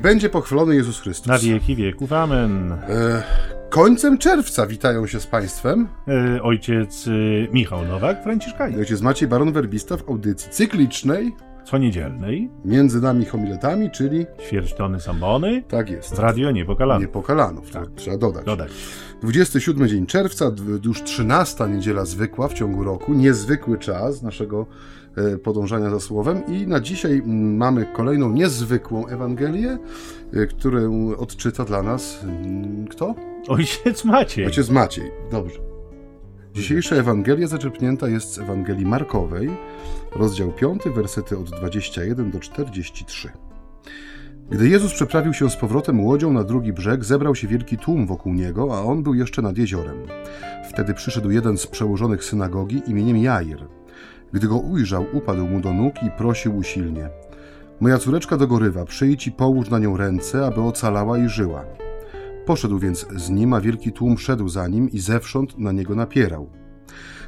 Niech 0.00 0.04
będzie 0.04 0.30
pochwalony 0.30 0.74
Jezus 0.74 1.00
Chrystus. 1.00 1.26
Na 1.26 1.38
wieki 1.38 1.76
wieków. 1.76 2.12
Amen. 2.12 2.72
E, 2.72 3.22
końcem 3.70 4.18
czerwca 4.18 4.66
witają 4.66 5.06
się 5.06 5.20
z 5.20 5.26
Państwem 5.26 5.88
E, 6.08 6.42
ojciec 6.42 7.06
e, 7.06 7.10
Michał 7.52 7.84
Nowak, 7.84 8.22
Franciszkanin. 8.22 8.78
ojciec 8.78 9.00
Maciej 9.00 9.28
Baron 9.28 9.52
Werbista 9.52 9.96
w 9.96 10.08
audycji 10.08 10.50
cyklicznej 10.50 11.32
Co 11.64 11.78
niedzielnej, 11.78 12.50
między 12.64 13.00
nami 13.00 13.24
homiletami, 13.24 13.90
czyli 13.90 14.26
ćwierćtony 14.46 15.00
sambony, 15.00 15.62
tak 15.68 15.90
jest. 15.90 16.18
radio 16.18 16.50
Niepokalane. 16.50 17.00
Niepokalanów, 17.00 17.70
to 17.70 17.86
trzeba 17.96 18.16
dodać. 18.18 18.44
Dodać. 18.44 18.70
27 19.22 19.88
dzień 19.88 20.06
czerwca, 20.06 20.50
już 20.84 21.02
13 21.02 21.68
niedziela 21.68 22.04
zwykła 22.04 22.48
w 22.48 22.54
ciągu 22.54 22.84
roku, 22.84 23.14
niezwykły 23.14 23.78
czas 23.78 24.22
naszego 24.22 24.66
podążania 25.42 25.90
za 25.90 26.00
słowem 26.00 26.42
i 26.46 26.66
na 26.66 26.80
dzisiaj 26.80 27.22
mamy 27.26 27.86
kolejną 27.86 28.32
niezwykłą 28.32 29.06
Ewangelię, 29.06 29.78
e, 30.32 30.46
którą 30.46 31.10
odczyta 31.16 31.64
dla 31.64 31.82
nas 31.82 32.20
mm, 32.22 32.86
kto? 32.88 33.14
Ojciec 33.48 34.04
Maciej. 34.04 34.46
Ojciec 34.46 34.70
Maciej. 34.70 35.10
Dobrze. 35.30 35.60
Dzisiejsza 36.54 36.96
Ewangelia 36.96 37.46
zaczerpnięta 37.46 38.08
jest 38.08 38.32
z 38.32 38.38
Ewangelii 38.38 38.86
Markowej, 38.86 39.50
rozdział 40.16 40.52
5, 40.52 40.82
wersety 40.94 41.38
od 41.38 41.50
21 41.50 42.30
do 42.30 42.40
43. 42.40 43.30
Gdy 44.50 44.68
Jezus 44.68 44.92
przeprawił 44.92 45.34
się 45.34 45.50
z 45.50 45.56
powrotem 45.56 46.04
łodzią 46.04 46.32
na 46.32 46.44
drugi 46.44 46.72
brzeg, 46.72 47.04
zebrał 47.04 47.34
się 47.34 47.48
wielki 47.48 47.78
tłum 47.78 48.06
wokół 48.06 48.34
niego, 48.34 48.78
a 48.78 48.82
on 48.82 49.02
był 49.02 49.14
jeszcze 49.14 49.42
nad 49.42 49.58
jeziorem. 49.58 49.96
Wtedy 50.70 50.94
przyszedł 50.94 51.30
jeden 51.30 51.58
z 51.58 51.66
przełożonych 51.66 52.24
synagogi 52.24 52.82
imieniem 52.86 53.16
Jair. 53.16 53.79
Gdy 54.32 54.48
go 54.48 54.56
ujrzał, 54.56 55.06
upadł 55.12 55.46
mu 55.46 55.60
do 55.60 55.72
nóg 55.72 56.02
i 56.02 56.10
prosił 56.10 56.56
usilnie: 56.56 57.08
Moja 57.80 57.98
córeczka 57.98 58.36
dogorywa, 58.36 58.84
przyjdź 58.84 59.26
i 59.26 59.32
połóż 59.32 59.70
na 59.70 59.78
nią 59.78 59.96
ręce, 59.96 60.46
aby 60.46 60.60
ocalała 60.60 61.18
i 61.18 61.28
żyła. 61.28 61.64
Poszedł 62.46 62.78
więc 62.78 63.06
z 63.16 63.30
nim, 63.30 63.52
a 63.52 63.60
wielki 63.60 63.92
tłum 63.92 64.18
szedł 64.18 64.48
za 64.48 64.68
nim 64.68 64.90
i 64.90 64.98
zewsząd 64.98 65.58
na 65.58 65.72
niego 65.72 65.94
napierał. 65.94 66.50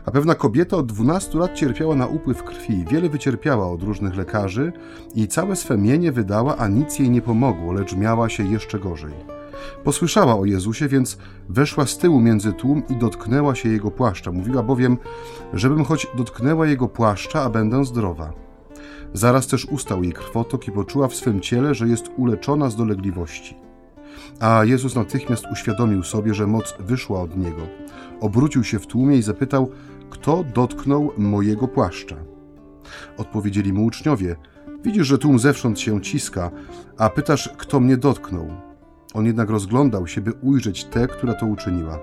A 0.04 0.10
pewna 0.10 0.34
kobieta 0.34 0.76
od 0.76 0.86
12 0.86 1.38
lat 1.38 1.54
cierpiała 1.54 1.94
na 1.94 2.06
upływ 2.06 2.42
krwi, 2.42 2.84
wiele 2.90 3.08
wycierpiała 3.08 3.70
od 3.70 3.82
różnych 3.82 4.16
lekarzy 4.16 4.72
i 5.14 5.28
całe 5.28 5.56
swe 5.56 5.78
mienie 5.78 6.12
wydała, 6.12 6.56
a 6.56 6.68
nic 6.68 6.98
jej 6.98 7.10
nie 7.10 7.22
pomogło, 7.22 7.72
lecz 7.72 7.96
miała 7.96 8.28
się 8.28 8.44
jeszcze 8.44 8.78
gorzej. 8.78 9.41
Posłyszała 9.84 10.34
o 10.34 10.44
Jezusie, 10.44 10.88
więc 10.88 11.18
weszła 11.48 11.86
z 11.86 11.98
tyłu 11.98 12.20
między 12.20 12.52
tłum 12.52 12.82
i 12.90 12.96
dotknęła 12.96 13.54
się 13.54 13.68
jego 13.68 13.90
płaszcza. 13.90 14.32
Mówiła 14.32 14.62
bowiem, 14.62 14.98
żebym 15.52 15.84
choć 15.84 16.06
dotknęła 16.16 16.66
jego 16.66 16.88
płaszcza, 16.88 17.42
a 17.42 17.50
będę 17.50 17.84
zdrowa. 17.84 18.32
Zaraz 19.12 19.46
też 19.46 19.64
ustał 19.64 20.02
jej 20.02 20.12
krwotok 20.12 20.68
i 20.68 20.72
poczuła 20.72 21.08
w 21.08 21.14
swym 21.14 21.40
ciele, 21.40 21.74
że 21.74 21.88
jest 21.88 22.10
uleczona 22.16 22.70
z 22.70 22.76
dolegliwości. 22.76 23.56
A 24.40 24.64
Jezus 24.64 24.94
natychmiast 24.94 25.44
uświadomił 25.52 26.02
sobie, 26.02 26.34
że 26.34 26.46
moc 26.46 26.74
wyszła 26.80 27.20
od 27.20 27.36
niego. 27.36 27.62
Obrócił 28.20 28.64
się 28.64 28.78
w 28.78 28.86
tłumie 28.86 29.16
i 29.16 29.22
zapytał, 29.22 29.70
kto 30.10 30.44
dotknął 30.54 31.12
mojego 31.18 31.68
płaszcza. 31.68 32.16
Odpowiedzieli 33.16 33.72
mu 33.72 33.84
uczniowie: 33.84 34.36
Widzisz, 34.84 35.06
że 35.06 35.18
tłum 35.18 35.38
zewsząd 35.38 35.80
się 35.80 36.00
ciska, 36.00 36.50
a 36.98 37.10
pytasz, 37.10 37.50
kto 37.58 37.80
mnie 37.80 37.96
dotknął. 37.96 38.71
On 39.14 39.26
jednak 39.26 39.50
rozglądał 39.50 40.06
się, 40.06 40.20
by 40.20 40.32
ujrzeć 40.32 40.84
tę, 40.84 41.08
która 41.08 41.34
to 41.34 41.46
uczyniła. 41.46 41.98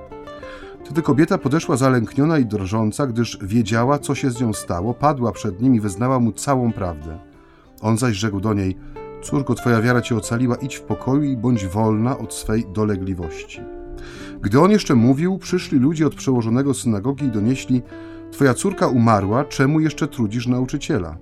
Wtedy 0.86 1.02
kobieta 1.02 1.38
podeszła 1.38 1.78
zalękniona 1.78 2.40
i 2.40 2.46
drżąca, 2.46 3.08
gdyż 3.08 3.38
wiedziała, 3.42 4.00
co 4.00 4.16
się 4.16 4.32
z 4.32 4.42
nią 4.42 4.54
stało, 4.54 4.94
padła 4.94 5.32
przed 5.32 5.62
nim 5.62 5.76
i 5.76 5.80
wyznała 5.80 6.20
mu 6.20 6.32
całą 6.32 6.74
prawdę. 6.74 7.20
On 7.82 7.98
zaś 7.98 8.16
rzekł 8.16 8.40
do 8.40 8.54
niej: 8.54 8.78
Córko, 9.22 9.56
twoja 9.56 9.82
wiara 9.82 10.02
cię 10.02 10.16
ocaliła, 10.16 10.56
idź 10.56 10.76
w 10.76 10.82
pokoju 10.82 11.24
i 11.24 11.38
bądź 11.38 11.66
wolna 11.66 12.18
od 12.18 12.34
swej 12.34 12.66
dolegliwości. 12.74 13.62
Gdy 14.42 14.60
on 14.60 14.72
jeszcze 14.72 14.96
mówił, 14.96 15.38
przyszli 15.38 15.80
ludzie 15.80 16.08
od 16.08 16.16
przełożonego 16.16 16.74
synagogi 16.74 17.26
i 17.26 17.32
donieśli: 17.32 17.82
Twoja 18.32 18.54
córka 18.54 18.88
umarła, 18.88 19.46
czemu 19.46 19.80
jeszcze 19.80 20.08
trudzisz 20.08 20.48
nauczyciela? 20.48 21.18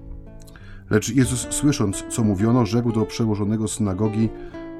Lecz 0.90 1.10
Jezus, 1.10 1.48
słysząc, 1.50 2.04
co 2.10 2.24
mówiono, 2.24 2.66
rzekł 2.66 2.92
do 2.92 3.06
przełożonego 3.06 3.68
synagogi: 3.68 4.30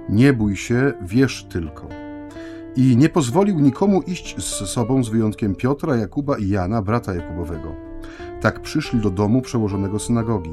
Nie 0.10 0.34
bój 0.34 0.56
się, 0.56 0.94
wierz 1.02 1.44
tylko. 1.44 1.88
I 2.76 2.98
nie 2.98 3.10
pozwolił 3.10 3.60
nikomu 3.60 4.02
iść 4.02 4.44
z 4.44 4.70
sobą 4.70 5.04
z 5.04 5.10
wyjątkiem 5.10 5.56
Piotra, 5.56 5.96
Jakuba 5.96 6.38
i 6.38 6.50
Jana, 6.50 6.82
brata 6.82 7.14
Jakubowego. 7.14 7.76
Tak 8.42 8.62
przyszli 8.62 9.00
do 9.00 9.10
domu 9.10 9.42
przełożonego 9.42 10.00
synagogi. 10.00 10.52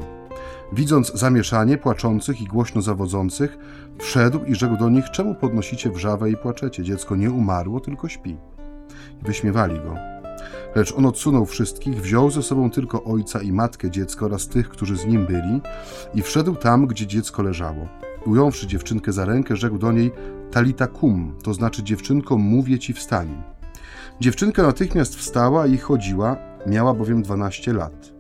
Widząc 0.72 1.12
zamieszanie 1.14 1.78
płaczących 1.78 2.40
i 2.40 2.46
głośno 2.46 2.82
zawodzących, 2.82 3.58
wszedł 3.98 4.44
i 4.44 4.54
rzekł 4.54 4.76
do 4.76 4.90
nich: 4.90 5.10
Czemu 5.10 5.34
podnosicie 5.34 5.90
wrzawę 5.90 6.30
i 6.30 6.36
płaczecie? 6.36 6.82
Dziecko 6.82 7.16
nie 7.16 7.30
umarło, 7.30 7.80
tylko 7.80 8.08
śpi. 8.08 8.36
I 9.22 9.24
wyśmiewali 9.24 9.74
go. 9.74 9.94
Lecz 10.74 10.94
on 10.96 11.06
odsunął 11.06 11.46
wszystkich, 11.46 12.00
wziął 12.00 12.30
ze 12.30 12.42
sobą 12.42 12.70
tylko 12.70 13.04
ojca 13.04 13.42
i 13.42 13.52
matkę 13.52 13.90
dziecka 13.90 14.26
oraz 14.26 14.48
tych, 14.48 14.68
którzy 14.68 14.96
z 14.96 15.06
nim 15.06 15.26
byli, 15.26 15.60
i 16.14 16.22
wszedł 16.22 16.54
tam, 16.54 16.86
gdzie 16.86 17.06
dziecko 17.06 17.42
leżało. 17.42 18.03
Ująwszy 18.26 18.66
dziewczynkę 18.66 19.12
za 19.12 19.24
rękę, 19.24 19.56
rzekł 19.56 19.78
do 19.78 19.92
niej: 19.92 20.12
Talita 20.50 20.86
kum, 20.86 21.36
to 21.42 21.54
znaczy 21.54 21.82
dziewczynko, 21.82 22.38
mówię 22.38 22.78
ci 22.78 22.92
wstań. 22.92 23.42
Dziewczynka 24.20 24.62
natychmiast 24.62 25.16
wstała 25.16 25.66
i 25.66 25.78
chodziła, 25.78 26.36
miała 26.66 26.94
bowiem 26.94 27.22
12 27.22 27.72
lat 27.72 28.14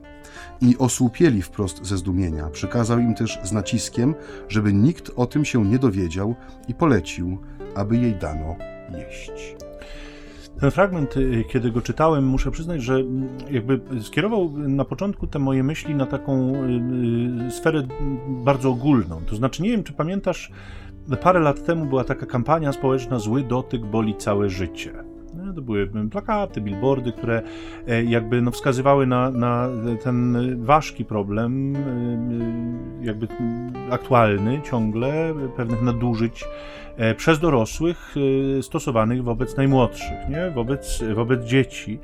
i 0.60 0.78
osłupieli 0.78 1.42
wprost 1.42 1.86
ze 1.86 1.96
zdumienia. 1.96 2.50
Przykazał 2.50 2.98
im 2.98 3.14
też 3.14 3.38
z 3.42 3.52
naciskiem, 3.52 4.14
żeby 4.48 4.72
nikt 4.72 5.10
o 5.16 5.26
tym 5.26 5.44
się 5.44 5.64
nie 5.64 5.78
dowiedział 5.78 6.34
i 6.68 6.74
polecił, 6.74 7.38
aby 7.74 7.96
jej 7.96 8.14
dano 8.14 8.56
jeść. 8.98 9.63
Ten 10.60 10.70
fragment, 10.70 11.16
y, 11.16 11.44
kiedy 11.48 11.70
go 11.70 11.80
czytałem, 11.80 12.26
muszę 12.26 12.50
przyznać, 12.50 12.82
że 12.82 12.94
mm, 12.94 13.28
jakby 13.50 13.80
skierował 14.02 14.52
na 14.58 14.84
początku 14.84 15.26
te 15.26 15.38
moje 15.38 15.62
myśli 15.62 15.94
na 15.94 16.06
taką 16.06 16.54
y, 16.54 17.46
y, 17.46 17.50
sferę 17.50 17.82
bardzo 18.28 18.70
ogólną. 18.70 19.20
To 19.26 19.36
znaczy, 19.36 19.62
nie 19.62 19.70
wiem, 19.70 19.82
czy 19.82 19.92
pamiętasz, 19.92 20.50
parę 21.20 21.40
lat 21.40 21.64
temu 21.64 21.86
była 21.86 22.04
taka 22.04 22.26
kampania 22.26 22.72
społeczna 22.72 23.18
Zły 23.18 23.42
dotyk 23.42 23.84
boli 23.86 24.16
całe 24.16 24.50
życie. 24.50 25.13
No, 25.36 25.52
To 25.52 25.62
były 25.62 25.90
plakaty, 26.10 26.60
billboardy, 26.60 27.12
które 27.12 27.42
e, 27.88 28.04
jakby 28.04 28.42
no, 28.42 28.50
wskazywały 28.50 29.06
na, 29.06 29.30
na 29.30 29.68
ten 30.02 30.36
ważki 30.64 31.04
problem, 31.04 31.76
y, 31.76 33.04
jakby 33.06 33.28
aktualny 33.90 34.60
ciągle, 34.70 35.34
pewnych 35.56 35.82
nadużyć 35.82 36.44
e, 36.96 37.14
przez 37.14 37.38
dorosłych 37.38 38.14
e, 38.58 38.62
stosowanych 38.62 39.24
wobec 39.24 39.56
najmłodszych, 39.56 40.28
nie? 40.28 40.50
Wobec, 40.50 41.04
wobec 41.14 41.44
dzieci. 41.44 41.98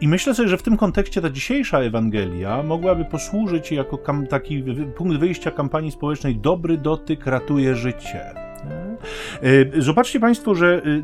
I 0.00 0.08
myślę 0.08 0.34
sobie, 0.34 0.48
że 0.48 0.56
w 0.56 0.62
tym 0.62 0.76
kontekście 0.76 1.20
ta 1.20 1.30
dzisiejsza 1.30 1.78
Ewangelia 1.78 2.62
mogłaby 2.62 3.04
posłużyć 3.04 3.72
jako 3.72 3.98
taki 4.30 4.64
punkt 4.96 5.16
wyjścia 5.16 5.50
kampanii 5.50 5.90
społecznej 5.90 6.36
Dobry 6.36 6.78
dotyk 6.78 7.26
ratuje 7.26 7.76
życie. 7.76 8.44
E, 9.42 9.82
Zobaczcie 9.82 10.20
Państwo, 10.20 10.54
że 10.54 10.82
y, 10.86 11.02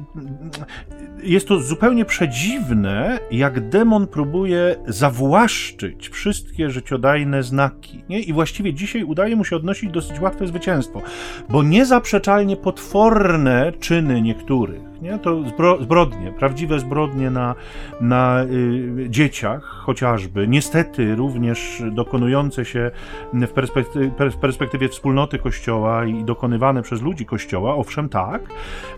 jest 1.22 1.48
to 1.48 1.60
zupełnie 1.60 2.04
przedziwne, 2.04 3.18
jak 3.30 3.68
demon 3.68 4.06
próbuje 4.06 4.76
zawłaszczyć 4.86 6.08
wszystkie 6.08 6.70
życiodajne 6.70 7.42
znaki. 7.42 8.04
Nie? 8.08 8.20
I 8.20 8.32
właściwie 8.32 8.74
dzisiaj 8.74 9.04
udaje 9.04 9.36
mu 9.36 9.44
się 9.44 9.56
odnosić 9.56 9.90
dosyć 9.90 10.20
łatwe 10.20 10.46
zwycięstwo, 10.46 11.02
bo 11.48 11.62
niezaprzeczalnie 11.62 12.56
potworne 12.56 13.72
czyny 13.80 14.22
niektórych, 14.22 14.82
nie? 15.02 15.18
to 15.18 15.48
zbro, 15.48 15.82
zbrodnie, 15.82 16.32
prawdziwe 16.38 16.78
zbrodnie 16.78 17.30
na, 17.30 17.54
na 18.00 18.44
y, 18.44 19.06
dzieciach 19.10 19.62
chociażby, 19.64 20.48
niestety 20.48 21.14
również 21.14 21.82
dokonujące 21.92 22.64
się 22.64 22.90
w 23.32 23.48
perspektywie, 23.48 24.10
w 24.30 24.36
perspektywie 24.36 24.88
wspólnoty 24.88 25.38
Kościoła 25.38 26.04
i 26.04 26.24
dokonywane 26.24 26.82
przez 26.82 27.02
ludzi 27.02 27.26
Kościoła, 27.26 27.74
owszem 27.74 28.08
tak, 28.08 28.42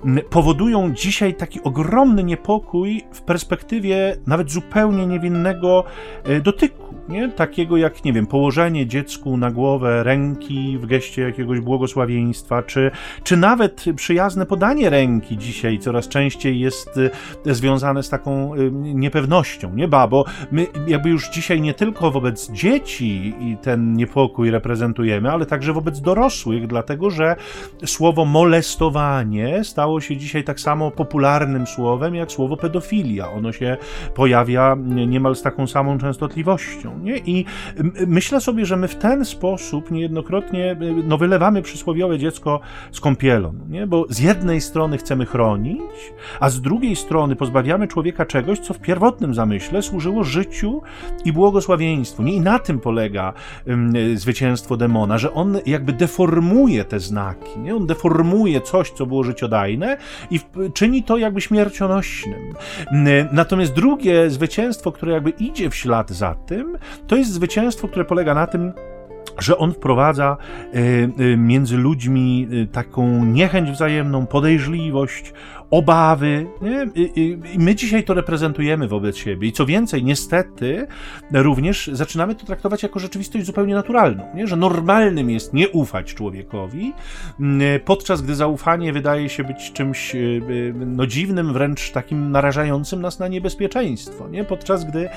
m, 0.04 0.20
powodują 0.30 0.92
dzisiaj 0.94 1.34
taki 1.34 1.62
ogromny 1.62 2.11
niepokój 2.20 3.02
w 3.12 3.22
perspektywie 3.22 4.16
nawet 4.26 4.50
zupełnie 4.50 5.06
niewinnego 5.06 5.84
e, 6.24 6.40
dotyku, 6.40 6.94
nie? 7.08 7.28
Takiego 7.28 7.76
jak, 7.76 8.04
nie 8.04 8.12
wiem, 8.12 8.26
położenie 8.26 8.86
dziecku 8.86 9.36
na 9.36 9.50
głowę 9.50 10.02
ręki 10.02 10.78
w 10.78 10.86
geście 10.86 11.22
jakiegoś 11.22 11.60
błogosławieństwa, 11.60 12.62
czy, 12.62 12.90
czy 13.22 13.36
nawet 13.36 13.84
przyjazne 13.96 14.46
podanie 14.46 14.90
ręki 14.90 15.38
dzisiaj 15.38 15.78
coraz 15.78 16.08
częściej 16.08 16.60
jest 16.60 16.96
y, 16.96 17.10
związane 17.54 18.02
z 18.02 18.08
taką 18.08 18.54
y, 18.54 18.70
niepewnością, 18.72 19.74
nie 19.74 19.88
ba, 19.88 20.08
bo 20.08 20.24
my 20.52 20.66
jakby 20.86 21.08
już 21.10 21.30
dzisiaj 21.30 21.60
nie 21.60 21.74
tylko 21.74 22.10
wobec 22.10 22.50
dzieci 22.50 23.34
ten 23.62 23.92
niepokój 23.94 24.50
reprezentujemy, 24.50 25.30
ale 25.30 25.46
także 25.46 25.72
wobec 25.72 26.00
dorosłych, 26.00 26.66
dlatego 26.66 27.10
że 27.10 27.36
słowo 27.84 28.24
molestowanie 28.24 29.64
stało 29.64 30.00
się 30.00 30.16
dzisiaj 30.16 30.44
tak 30.44 30.60
samo 30.60 30.90
popularnym 30.90 31.66
słowem 31.66 32.14
jak 32.14 32.32
słowo 32.32 32.56
pedofilia. 32.56 33.30
Ono 33.30 33.52
się 33.52 33.76
pojawia 34.14 34.76
niemal 35.06 35.36
z 35.36 35.42
taką 35.42 35.66
samą 35.66 35.98
częstotliwością, 35.98 36.98
nie? 37.02 37.18
I 37.18 37.44
myślę 38.06 38.40
sobie, 38.40 38.66
że 38.66 38.76
my 38.76 38.88
w 38.88 38.96
ten 38.96 39.24
sposób 39.24 39.90
niejednokrotnie 39.90 40.76
no, 41.04 41.18
wylewamy 41.18 41.62
przysłowiowe 41.62 42.18
dziecko 42.18 42.60
z 42.92 43.00
kąpielą, 43.00 43.54
nie? 43.68 43.86
Bo 43.86 44.06
z 44.08 44.18
jednej 44.18 44.60
strony 44.60 44.98
chcemy 44.98 45.26
chronić, 45.26 46.12
a 46.40 46.50
z 46.50 46.60
drugiej 46.60 46.96
strony 46.96 47.36
pozbawiamy 47.36 47.88
człowieka 47.88 48.26
czegoś, 48.26 48.58
co 48.58 48.74
w 48.74 48.78
pierwotnym 48.78 49.34
zamyśle 49.34 49.82
służyło 49.82 50.24
życiu 50.24 50.82
i 51.24 51.32
błogosławieństwu. 51.32 52.22
Nie? 52.22 52.32
I 52.32 52.40
na 52.40 52.58
tym 52.58 52.80
polega 52.80 53.32
zwycięstwo 54.14 54.76
demona, 54.76 55.18
że 55.18 55.32
on 55.32 55.58
jakby 55.66 55.92
deformuje 55.92 56.84
te 56.84 57.00
znaki, 57.00 57.58
nie? 57.58 57.76
on 57.76 57.86
deformuje 57.86 58.60
coś, 58.60 58.90
co 58.90 59.06
było 59.06 59.24
życiodajne 59.24 59.96
i 60.30 60.40
czyni 60.74 61.02
to 61.02 61.18
jakby 61.18 61.40
śmiercionośnym. 61.40 62.54
Natomiast 63.32 63.72
drugie 63.72 64.30
zwycięstwo, 64.30 64.92
które 64.92 65.12
jakby 65.12 65.30
idzie 65.30 65.70
w 65.70 65.76
ślad 65.76 66.10
za 66.10 66.34
tym, 66.34 66.78
to 67.06 67.16
jest 67.16 67.32
zwycięstwo, 67.32 67.88
które 67.88 68.04
polega 68.04 68.34
na 68.34 68.46
tym, 68.46 68.72
że 69.38 69.58
on 69.58 69.72
wprowadza 69.72 70.36
e, 70.74 70.78
e, 71.32 71.36
między 71.36 71.76
ludźmi 71.76 72.48
e, 72.62 72.66
taką 72.66 73.24
niechęć 73.24 73.70
wzajemną, 73.70 74.26
podejrzliwość, 74.26 75.32
obawy. 75.72 76.46
Nie? 76.62 76.86
I 76.94 77.38
my 77.58 77.74
dzisiaj 77.74 78.04
to 78.04 78.14
reprezentujemy 78.14 78.88
wobec 78.88 79.16
siebie. 79.16 79.48
I 79.48 79.52
co 79.52 79.66
więcej, 79.66 80.04
niestety, 80.04 80.86
również 81.32 81.90
zaczynamy 81.92 82.34
to 82.34 82.46
traktować 82.46 82.82
jako 82.82 82.98
rzeczywistość 82.98 83.46
zupełnie 83.46 83.74
naturalną. 83.74 84.24
Nie? 84.34 84.46
Że 84.46 84.56
normalnym 84.56 85.30
jest 85.30 85.54
nie 85.54 85.68
ufać 85.68 86.14
człowiekowi, 86.14 86.92
podczas 87.84 88.22
gdy 88.22 88.34
zaufanie 88.34 88.92
wydaje 88.92 89.28
się 89.28 89.44
być 89.44 89.72
czymś 89.72 90.16
no, 90.74 91.06
dziwnym, 91.06 91.52
wręcz 91.52 91.90
takim 91.90 92.30
narażającym 92.30 93.02
nas 93.02 93.18
na 93.18 93.28
niebezpieczeństwo. 93.28 94.28
Nie? 94.28 94.44
Podczas 94.44 94.84
gdy 94.84 95.08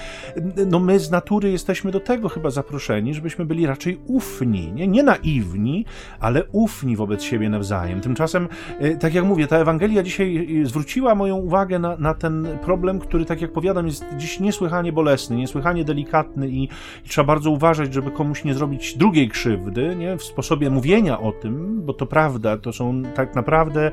no, 0.67 0.79
my 0.79 0.99
z 0.99 1.11
natury 1.11 1.51
jesteśmy 1.51 1.91
do 1.91 1.99
tego 1.99 2.29
chyba 2.29 2.49
zaproszeni, 2.49 3.13
żebyśmy 3.13 3.45
byli 3.45 3.65
raczej 3.65 3.99
ufni, 4.07 4.71
nie, 4.73 4.87
nie 4.87 5.03
naiwni, 5.03 5.85
ale 6.19 6.43
ufni 6.51 6.95
wobec 6.95 7.23
siebie 7.23 7.49
nawzajem. 7.49 8.01
Tymczasem, 8.01 8.47
e, 8.79 8.95
tak 8.95 9.13
jak 9.13 9.25
mówię, 9.25 9.47
ta 9.47 9.57
Ewangelia 9.57 10.03
dzisiaj 10.03 10.44
zwróciła 10.63 11.15
moją 11.15 11.35
uwagę 11.35 11.79
na, 11.79 11.97
na 11.97 12.13
ten 12.13 12.47
problem, 12.61 12.99
który, 12.99 13.25
tak 13.25 13.41
jak 13.41 13.51
powiadam, 13.51 13.85
jest 13.85 14.05
dziś 14.17 14.39
niesłychanie 14.39 14.93
bolesny, 14.93 15.35
niesłychanie 15.35 15.83
delikatny 15.83 16.49
i, 16.49 16.63
i 17.05 17.09
trzeba 17.09 17.27
bardzo 17.27 17.51
uważać, 17.51 17.93
żeby 17.93 18.11
komuś 18.11 18.43
nie 18.43 18.53
zrobić 18.53 18.97
drugiej 18.97 19.29
krzywdy, 19.29 19.95
nie, 19.95 20.17
w 20.17 20.23
sposobie 20.23 20.69
mówienia 20.69 21.19
o 21.19 21.31
tym, 21.31 21.81
bo 21.85 21.93
to 21.93 22.05
prawda, 22.05 22.57
to 22.57 22.73
są 22.73 23.03
tak 23.15 23.35
naprawdę 23.35 23.91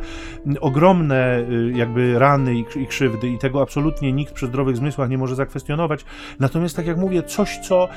ogromne 0.61 1.37
e, 1.37 1.45
jakby 1.79 2.19
rany 2.19 2.55
i, 2.55 2.65
i 2.77 2.87
krzywdy 2.87 3.29
i 3.29 3.39
tego 3.39 3.63
absolutnie 3.63 4.13
nikt 4.13 4.33
przy 4.33 4.47
zdrowych 4.47 4.77
zmysłach 4.77 5.11
nie 5.11 5.19
może 5.19 5.35
zakwestionować. 5.35 6.05
Natomiast, 6.41 6.77
tak 6.77 6.87
jak 6.87 6.97
mówię, 6.97 7.23
coś, 7.23 7.59
co, 7.59 7.89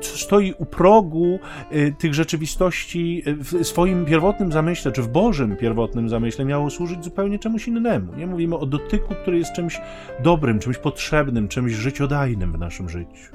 co 0.00 0.18
stoi 0.18 0.54
u 0.58 0.66
progu 0.66 1.38
Y, 1.72 1.94
tych 1.98 2.14
rzeczywistości 2.14 3.22
w 3.26 3.64
swoim 3.64 4.04
pierwotnym 4.04 4.52
zamyśle, 4.52 4.92
czy 4.92 5.02
w 5.02 5.08
Bożym 5.08 5.56
pierwotnym 5.56 6.08
zamyśle 6.08 6.44
miało 6.44 6.70
służyć 6.70 7.04
zupełnie 7.04 7.38
czemuś 7.38 7.68
innemu. 7.68 7.83
Nie 8.16 8.26
mówimy 8.26 8.56
o 8.56 8.66
dotyku, 8.66 9.14
który 9.22 9.38
jest 9.38 9.52
czymś 9.52 9.80
dobrym, 10.22 10.58
czymś 10.58 10.78
potrzebnym, 10.78 11.48
czymś 11.48 11.72
życiodajnym 11.72 12.52
w 12.52 12.58
naszym 12.58 12.88
życiu. 12.88 13.34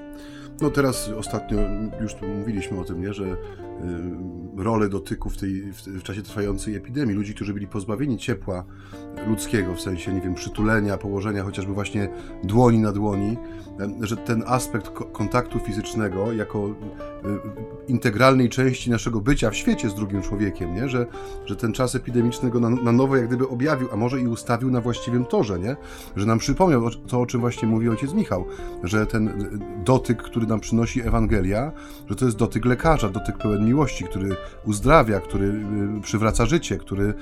No 0.62 0.69
teraz 0.69 1.10
ostatnio 1.18 1.57
już 2.01 2.12
mówiliśmy 2.38 2.80
o 2.80 2.84
tym, 2.84 3.01
nie, 3.01 3.13
że 3.13 3.25
rolę 4.58 4.90
dotyku 4.90 5.30
w, 5.30 5.38
tej, 5.38 5.72
w, 5.72 6.04
czasie 6.04 6.22
trwającej 6.22 6.76
epidemii, 6.76 7.16
ludzi, 7.16 7.36
którzy 7.36 7.54
byli 7.54 7.68
pozbawieni 7.68 8.18
ciepła 8.18 8.64
ludzkiego, 9.28 9.76
w 9.76 9.81
sensie, 9.81 10.14
nie 10.14 10.22
wiem, 10.22 10.36
przytulenia, 10.36 10.98
położenia 10.98 11.44
chociażby 11.44 11.74
właśnie 11.74 12.10
dłoni 12.44 12.80
na 12.80 12.92
dłoni, 12.92 13.38
że 14.02 14.18
ten 14.18 14.44
aspekt 14.48 14.90
kontaktu 15.12 15.60
fizycznego 15.60 16.34
jako 16.34 16.68
y, 16.68 16.74
integralnej 17.88 18.50
części 18.50 18.90
naszego 18.90 19.22
bycia 19.22 19.50
w 19.50 19.56
świecie 19.56 19.90
z 19.90 19.96
drugim 19.96 20.22
człowiekiem, 20.22 20.76
nie? 20.76 20.90
Że, 20.90 21.06
że 21.46 21.56
ten 21.56 21.74
czas 21.74 21.96
epidemiczny 21.96 22.50
go 22.50 22.60
na, 22.60 22.70
na 22.70 22.92
nowo 22.92 23.16
jak 23.16 23.28
gdyby 23.28 23.50
objawił, 23.50 23.88
a 23.92 23.96
może 23.96 24.22
i 24.22 24.28
ustawił 24.28 24.72
na 24.72 24.81
właściwym 24.81 25.26
torze, 25.26 25.60
nie? 25.60 25.76
Że 26.16 26.26
nam 26.26 26.40
przypomniał 26.40 26.90
to, 27.08 27.22
o 27.22 27.26
czym 27.26 27.42
właśnie 27.42 27.68
mówi 27.68 27.90
ojciec 27.90 28.14
Michał, 28.14 28.46
że 28.84 29.06
ten 29.06 29.28
y, 29.28 29.60
dotyk, 29.86 30.24
który 30.24 30.48
nam 30.48 30.60
przynosi 30.60 31.02
Ewangelia, 31.02 31.72
że 32.10 32.16
to 32.16 32.26
jest 32.26 32.38
dotyk 32.38 32.66
lekarza, 32.66 33.10
dotyk 33.10 33.38
pełen 33.38 33.66
miłości, 33.69 34.04
który 34.04 34.36
uzdrawia, 34.66 35.19
który 35.19 35.45
y, 35.45 36.01
przywraca 36.01 36.45
życie, 36.45 36.77
który 36.77 37.13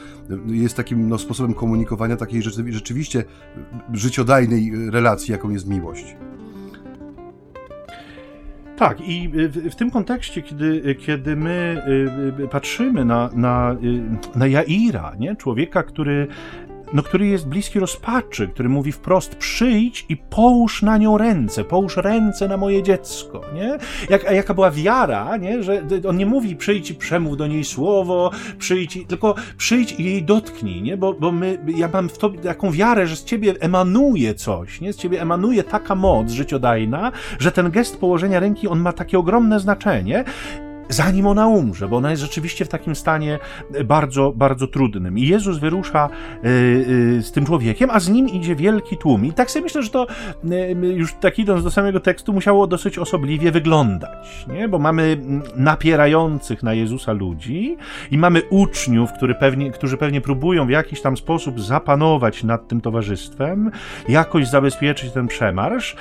jest 0.47 0.77
takim 0.77 1.09
no, 1.09 1.17
sposobem 1.17 1.53
komunikowania 1.53 2.15
takiej 2.15 2.41
rzeczywiście 2.69 3.23
życiodajnej 3.93 4.89
relacji, 4.89 5.31
jaką 5.31 5.49
jest 5.49 5.67
miłość. 5.67 6.15
Tak, 8.77 9.01
i 9.01 9.29
w, 9.29 9.71
w, 9.71 9.75
tym 9.75 9.91
kontekście, 9.91 10.41
kiedy, 10.41 10.95
kiedy 10.95 11.35
my 11.35 11.83
y, 12.39 12.43
y, 12.43 12.47
patrzymy 12.47 13.05
na, 13.05 13.29
na, 13.33 13.75
na 14.35 14.47
Jaira, 14.47 15.15
nie? 15.19 15.35
człowieka, 15.35 15.83
który 15.83 16.27
no, 16.93 17.03
który 17.03 17.27
jest 17.27 17.47
bliski 17.47 17.79
rozpaczy, 17.79 18.47
który 18.47 18.69
mówi 18.69 18.91
wprost: 18.91 19.35
przyjdź 19.35 20.05
i 20.09 20.17
połóż 20.17 20.81
na 20.81 20.97
nią 20.97 21.17
ręce, 21.17 21.63
połóż 21.63 21.97
ręce 21.97 22.47
na 22.47 22.57
moje 22.57 22.83
dziecko. 22.83 23.41
Nie? 23.53 23.77
Jak, 24.09 24.23
jaka 24.31 24.53
była 24.53 24.71
wiara, 24.71 25.37
nie? 25.37 25.63
że 25.63 25.81
on 26.09 26.17
nie 26.17 26.25
mówi: 26.25 26.55
przyjdź 26.55 26.91
i 26.91 26.95
przemów 26.95 27.37
do 27.37 27.47
niej 27.47 27.63
słowo, 27.63 28.31
przyjdź, 28.57 28.99
tylko 29.07 29.35
przyjdź 29.57 29.91
i 29.91 30.03
jej 30.03 30.23
dotknij, 30.23 30.81
nie? 30.81 30.97
Bo, 30.97 31.13
bo 31.13 31.31
my, 31.31 31.59
ja 31.67 31.89
mam 31.93 32.09
w 32.09 32.17
tobie 32.17 32.39
taką 32.39 32.71
wiarę, 32.71 33.07
że 33.07 33.15
z 33.15 33.23
ciebie 33.23 33.53
emanuje 33.59 34.33
coś, 34.33 34.81
nie? 34.81 34.93
z 34.93 34.97
ciebie 34.97 35.21
emanuje 35.21 35.63
taka 35.63 35.95
moc 35.95 36.31
życiodajna, 36.31 37.11
że 37.39 37.51
ten 37.51 37.71
gest 37.71 37.99
położenia 37.99 38.39
ręki 38.39 38.67
on 38.67 38.79
ma 38.79 38.93
takie 38.93 39.19
ogromne 39.19 39.59
znaczenie 39.59 40.23
zanim 40.89 41.27
ona 41.27 41.47
umrze, 41.47 41.87
bo 41.87 41.97
ona 41.97 42.11
jest 42.11 42.21
rzeczywiście 42.21 42.65
w 42.65 42.69
takim 42.69 42.95
stanie 42.95 43.39
bardzo, 43.85 44.33
bardzo 44.35 44.67
trudnym. 44.67 45.17
I 45.17 45.27
Jezus 45.27 45.57
wyrusza 45.57 46.09
y, 46.09 46.47
y, 46.47 47.23
z 47.23 47.31
tym 47.31 47.45
człowiekiem, 47.45 47.89
a 47.89 47.99
z 47.99 48.09
nim 48.09 48.29
idzie 48.29 48.55
wielki 48.55 48.97
tłum. 48.97 49.25
I 49.25 49.33
tak 49.33 49.51
sobie 49.51 49.63
myślę, 49.63 49.83
że 49.83 49.89
to 49.89 50.07
y, 50.45 50.75
już 50.95 51.13
tak 51.13 51.39
idąc 51.39 51.63
do 51.63 51.71
samego 51.71 51.99
tekstu, 51.99 52.33
musiało 52.33 52.67
dosyć 52.67 52.97
osobliwie 52.97 53.51
wyglądać, 53.51 54.45
nie? 54.53 54.67
bo 54.67 54.79
mamy 54.79 55.03
mm, 55.03 55.41
napierających 55.55 56.63
na 56.63 56.73
Jezusa 56.73 57.11
ludzi 57.11 57.77
i 58.11 58.17
mamy 58.17 58.41
uczniów, 58.49 59.13
który 59.13 59.35
pewnie, 59.35 59.71
którzy 59.71 59.97
pewnie 59.97 60.21
próbują 60.21 60.67
w 60.67 60.69
jakiś 60.69 61.01
tam 61.01 61.17
sposób 61.17 61.61
zapanować 61.61 62.43
nad 62.43 62.67
tym 62.67 62.81
towarzystwem, 62.81 63.71
jakoś 64.09 64.47
zabezpieczyć 64.47 65.11
ten 65.11 65.27
przemarsz. 65.27 65.95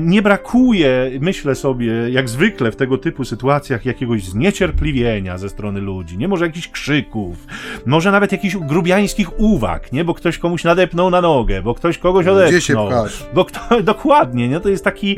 Nie 0.00 0.22
brakuje, 0.22 1.10
myślę 1.20 1.54
sobie, 1.54 2.10
jak 2.10 2.28
zwykle 2.28 2.72
w 2.72 2.76
tego 2.76 2.98
typu 2.98 3.24
sytuacjach, 3.24 3.84
jak 3.84 4.01
jakiegoś 4.02 4.24
zniecierpliwienia 4.24 5.38
ze 5.38 5.48
strony 5.48 5.80
ludzi, 5.80 6.18
nie 6.18 6.28
może 6.28 6.46
jakichś 6.46 6.68
krzyków, 6.68 7.46
może 7.86 8.12
nawet 8.12 8.32
jakichś 8.32 8.56
grubiańskich 8.56 9.40
uwag, 9.40 9.92
nie, 9.92 10.04
bo 10.04 10.14
ktoś 10.14 10.38
komuś 10.38 10.64
nadepnął 10.64 11.10
na 11.10 11.20
nogę, 11.20 11.62
bo 11.62 11.74
ktoś 11.74 11.98
kogoś 11.98 12.26
odepnął. 12.26 12.50
Gdzie 12.50 12.60
się 12.60 12.74
pchasz? 12.74 13.26
Bo 13.34 13.44
kto, 13.44 13.60
dokładnie, 13.92 14.48
nie, 14.48 14.60
to 14.60 14.68
jest 14.68 14.84
taki, 14.84 15.16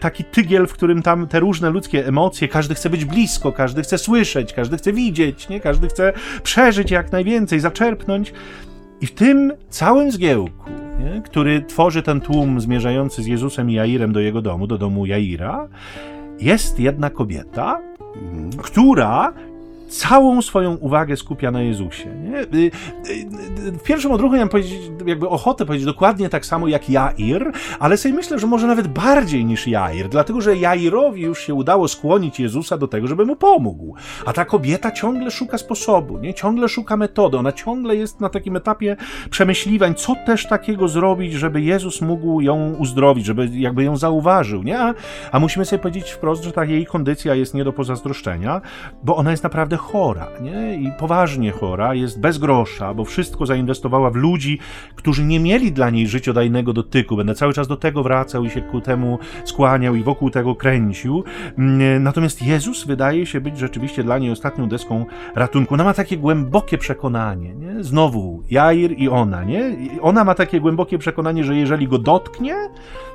taki 0.00 0.24
tygiel, 0.24 0.66
w 0.66 0.72
którym 0.72 1.02
tam 1.02 1.26
te 1.26 1.40
różne 1.40 1.70
ludzkie 1.70 2.06
emocje, 2.06 2.48
każdy 2.48 2.74
chce 2.74 2.90
być 2.90 3.04
blisko, 3.04 3.52
każdy 3.52 3.82
chce 3.82 3.98
słyszeć, 3.98 4.52
każdy 4.52 4.76
chce 4.76 4.92
widzieć, 4.92 5.48
nie, 5.48 5.60
każdy 5.60 5.88
chce 5.88 6.12
przeżyć 6.42 6.90
jak 6.90 7.12
najwięcej, 7.12 7.60
zaczerpnąć. 7.60 8.32
I 9.00 9.06
w 9.06 9.14
tym 9.14 9.52
całym 9.68 10.12
zgiełku, 10.12 10.70
nie, 10.98 11.22
który 11.22 11.62
tworzy 11.62 12.02
ten 12.02 12.20
tłum 12.20 12.60
zmierzający 12.60 13.22
z 13.22 13.26
Jezusem 13.26 13.70
i 13.70 13.74
Jairem 13.74 14.12
do 14.12 14.20
jego 14.20 14.42
domu, 14.42 14.66
do 14.66 14.78
domu 14.78 15.06
Jaira, 15.06 15.68
jest 16.40 16.80
jedna 16.80 17.10
kobieta. 17.10 17.80
Która 18.62 19.32
całą 19.88 20.42
swoją 20.42 20.74
uwagę 20.74 21.16
skupia 21.16 21.50
na 21.50 21.62
Jezusie. 21.62 22.14
Nie? 22.14 22.40
Y, 22.40 22.46
y, 22.54 22.70
y, 23.66 23.72
w 23.72 23.82
pierwszym 23.82 24.12
odruchu 24.12 24.34
miałem 24.34 24.48
powiedzieć, 24.48 24.80
jakby 25.06 25.28
ochotę 25.28 25.66
powiedzieć 25.66 25.86
dokładnie 25.86 26.28
tak 26.28 26.46
samo 26.46 26.68
jak 26.68 26.90
Jair, 26.90 27.52
ale 27.78 27.96
sobie 27.96 28.14
myślę, 28.14 28.38
że 28.38 28.46
może 28.46 28.66
nawet 28.66 28.88
bardziej 28.88 29.44
niż 29.44 29.66
Jair, 29.66 30.08
dlatego 30.08 30.40
że 30.40 30.56
Jairowi 30.56 31.22
już 31.22 31.40
się 31.40 31.54
udało 31.54 31.88
skłonić 31.88 32.40
Jezusa 32.40 32.78
do 32.78 32.88
tego, 32.88 33.06
żeby 33.06 33.24
mu 33.24 33.36
pomógł. 33.36 33.94
A 34.26 34.32
ta 34.32 34.44
kobieta 34.44 34.90
ciągle 34.90 35.30
szuka 35.30 35.58
sposobu, 35.58 36.18
nie? 36.18 36.34
ciągle 36.34 36.68
szuka 36.68 36.96
metody, 36.96 37.38
ona 37.38 37.52
ciągle 37.52 37.96
jest 37.96 38.20
na 38.20 38.28
takim 38.28 38.56
etapie 38.56 38.96
przemyśliwań, 39.30 39.94
co 39.94 40.14
też 40.26 40.46
takiego 40.46 40.88
zrobić, 40.88 41.32
żeby 41.32 41.60
Jezus 41.60 42.00
mógł 42.00 42.40
ją 42.40 42.74
uzdrowić, 42.78 43.26
żeby 43.26 43.48
jakby 43.52 43.84
ją 43.84 43.96
zauważył. 43.96 44.62
Nie? 44.62 44.78
A, 44.78 44.94
a 45.32 45.40
musimy 45.40 45.64
sobie 45.64 45.82
powiedzieć 45.82 46.10
wprost, 46.10 46.44
że 46.44 46.52
ta 46.52 46.64
jej 46.64 46.86
kondycja 46.86 47.34
jest 47.34 47.54
nie 47.54 47.64
do 47.64 47.72
pozazdroszczenia, 47.72 48.60
bo 49.02 49.16
ona 49.16 49.30
jest 49.30 49.42
naprawdę 49.42 49.75
naprawdę 49.76 49.92
chora, 49.92 50.28
nie? 50.40 50.76
I 50.76 50.92
poważnie 50.98 51.52
chora, 51.52 51.94
jest 51.94 52.20
bez 52.20 52.38
grosza, 52.38 52.94
bo 52.94 53.04
wszystko 53.04 53.46
zainwestowała 53.46 54.10
w 54.10 54.16
ludzi, 54.16 54.58
którzy 54.94 55.24
nie 55.24 55.40
mieli 55.40 55.72
dla 55.72 55.90
niej 55.90 56.06
życiodajnego 56.06 56.72
dotyku. 56.72 57.16
Będę 57.16 57.34
cały 57.34 57.52
czas 57.52 57.68
do 57.68 57.76
tego 57.76 58.02
wracał 58.02 58.44
i 58.44 58.50
się 58.50 58.62
ku 58.62 58.80
temu 58.80 59.18
skłaniał 59.44 59.94
i 59.94 60.02
wokół 60.02 60.30
tego 60.30 60.54
kręcił. 60.54 61.24
Mm, 61.58 62.02
natomiast 62.02 62.42
Jezus 62.42 62.86
wydaje 62.86 63.26
się 63.26 63.40
być 63.40 63.58
rzeczywiście 63.58 64.04
dla 64.04 64.18
niej 64.18 64.30
ostatnią 64.30 64.68
deską 64.68 65.04
ratunku. 65.34 65.74
Ona 65.74 65.84
ma 65.84 65.94
takie 65.94 66.16
głębokie 66.16 66.78
przekonanie, 66.78 67.54
nie? 67.54 67.84
Znowu 67.84 68.42
Jair 68.50 68.92
i 68.98 69.08
ona, 69.08 69.44
nie? 69.44 69.76
Ona 70.02 70.24
ma 70.24 70.34
takie 70.34 70.60
głębokie 70.60 70.98
przekonanie, 70.98 71.44
że 71.44 71.56
jeżeli 71.56 71.88
go 71.88 71.98
dotknie, 71.98 72.54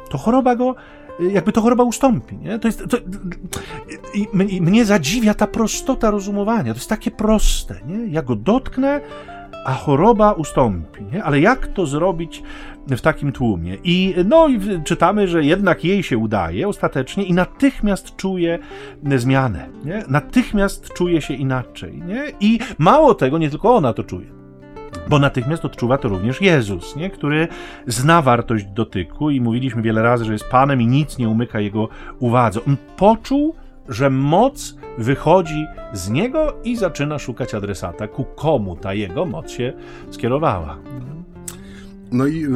to 0.09 0.17
choroba 0.17 0.55
go 0.55 0.75
jakby 1.21 1.51
to 1.51 1.61
choroba 1.61 1.83
ustąpi. 1.83 2.37
Nie? 2.37 2.59
To 2.59 2.67
jest, 2.67 2.83
to, 2.89 2.97
i, 4.13 4.27
i 4.55 4.61
mnie 4.61 4.85
zadziwia 4.85 5.33
ta 5.33 5.47
prostota 5.47 6.11
rozumowania. 6.11 6.73
To 6.73 6.79
jest 6.79 6.89
takie 6.89 7.11
proste. 7.11 7.75
Nie? 7.85 8.07
Ja 8.07 8.21
go 8.21 8.35
dotknę, 8.35 9.01
a 9.65 9.73
choroba 9.73 10.31
ustąpi. 10.31 11.03
Nie? 11.13 11.23
Ale 11.23 11.39
jak 11.39 11.67
to 11.67 11.85
zrobić 11.85 12.43
w 12.87 13.01
takim 13.01 13.31
tłumie? 13.31 13.77
I, 13.83 14.15
no, 14.25 14.47
i 14.47 14.59
czytamy, 14.83 15.27
że 15.27 15.43
jednak 15.43 15.83
jej 15.83 16.03
się 16.03 16.17
udaje 16.17 16.67
ostatecznie 16.67 17.23
i 17.23 17.33
natychmiast 17.33 18.15
czuje 18.15 18.59
zmianę. 19.15 19.69
Nie? 19.85 20.03
Natychmiast 20.07 20.93
czuje 20.93 21.21
się 21.21 21.33
inaczej. 21.33 22.01
Nie? 22.05 22.23
I 22.39 22.59
mało 22.77 23.13
tego, 23.13 23.37
nie 23.37 23.49
tylko 23.49 23.75
ona 23.75 23.93
to 23.93 24.03
czuje 24.03 24.40
bo 25.09 25.19
natychmiast 25.19 25.65
odczuwa 25.65 25.97
to 25.97 26.07
również 26.07 26.41
Jezus, 26.41 26.95
nie? 26.95 27.09
który 27.09 27.47
zna 27.87 28.21
wartość 28.21 28.65
dotyku 28.65 29.29
i 29.29 29.41
mówiliśmy 29.41 29.81
wiele 29.81 30.01
razy, 30.01 30.25
że 30.25 30.33
jest 30.33 30.49
Panem 30.49 30.81
i 30.81 30.87
nic 30.87 31.17
nie 31.17 31.29
umyka 31.29 31.59
jego 31.59 31.89
uwadze. 32.19 32.59
On 32.67 32.77
poczuł, 32.97 33.55
że 33.89 34.09
moc 34.09 34.77
wychodzi 34.97 35.65
z 35.93 36.09
niego 36.09 36.53
i 36.63 36.75
zaczyna 36.75 37.19
szukać 37.19 37.53
adresata, 37.53 38.07
ku 38.07 38.23
komu 38.23 38.75
ta 38.75 38.93
jego 38.93 39.25
moc 39.25 39.51
się 39.51 39.73
skierowała. 40.11 40.77
No 42.11 42.27
i 42.27 42.47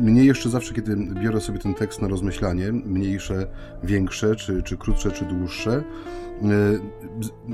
mnie 0.00 0.24
jeszcze 0.24 0.50
zawsze, 0.50 0.74
kiedy 0.74 0.96
biorę 0.96 1.40
sobie 1.40 1.58
ten 1.58 1.74
tekst 1.74 2.02
na 2.02 2.08
rozmyślanie, 2.08 2.72
mniejsze, 2.72 3.46
większe, 3.82 4.36
czy, 4.36 4.62
czy 4.62 4.76
krótsze, 4.76 5.10
czy 5.10 5.24
dłuższe, 5.24 5.82
E, 6.42 6.78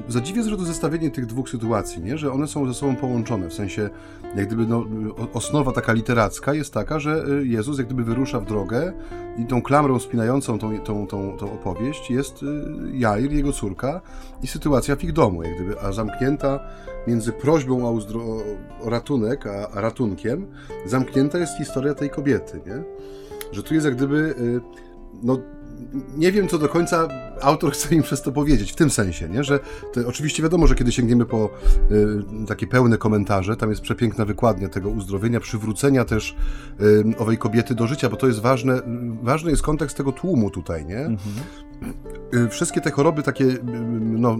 zadziwia 0.08 0.42
zresztą 0.42 0.64
zestawienie 0.64 1.10
tych 1.10 1.26
dwóch 1.26 1.50
sytuacji, 1.50 2.02
nie? 2.02 2.18
że 2.18 2.32
one 2.32 2.46
są 2.46 2.66
ze 2.66 2.74
sobą 2.74 2.96
połączone, 2.96 3.48
w 3.48 3.54
sensie 3.54 3.90
jak 4.36 4.46
gdyby 4.46 4.66
no, 4.66 4.84
osnowa 5.32 5.72
taka 5.72 5.92
literacka 5.92 6.54
jest 6.54 6.74
taka, 6.74 6.98
że 6.98 7.24
e, 7.40 7.44
Jezus 7.44 7.78
jak 7.78 7.86
gdyby 7.86 8.04
wyrusza 8.04 8.40
w 8.40 8.44
drogę 8.46 8.92
i 9.38 9.46
tą 9.46 9.62
klamrą 9.62 9.98
spinającą 9.98 10.58
tą, 10.58 10.78
tą, 10.80 11.06
tą, 11.06 11.36
tą 11.36 11.52
opowieść 11.52 12.10
jest 12.10 12.42
e, 12.42 12.46
Jair, 12.98 13.32
jego 13.32 13.52
córka 13.52 14.00
i 14.42 14.46
sytuacja 14.46 14.96
w 14.96 15.04
ich 15.04 15.12
domu, 15.12 15.42
jak 15.42 15.54
gdyby, 15.54 15.80
a 15.80 15.92
zamknięta 15.92 16.60
między 17.06 17.32
prośbą 17.32 17.88
o, 17.88 18.00
o 18.80 18.90
ratunek, 18.90 19.46
a, 19.46 19.68
a 19.68 19.80
ratunkiem, 19.80 20.46
zamknięta 20.86 21.38
jest 21.38 21.58
historia 21.58 21.94
tej 21.94 22.10
kobiety, 22.10 22.60
nie? 22.66 22.82
Że 23.52 23.62
tu 23.62 23.74
jest 23.74 23.86
jak 23.86 23.96
gdyby 23.96 24.34
no, 25.22 25.38
nie 26.16 26.32
wiem, 26.32 26.48
co 26.48 26.58
do 26.58 26.68
końca 26.68 27.08
autor 27.40 27.72
chce 27.72 27.94
im 27.94 28.02
przez 28.02 28.22
to 28.22 28.32
powiedzieć, 28.32 28.72
w 28.72 28.76
tym 28.76 28.90
sensie, 28.90 29.28
nie? 29.28 29.44
że 29.44 29.60
oczywiście 30.06 30.42
wiadomo, 30.42 30.66
że 30.66 30.74
kiedy 30.74 30.92
sięgniemy 30.92 31.26
po 31.26 31.50
y, 31.90 32.46
takie 32.46 32.66
pełne 32.66 32.98
komentarze, 32.98 33.56
tam 33.56 33.70
jest 33.70 33.82
przepiękna 33.82 34.24
wykładnia 34.24 34.68
tego 34.68 34.88
uzdrowienia, 34.88 35.40
przywrócenia 35.40 36.04
też 36.04 36.36
y, 36.80 37.18
owej 37.18 37.38
kobiety 37.38 37.74
do 37.74 37.86
życia, 37.86 38.08
bo 38.08 38.16
to 38.16 38.26
jest 38.26 38.40
ważne, 38.40 38.80
ważny 39.22 39.50
jest 39.50 39.62
kontekst 39.62 39.96
tego 39.96 40.12
tłumu 40.12 40.50
tutaj, 40.50 40.86
nie? 40.86 40.98
Mhm. 40.98 41.18
Y, 42.34 42.48
wszystkie 42.48 42.80
te 42.80 42.90
choroby 42.90 43.22
takie, 43.22 43.44
y, 43.44 43.60
no 44.00 44.38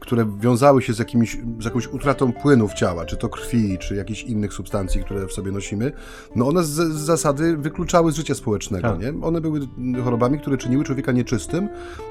które 0.00 0.26
wiązały 0.38 0.82
się 0.82 0.94
z, 0.94 0.98
jakimiś, 0.98 1.38
z 1.60 1.64
jakąś 1.64 1.86
utratą 1.86 2.32
płynów 2.32 2.74
ciała, 2.74 3.04
czy 3.04 3.16
to 3.16 3.28
krwi, 3.28 3.78
czy 3.78 3.94
jakichś 3.94 4.22
innych 4.22 4.52
substancji, 4.52 5.04
które 5.04 5.26
w 5.26 5.32
sobie 5.32 5.52
nosimy, 5.52 5.92
no 6.36 6.48
one 6.48 6.64
z, 6.64 6.70
z 6.70 7.00
zasady 7.00 7.56
wykluczały 7.56 8.12
z 8.12 8.16
życia 8.16 8.34
społecznego, 8.34 8.90
tak. 8.90 9.00
nie? 9.00 9.26
One 9.26 9.40
były 9.40 9.60
chorobami, 10.04 10.38
które 10.38 10.58
czyniły 10.58 10.84
człowieka 10.84 11.12
nieczystym, 11.12 11.68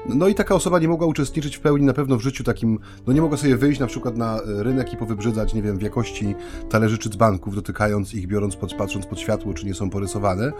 no 0.08 0.28
i 0.28 0.34
taka 0.34 0.54
osoba 0.54 0.78
nie 0.78 0.88
mogła 0.88 1.06
uczestniczyć 1.06 1.56
w 1.56 1.60
pełni 1.60 1.86
na 1.86 1.92
pewno 1.92 2.16
w 2.16 2.20
życiu 2.20 2.44
takim, 2.44 2.78
no 3.06 3.12
nie 3.12 3.20
mogła 3.20 3.36
sobie 3.36 3.56
wyjść 3.56 3.80
na 3.80 3.86
przykład 3.86 4.16
na 4.16 4.40
rynek 4.44 4.92
i 4.92 4.96
powybrzydzać, 4.96 5.54
nie 5.54 5.62
wiem, 5.62 5.78
w 5.78 5.82
jakości 5.82 6.34
talerzy 6.68 6.98
czy 6.98 7.08
dzbanków, 7.08 7.54
dotykając 7.54 8.14
ich, 8.14 8.26
biorąc, 8.26 8.56
pod, 8.56 8.74
patrząc 8.74 9.06
pod 9.06 9.20
światło, 9.20 9.54
czy 9.54 9.66
nie 9.66 9.74
są 9.74 9.90
porysowane, 9.90 10.52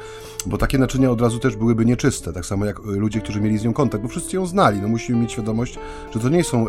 bo 0.47 0.59
takie 0.59 0.79
naczynia 0.79 1.11
od 1.11 1.21
razu 1.21 1.39
też 1.39 1.57
byłyby 1.57 1.85
nieczyste, 1.85 2.33
tak 2.33 2.47
samo 2.47 2.67
jak 2.67 2.79
ludzie, 2.85 3.21
którzy 3.21 3.41
mieli 3.41 3.59
z 3.59 3.65
nią 3.65 3.73
kontakt, 3.73 4.03
bo 4.03 4.09
wszyscy 4.09 4.37
ją 4.37 4.47
znali, 4.47 4.81
no 4.81 4.89
musimy 4.89 5.21
mieć 5.21 5.33
świadomość, 5.33 5.79
że 6.15 6.21
to 6.21 6.29
nie 6.29 6.45
są 6.45 6.67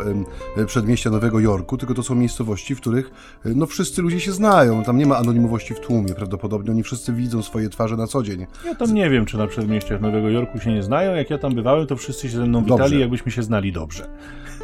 przedmieścia 0.66 1.10
Nowego 1.10 1.40
Jorku, 1.40 1.78
tylko 1.78 1.94
to 1.94 2.02
są 2.02 2.14
miejscowości, 2.14 2.74
w 2.74 2.80
których 2.80 3.10
e, 3.44 3.48
no, 3.54 3.66
wszyscy 3.66 4.02
ludzie 4.02 4.20
się 4.20 4.32
znają. 4.32 4.82
Tam 4.84 4.98
nie 4.98 5.06
ma 5.06 5.16
anonimowości 5.16 5.74
w 5.74 5.80
tłumie 5.80 6.14
prawdopodobnie. 6.14 6.70
Oni 6.70 6.82
wszyscy 6.82 7.12
widzą 7.12 7.42
swoje 7.42 7.68
twarze 7.68 7.96
na 7.96 8.06
co 8.06 8.22
dzień. 8.22 8.46
Ja 8.64 8.74
tam 8.74 8.94
nie 8.94 9.10
wiem, 9.10 9.26
czy 9.26 9.38
na 9.38 9.46
przedmieściach 9.46 10.00
Nowego 10.00 10.30
Jorku 10.30 10.58
się 10.58 10.72
nie 10.72 10.82
znają. 10.82 11.14
Jak 11.14 11.30
ja 11.30 11.38
tam 11.38 11.54
bywałem, 11.54 11.86
to 11.86 11.96
wszyscy 11.96 12.28
się 12.28 12.36
ze 12.36 12.46
mną 12.46 12.62
witali, 12.62 12.80
dobrze. 12.80 12.98
jakbyśmy 12.98 13.32
się 13.32 13.42
znali 13.42 13.72
dobrze. 13.72 14.08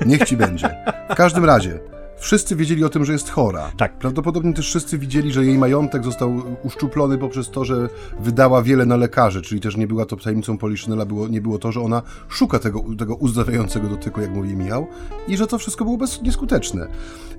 Niech 0.07 0.23
ci 0.25 0.37
będzie. 0.37 0.71
W 1.11 1.15
każdym 1.15 1.45
razie, 1.45 1.81
Wszyscy 2.21 2.57
wiedzieli 2.57 2.85
o 2.85 2.89
tym, 2.89 3.05
że 3.05 3.13
jest 3.13 3.31
chora. 3.31 3.73
Tak. 3.77 3.99
Prawdopodobnie 3.99 4.55
też 4.55 4.67
wszyscy 4.67 4.99
widzieli, 4.99 5.33
że 5.33 5.45
jej 5.45 5.59
majątek 5.59 6.05
został 6.05 6.43
uszczuplony 6.63 7.19
poprzez 7.19 7.51
to, 7.51 7.65
że 7.65 7.89
wydała 8.21 8.63
wiele 8.63 8.87
na 8.87 8.97
lekarzy, 8.97 9.43
czyli 9.43 9.61
też 9.61 9.77
nie 9.77 9.87
była 9.87 10.07
to 10.07 10.17
tajemnicą 10.17 10.59
Poliszynela, 10.59 11.07
było, 11.07 11.29
nie 11.29 11.41
było 11.41 11.59
to, 11.59 11.73
że 11.73 11.81
ona 11.81 12.03
szuka 12.29 12.59
tego, 12.59 12.85
tego 12.99 13.15
uzdrawiającego 13.15 13.89
dotyku, 13.89 14.21
jak 14.21 14.31
mówi 14.31 14.57
Michał, 14.57 14.87
i 15.29 15.37
że 15.37 15.47
to 15.47 15.59
wszystko 15.59 15.85
było 15.85 15.97
bez, 15.97 16.23
nieskuteczne. 16.23 16.89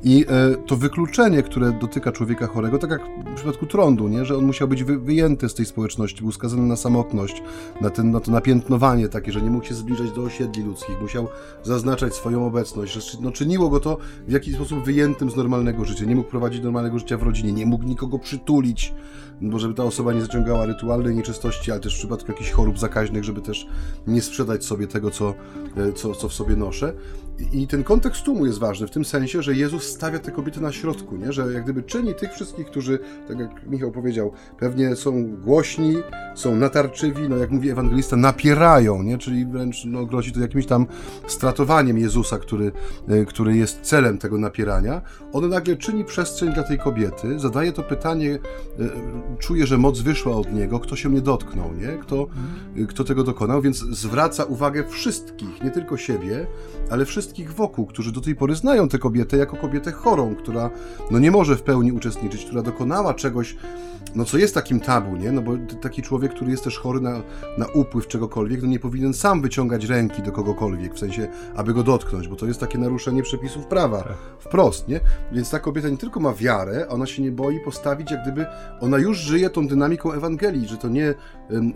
I 0.03 0.25
e, 0.29 0.55
to 0.67 0.75
wykluczenie, 0.75 1.43
które 1.43 1.71
dotyka 1.71 2.11
człowieka 2.11 2.47
chorego, 2.47 2.77
tak 2.77 2.89
jak 2.89 3.01
w 3.31 3.35
przypadku 3.35 3.65
trądu, 3.65 4.07
nie? 4.07 4.25
że 4.25 4.37
on 4.37 4.45
musiał 4.45 4.67
być 4.67 4.83
wy, 4.83 4.99
wyjęty 4.99 5.49
z 5.49 5.53
tej 5.53 5.65
społeczności, 5.65 6.21
był 6.21 6.31
skazany 6.31 6.63
na 6.63 6.75
samotność, 6.75 7.43
na, 7.81 7.89
ten, 7.89 8.11
na 8.11 8.19
to 8.19 8.31
napiętnowanie 8.31 9.09
takie, 9.09 9.31
że 9.31 9.41
nie 9.41 9.49
mógł 9.49 9.65
się 9.65 9.73
zbliżać 9.73 10.11
do 10.11 10.21
osiedli 10.21 10.63
ludzkich, 10.63 11.01
musiał 11.01 11.27
zaznaczać 11.63 12.13
swoją 12.13 12.47
obecność, 12.47 12.93
że 12.93 13.17
no, 13.21 13.31
czyniło 13.31 13.69
go 13.69 13.79
to 13.79 13.97
w 14.27 14.31
jakiś 14.31 14.55
sposób 14.55 14.68
sposób 14.69 14.85
wyjętym 14.85 15.31
z 15.31 15.35
normalnego 15.35 15.85
życia. 15.85 16.05
Nie 16.05 16.15
mógł 16.15 16.29
prowadzić 16.29 16.63
normalnego 16.63 16.99
życia 16.99 17.17
w 17.17 17.23
rodzinie, 17.23 17.53
nie 17.53 17.65
mógł 17.65 17.83
nikogo 17.83 18.19
przytulić, 18.19 18.93
bo 19.41 19.59
żeby 19.59 19.73
ta 19.73 19.83
osoba 19.83 20.13
nie 20.13 20.21
zaciągała 20.21 20.65
rytualnej 20.65 21.15
nieczystości, 21.15 21.71
ale 21.71 21.79
też 21.79 21.95
w 21.95 21.97
przypadku 21.97 22.31
jakichś 22.31 22.51
chorób 22.51 22.79
zakaźnych, 22.79 23.23
żeby 23.23 23.41
też 23.41 23.67
nie 24.07 24.21
sprzedać 24.21 24.65
sobie 24.65 24.87
tego, 24.87 25.11
co, 25.11 25.33
e, 25.77 25.93
co, 25.93 26.15
co 26.15 26.29
w 26.29 26.33
sobie 26.33 26.55
noszę. 26.55 26.93
I 27.51 27.67
ten 27.67 27.83
kontekst 27.83 28.23
tłumu 28.23 28.45
jest 28.45 28.59
ważny 28.59 28.87
w 28.87 28.91
tym 28.91 29.05
sensie, 29.05 29.41
że 29.41 29.53
Jezus 29.53 29.83
stawia 29.83 30.19
te 30.19 30.31
kobiety 30.31 30.61
na 30.61 30.71
środku, 30.71 31.17
nie? 31.17 31.33
że 31.33 31.53
jak 31.53 31.63
gdyby 31.63 31.83
czyni 31.83 32.15
tych 32.15 32.33
wszystkich, 32.33 32.67
którzy, 32.67 32.99
tak 33.27 33.39
jak 33.39 33.67
Michał 33.67 33.91
powiedział, 33.91 34.31
pewnie 34.57 34.95
są 34.95 35.35
głośni, 35.35 35.95
są 36.35 36.55
natarczywi, 36.55 37.29
no 37.29 37.37
jak 37.37 37.51
mówi 37.51 37.69
ewangelista, 37.69 38.15
napierają, 38.15 39.03
nie? 39.03 39.17
czyli 39.17 39.45
wręcz 39.45 39.85
no, 39.85 40.05
grozi 40.05 40.31
to 40.31 40.39
jakimś 40.39 40.65
tam 40.65 40.85
stratowaniem 41.27 41.97
Jezusa, 41.97 42.37
który, 42.37 42.71
e, 43.07 43.25
który 43.25 43.57
jest 43.57 43.81
celem 43.81 44.17
tego 44.17 44.37
napierania. 44.37 45.01
On 45.33 45.49
nagle 45.49 45.77
czyni 45.77 46.05
przestrzeń 46.05 46.53
dla 46.53 46.63
tej 46.63 46.77
kobiety, 46.77 47.39
zadaje 47.39 47.71
to 47.71 47.83
pytanie, 47.83 48.33
e, 48.33 48.39
czuje, 49.39 49.67
że 49.67 49.77
moc 49.77 50.01
wyszła 50.01 50.35
od 50.35 50.53
niego, 50.53 50.79
kto 50.79 50.95
się 50.95 51.09
mnie 51.09 51.21
dotknął, 51.21 51.73
nie? 51.73 51.87
Kto, 51.87 52.27
kto 52.87 53.03
tego 53.03 53.23
dokonał, 53.23 53.61
więc 53.61 53.77
zwraca 53.77 54.43
uwagę 54.43 54.83
wszystkich, 54.89 55.63
nie 55.63 55.71
tylko 55.71 55.97
siebie, 55.97 56.47
ale 56.89 57.05
wszystkich 57.05 57.28
wokół, 57.55 57.85
którzy 57.85 58.11
do 58.11 58.21
tej 58.21 58.35
pory 58.35 58.55
znają 58.55 58.89
tę 58.89 58.97
kobietę 58.97 59.37
jako 59.37 59.57
kobietę 59.57 59.91
chorą, 59.91 60.35
która 60.35 60.69
no 61.11 61.19
nie 61.19 61.31
może 61.31 61.55
w 61.55 61.63
pełni 61.63 61.91
uczestniczyć, 61.91 62.45
która 62.45 62.61
dokonała 62.61 63.13
czegoś, 63.13 63.55
no 64.15 64.25
co 64.25 64.37
jest 64.37 64.53
takim 64.53 64.79
tabu, 64.79 65.15
nie? 65.15 65.31
No 65.31 65.41
bo 65.41 65.51
taki 65.81 66.01
człowiek, 66.01 66.33
który 66.33 66.51
jest 66.51 66.63
też 66.63 66.77
chory 66.77 67.01
na, 67.01 67.21
na 67.57 67.65
upływ 67.73 68.07
czegokolwiek, 68.07 68.61
no 68.61 68.67
nie 68.67 68.79
powinien 68.79 69.13
sam 69.13 69.41
wyciągać 69.41 69.85
ręki 69.85 70.21
do 70.21 70.31
kogokolwiek, 70.31 70.93
w 70.93 70.99
sensie, 70.99 71.27
aby 71.55 71.73
go 71.73 71.83
dotknąć, 71.83 72.27
bo 72.27 72.35
to 72.35 72.45
jest 72.45 72.59
takie 72.59 72.77
naruszenie 72.77 73.23
przepisów 73.23 73.65
prawa, 73.65 74.03
tak. 74.03 74.17
wprost, 74.39 74.87
nie? 74.87 74.99
Więc 75.31 75.49
ta 75.49 75.59
kobieta 75.59 75.89
nie 75.89 75.97
tylko 75.97 76.19
ma 76.19 76.33
wiarę, 76.33 76.87
ona 76.89 77.05
się 77.05 77.21
nie 77.21 77.31
boi 77.31 77.59
postawić, 77.59 78.11
jak 78.11 78.21
gdyby 78.21 78.45
ona 78.81 78.97
już 78.97 79.17
żyje 79.17 79.49
tą 79.49 79.67
dynamiką 79.67 80.11
Ewangelii, 80.11 80.67
że 80.67 80.77
to 80.77 80.89
nie 80.89 81.13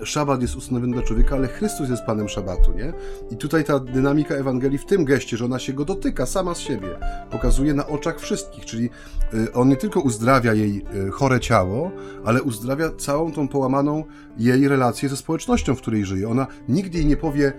szabat 0.03 0.41
jest 0.41 0.55
ustanowiony 0.55 0.93
dla 0.93 1.01
człowieka, 1.01 1.35
ale 1.35 1.47
Chrystus 1.47 1.89
jest 1.89 2.03
Panem 2.03 2.29
szabatu, 2.29 2.71
nie? 2.73 2.93
I 3.31 3.37
tutaj 3.37 3.63
ta 3.63 3.79
dynamika 3.79 4.35
Ewangelii 4.35 4.77
w 4.77 4.85
tym 4.85 5.05
geście, 5.05 5.37
że 5.37 5.45
ona 5.45 5.59
się 5.59 5.73
go 5.73 5.85
dotyka 5.85 6.25
sama 6.25 6.55
z 6.55 6.59
siebie, 6.59 6.89
pokazuje 7.31 7.73
na 7.73 7.87
oczach 7.87 8.19
wszystkich, 8.19 8.65
czyli 8.65 8.89
y, 9.33 9.53
on 9.53 9.69
nie 9.69 9.75
tylko 9.75 9.99
uzdrawia 9.99 10.53
jej 10.53 10.85
y, 11.07 11.11
chore 11.11 11.39
ciało, 11.39 11.91
ale 12.25 12.43
uzdrawia 12.43 12.89
całą 12.97 13.31
tą 13.31 13.47
połamaną 13.47 14.03
jej 14.37 14.67
relację 14.67 15.09
ze 15.09 15.17
społecznością, 15.17 15.75
w 15.75 15.81
której 15.81 16.05
żyje. 16.05 16.29
Ona 16.29 16.47
nigdy 16.69 16.97
jej 16.97 17.07
nie 17.07 17.17
powie, 17.17 17.53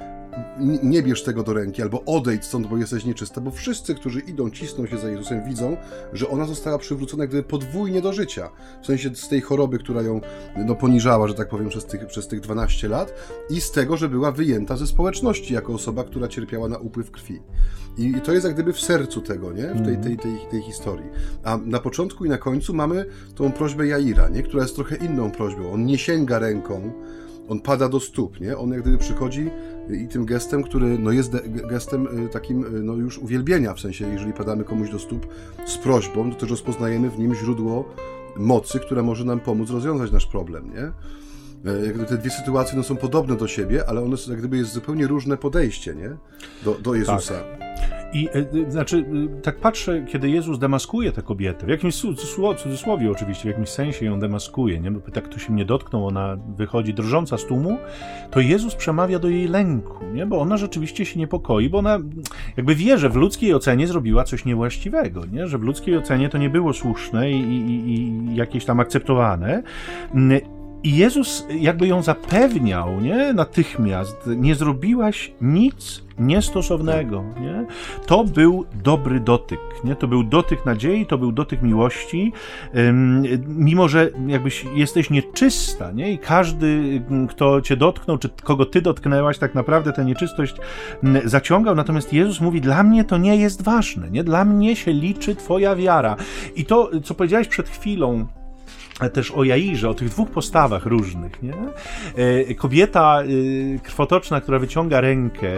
nie 0.82 1.02
bierz 1.02 1.22
tego 1.22 1.42
do 1.42 1.52
ręki, 1.52 1.82
albo 1.82 2.02
odejdź 2.04 2.44
stąd, 2.44 2.66
bo 2.66 2.76
jesteś 2.76 3.04
nieczysta, 3.04 3.40
bo 3.40 3.50
wszyscy, 3.50 3.94
którzy 3.94 4.20
idą, 4.20 4.50
cisną 4.50 4.86
się 4.86 4.98
za 4.98 5.08
Jezusem, 5.10 5.44
widzą, 5.44 5.76
że 6.12 6.28
ona 6.28 6.44
została 6.44 6.78
przywrócona 6.78 7.26
gdyby 7.26 7.42
podwójnie 7.42 8.02
do 8.02 8.12
życia. 8.12 8.50
W 8.82 8.86
sensie 8.86 9.10
z 9.14 9.28
tej 9.28 9.40
choroby, 9.40 9.78
która 9.78 10.02
ją 10.02 10.20
no, 10.66 10.74
poniżała, 10.74 11.28
że 11.28 11.34
tak 11.34 11.48
powiem, 11.48 11.68
przez 11.68 11.84
tych, 11.84 12.06
przez 12.06 12.28
tych 12.28 12.40
12 12.40 12.88
lat 12.88 13.14
i 13.50 13.60
z 13.60 13.70
tego, 13.70 13.96
że 13.96 14.08
była 14.08 14.32
wyjęta 14.32 14.76
ze 14.76 14.86
społeczności 14.86 15.54
jako 15.54 15.72
osoba, 15.72 16.04
która 16.04 16.28
cierpiała 16.28 16.68
na 16.68 16.78
upływ 16.78 17.10
krwi. 17.10 17.40
I, 17.98 18.06
i 18.06 18.20
to 18.20 18.32
jest 18.32 18.44
jak 18.44 18.54
gdyby 18.54 18.72
w 18.72 18.80
sercu 18.80 19.20
tego, 19.20 19.52
nie? 19.52 19.66
W 19.74 19.84
tej, 19.84 19.96
tej, 19.96 20.16
tej, 20.16 20.38
tej 20.50 20.62
historii. 20.62 21.06
A 21.44 21.56
na 21.56 21.80
początku 21.80 22.24
i 22.24 22.28
na 22.28 22.38
końcu 22.38 22.74
mamy 22.74 23.06
tą 23.34 23.52
prośbę 23.52 23.86
Jaira, 23.86 24.28
nie? 24.28 24.42
Która 24.42 24.62
jest 24.62 24.74
trochę 24.74 24.96
inną 24.96 25.30
prośbą. 25.30 25.72
On 25.72 25.86
nie 25.86 25.98
sięga 25.98 26.38
ręką, 26.38 26.92
on 27.48 27.60
pada 27.60 27.88
do 27.88 28.00
stóp, 28.00 28.40
nie? 28.40 28.58
On 28.58 28.70
jak 28.70 28.82
gdyby 28.82 28.98
przychodzi 28.98 29.50
i 30.04 30.08
tym 30.08 30.26
gestem, 30.26 30.62
który 30.62 30.98
no 30.98 31.12
jest 31.12 31.32
gestem 31.48 32.26
y, 32.26 32.28
takim 32.28 32.76
y, 32.76 32.82
no 32.82 32.94
już 32.94 33.18
uwielbienia, 33.18 33.74
w 33.74 33.80
sensie 33.80 34.08
jeżeli 34.08 34.32
padamy 34.32 34.64
komuś 34.64 34.90
do 34.90 34.98
stóp 34.98 35.26
z 35.66 35.78
prośbą, 35.78 36.30
to 36.30 36.36
też 36.36 36.50
rozpoznajemy 36.50 37.10
w 37.10 37.18
nim 37.18 37.34
źródło 37.34 37.84
mocy, 38.36 38.80
która 38.80 39.02
może 39.02 39.24
nam 39.24 39.40
pomóc 39.40 39.70
rozwiązać 39.70 40.12
nasz 40.12 40.26
problem, 40.26 40.70
nie? 40.74 40.92
E, 41.72 41.86
jak 41.86 41.94
gdyby 41.94 42.04
te 42.04 42.18
dwie 42.18 42.30
sytuacje 42.30 42.76
no, 42.76 42.82
są 42.82 42.96
podobne 42.96 43.36
do 43.36 43.48
siebie, 43.48 43.88
ale 43.88 44.02
one 44.02 44.16
są, 44.16 44.30
jak 44.30 44.40
gdyby 44.40 44.56
jest 44.56 44.72
zupełnie 44.72 45.06
różne 45.06 45.36
podejście, 45.36 45.94
nie? 45.94 46.16
Do, 46.64 46.74
do 46.74 46.94
Jezusa. 46.94 47.34
Tak. 47.34 47.63
I 48.14 48.28
e, 48.32 48.70
znaczy, 48.70 49.04
tak 49.42 49.56
patrzę, 49.56 50.04
kiedy 50.08 50.30
Jezus 50.30 50.58
demaskuje 50.58 51.12
tę 51.12 51.22
kobietę, 51.22 51.66
w 51.66 51.68
jakimś 51.68 51.94
cudzysłowie 52.56 53.10
oczywiście, 53.10 53.42
w 53.42 53.46
jakimś 53.46 53.68
sensie 53.68 54.06
ją 54.06 54.20
demaskuje, 54.20 54.80
nie? 54.80 54.92
tak 55.12 55.24
ktoś 55.24 55.46
się 55.46 55.52
mnie 55.52 55.64
dotknął, 55.64 56.06
ona 56.06 56.36
wychodzi 56.56 56.94
drżąca 56.94 57.38
z 57.38 57.44
tłumu, 57.44 57.78
to 58.30 58.40
Jezus 58.40 58.74
przemawia 58.74 59.18
do 59.18 59.28
jej 59.28 59.48
lęku, 59.48 60.04
nie? 60.14 60.26
bo 60.26 60.40
ona 60.40 60.56
rzeczywiście 60.56 61.04
się 61.04 61.18
niepokoi, 61.18 61.70
bo 61.70 61.78
ona 61.78 61.98
jakby 62.56 62.74
wie, 62.74 62.98
że 62.98 63.08
w 63.08 63.16
ludzkiej 63.16 63.54
ocenie 63.54 63.86
zrobiła 63.86 64.24
coś 64.24 64.44
niewłaściwego, 64.44 65.22
nie? 65.32 65.46
że 65.46 65.58
w 65.58 65.62
ludzkiej 65.62 65.96
ocenie 65.96 66.28
to 66.28 66.38
nie 66.38 66.50
było 66.50 66.72
słuszne 66.72 67.30
i, 67.30 67.40
i, 67.40 67.90
i 67.90 68.36
jakieś 68.36 68.64
tam 68.64 68.80
akceptowane. 68.80 69.62
I 70.84 70.96
Jezus 70.96 71.46
jakby 71.58 71.86
ją 71.86 72.02
zapewniał, 72.02 73.00
nie? 73.00 73.32
Natychmiast, 73.32 74.16
nie 74.36 74.54
zrobiłaś 74.54 75.32
nic 75.40 76.02
niestosownego, 76.18 77.24
nie? 77.40 77.66
To 78.06 78.24
był 78.24 78.64
dobry 78.84 79.20
dotyk, 79.20 79.60
nie? 79.84 79.96
To 79.96 80.08
był 80.08 80.24
dotyk 80.24 80.66
nadziei, 80.66 81.06
to 81.06 81.18
był 81.18 81.32
dotyk 81.32 81.62
miłości, 81.62 82.32
mimo 83.46 83.88
że 83.88 84.10
jakbyś 84.26 84.64
jesteś 84.74 85.10
nieczysta, 85.10 85.92
nie? 85.92 86.12
I 86.12 86.18
każdy, 86.18 87.02
kto 87.28 87.60
cię 87.60 87.76
dotknął, 87.76 88.18
czy 88.18 88.28
kogo 88.28 88.66
ty 88.66 88.82
dotknęłaś, 88.82 89.38
tak 89.38 89.54
naprawdę 89.54 89.92
tę 89.92 90.04
nieczystość 90.04 90.56
zaciągał, 91.24 91.74
natomiast 91.74 92.12
Jezus 92.12 92.40
mówi, 92.40 92.60
dla 92.60 92.82
mnie 92.82 93.04
to 93.04 93.18
nie 93.18 93.36
jest 93.36 93.62
ważne, 93.62 94.10
nie? 94.10 94.24
Dla 94.24 94.44
mnie 94.44 94.76
się 94.76 94.92
liczy 94.92 95.34
twoja 95.34 95.76
wiara. 95.76 96.16
I 96.56 96.64
to, 96.64 96.90
co 97.04 97.14
powiedziałeś 97.14 97.48
przed 97.48 97.68
chwilą, 97.68 98.26
też 99.12 99.30
o 99.30 99.44
Jairze, 99.44 99.90
o 99.90 99.94
tych 99.94 100.08
dwóch 100.08 100.30
postawach 100.30 100.86
różnych. 100.86 101.42
Nie? 101.42 101.54
E, 102.14 102.54
kobieta 102.54 103.22
e, 103.22 103.78
krwotoczna, 103.78 104.40
która 104.40 104.58
wyciąga 104.58 105.00
rękę 105.00 105.50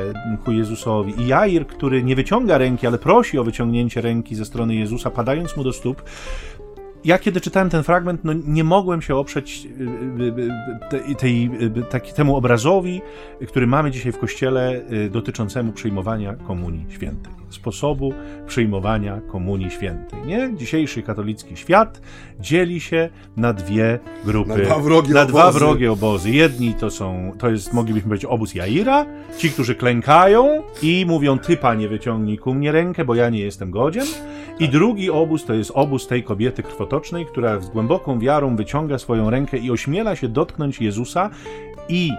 ku 0.45 0.53
Jezusowi 0.53 1.21
i 1.21 1.27
Jair, 1.27 1.67
który 1.67 2.03
nie 2.03 2.17
wyciąga 2.17 2.59
ręki, 2.59 2.87
ale 2.87 2.99
prosi 2.99 3.39
o 3.39 3.45
wyciągnięcie 3.45 4.01
ręki 4.01 4.35
ze 4.35 4.45
strony 4.45 4.75
Jezusa, 4.75 5.11
padając 5.11 5.57
mu 5.57 5.65
do 5.65 5.73
stóp, 5.73 6.03
ja 7.05 7.19
kiedy 7.19 7.41
czytałem 7.41 7.71
ten 7.71 7.83
fragment, 7.83 8.21
no 8.25 8.33
nie 8.47 8.65
mogłem 8.65 9.03
się 9.03 9.17
oprzeć 9.17 9.69
y, 10.91 11.17
tej, 11.17 11.17
tej, 11.91 12.13
temu 12.15 12.37
obrazowi, 12.37 13.03
który 13.49 13.67
mamy 13.67 13.91
dzisiaj 13.91 14.13
w 14.13 14.19
kościele 14.19 14.83
dotyczącemu 15.11 15.73
przyjmowania 15.73 16.35
komunii 16.35 16.87
świętej. 16.89 17.36
Sposobu 17.51 18.13
przyjmowania 18.47 19.21
komunii 19.21 19.71
świętej. 19.71 20.19
Nie? 20.27 20.51
Dzisiejszy 20.57 21.03
katolicki 21.03 21.57
świat 21.57 22.01
dzieli 22.41 22.81
się 22.81 23.09
na 23.37 23.53
dwie 23.53 23.99
grupy. 24.25 24.49
Na 24.49 24.57
dwa 24.57 24.79
wrogie, 24.79 25.15
na 25.15 25.23
obozy. 25.23 25.33
Dwa 25.33 25.53
wrogie 25.53 25.93
obozy. 25.93 26.31
Jedni 26.31 26.75
to 26.75 26.91
są, 26.91 27.33
to 27.39 27.51
jest, 27.51 27.73
moglibyśmy 27.73 28.09
powiedzieć, 28.09 28.31
obóz 28.31 28.55
Jaira, 28.55 29.07
ci, 29.39 29.51
którzy 29.51 29.75
klękają 29.75 30.63
i 30.83 31.05
mówią, 31.09 31.39
ty 31.39 31.57
panie 31.57 31.89
wyciągnij 31.89 32.39
ku 32.39 32.55
mnie 32.55 32.73
rękę, 32.73 33.05
bo 33.05 33.15
ja 33.15 33.31
nie 33.31 33.41
jestem 33.41 33.71
godzien. 33.71 34.07
I 34.59 34.69
drugi 34.69 35.11
obóz 35.11 35.45
to 35.45 35.55
jest 35.55 35.73
obóz 35.75 36.07
tej 36.07 36.23
kobiety 36.23 36.63
krwotocznej, 36.63 37.27
która 37.27 37.61
z 37.61 37.69
głęboką 37.69 38.19
wiarą 38.19 38.57
wyciąga 38.57 38.99
swoją 38.99 39.31
rękę 39.31 39.59
i 39.59 39.71
ośmiela 39.71 40.17
się 40.17 40.29
dotknąć 40.29 40.81
Jezusa 40.81 41.31
i 41.89 42.11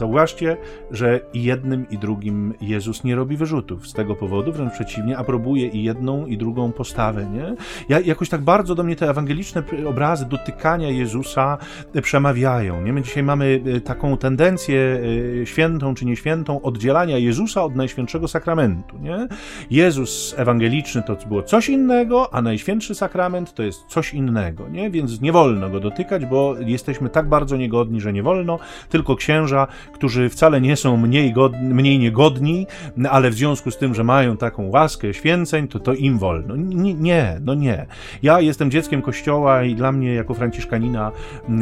Zauważcie, 0.00 0.56
że 0.90 1.20
i 1.32 1.42
jednym, 1.42 1.86
i 1.90 1.98
drugim 1.98 2.54
Jezus 2.60 3.04
nie 3.04 3.16
robi 3.16 3.36
wyrzutów 3.36 3.88
z 3.88 3.92
tego 3.92 4.16
powodu, 4.16 4.52
wręcz 4.52 4.72
przeciwnie, 4.72 5.18
aprobuje 5.18 5.66
i 5.68 5.82
jedną, 5.82 6.26
i 6.26 6.36
drugą 6.36 6.72
postawę. 6.72 7.26
Nie? 7.26 7.54
Ja, 7.88 8.00
jakoś 8.00 8.28
tak 8.28 8.40
bardzo 8.40 8.74
do 8.74 8.82
mnie 8.82 8.96
te 8.96 9.10
ewangeliczne 9.10 9.62
obrazy 9.86 10.26
dotykania 10.26 10.90
Jezusa 10.90 11.58
przemawiają. 12.02 12.82
Nie? 12.82 12.92
My 12.92 13.02
dzisiaj 13.02 13.22
mamy 13.22 13.62
e, 13.76 13.80
taką 13.80 14.16
tendencję 14.16 15.00
e, 15.42 15.46
świętą 15.46 15.94
czy 15.94 16.06
nieświętą 16.06 16.62
oddzielania 16.62 17.18
Jezusa 17.18 17.64
od 17.64 17.76
Najświętszego 17.76 18.28
Sakramentu. 18.28 18.98
Nie? 18.98 19.28
Jezus 19.70 20.34
ewangeliczny 20.36 21.02
to 21.02 21.16
było 21.28 21.42
coś 21.42 21.68
innego, 21.68 22.34
a 22.34 22.42
Najświętszy 22.42 22.94
Sakrament 22.94 23.54
to 23.54 23.62
jest 23.62 23.86
coś 23.86 24.14
innego. 24.14 24.68
Nie? 24.68 24.90
Więc 24.90 25.20
nie 25.20 25.32
wolno 25.32 25.70
go 25.70 25.80
dotykać, 25.80 26.26
bo 26.26 26.54
jesteśmy 26.58 27.08
tak 27.08 27.28
bardzo 27.28 27.56
niegodni, 27.56 28.00
że 28.00 28.12
nie 28.12 28.22
wolno, 28.22 28.58
tylko 28.88 29.16
księża 29.16 29.66
którzy 29.92 30.28
wcale 30.28 30.60
nie 30.60 30.76
są 30.76 30.96
mniej, 30.96 31.32
godni, 31.32 31.74
mniej 31.74 31.98
niegodni, 31.98 32.66
ale 33.10 33.30
w 33.30 33.34
związku 33.34 33.70
z 33.70 33.78
tym, 33.78 33.94
że 33.94 34.04
mają 34.04 34.36
taką 34.36 34.70
łaskę 34.70 35.14
święceń, 35.14 35.68
to 35.68 35.80
to 35.80 35.94
im 35.94 36.18
wolno. 36.18 36.56
Nie, 36.56 37.40
no 37.44 37.54
nie. 37.54 37.86
Ja 38.22 38.40
jestem 38.40 38.70
dzieckiem 38.70 39.02
Kościoła 39.02 39.62
i 39.64 39.74
dla 39.74 39.92
mnie 39.92 40.14
jako 40.14 40.34
franciszkanina 40.34 41.12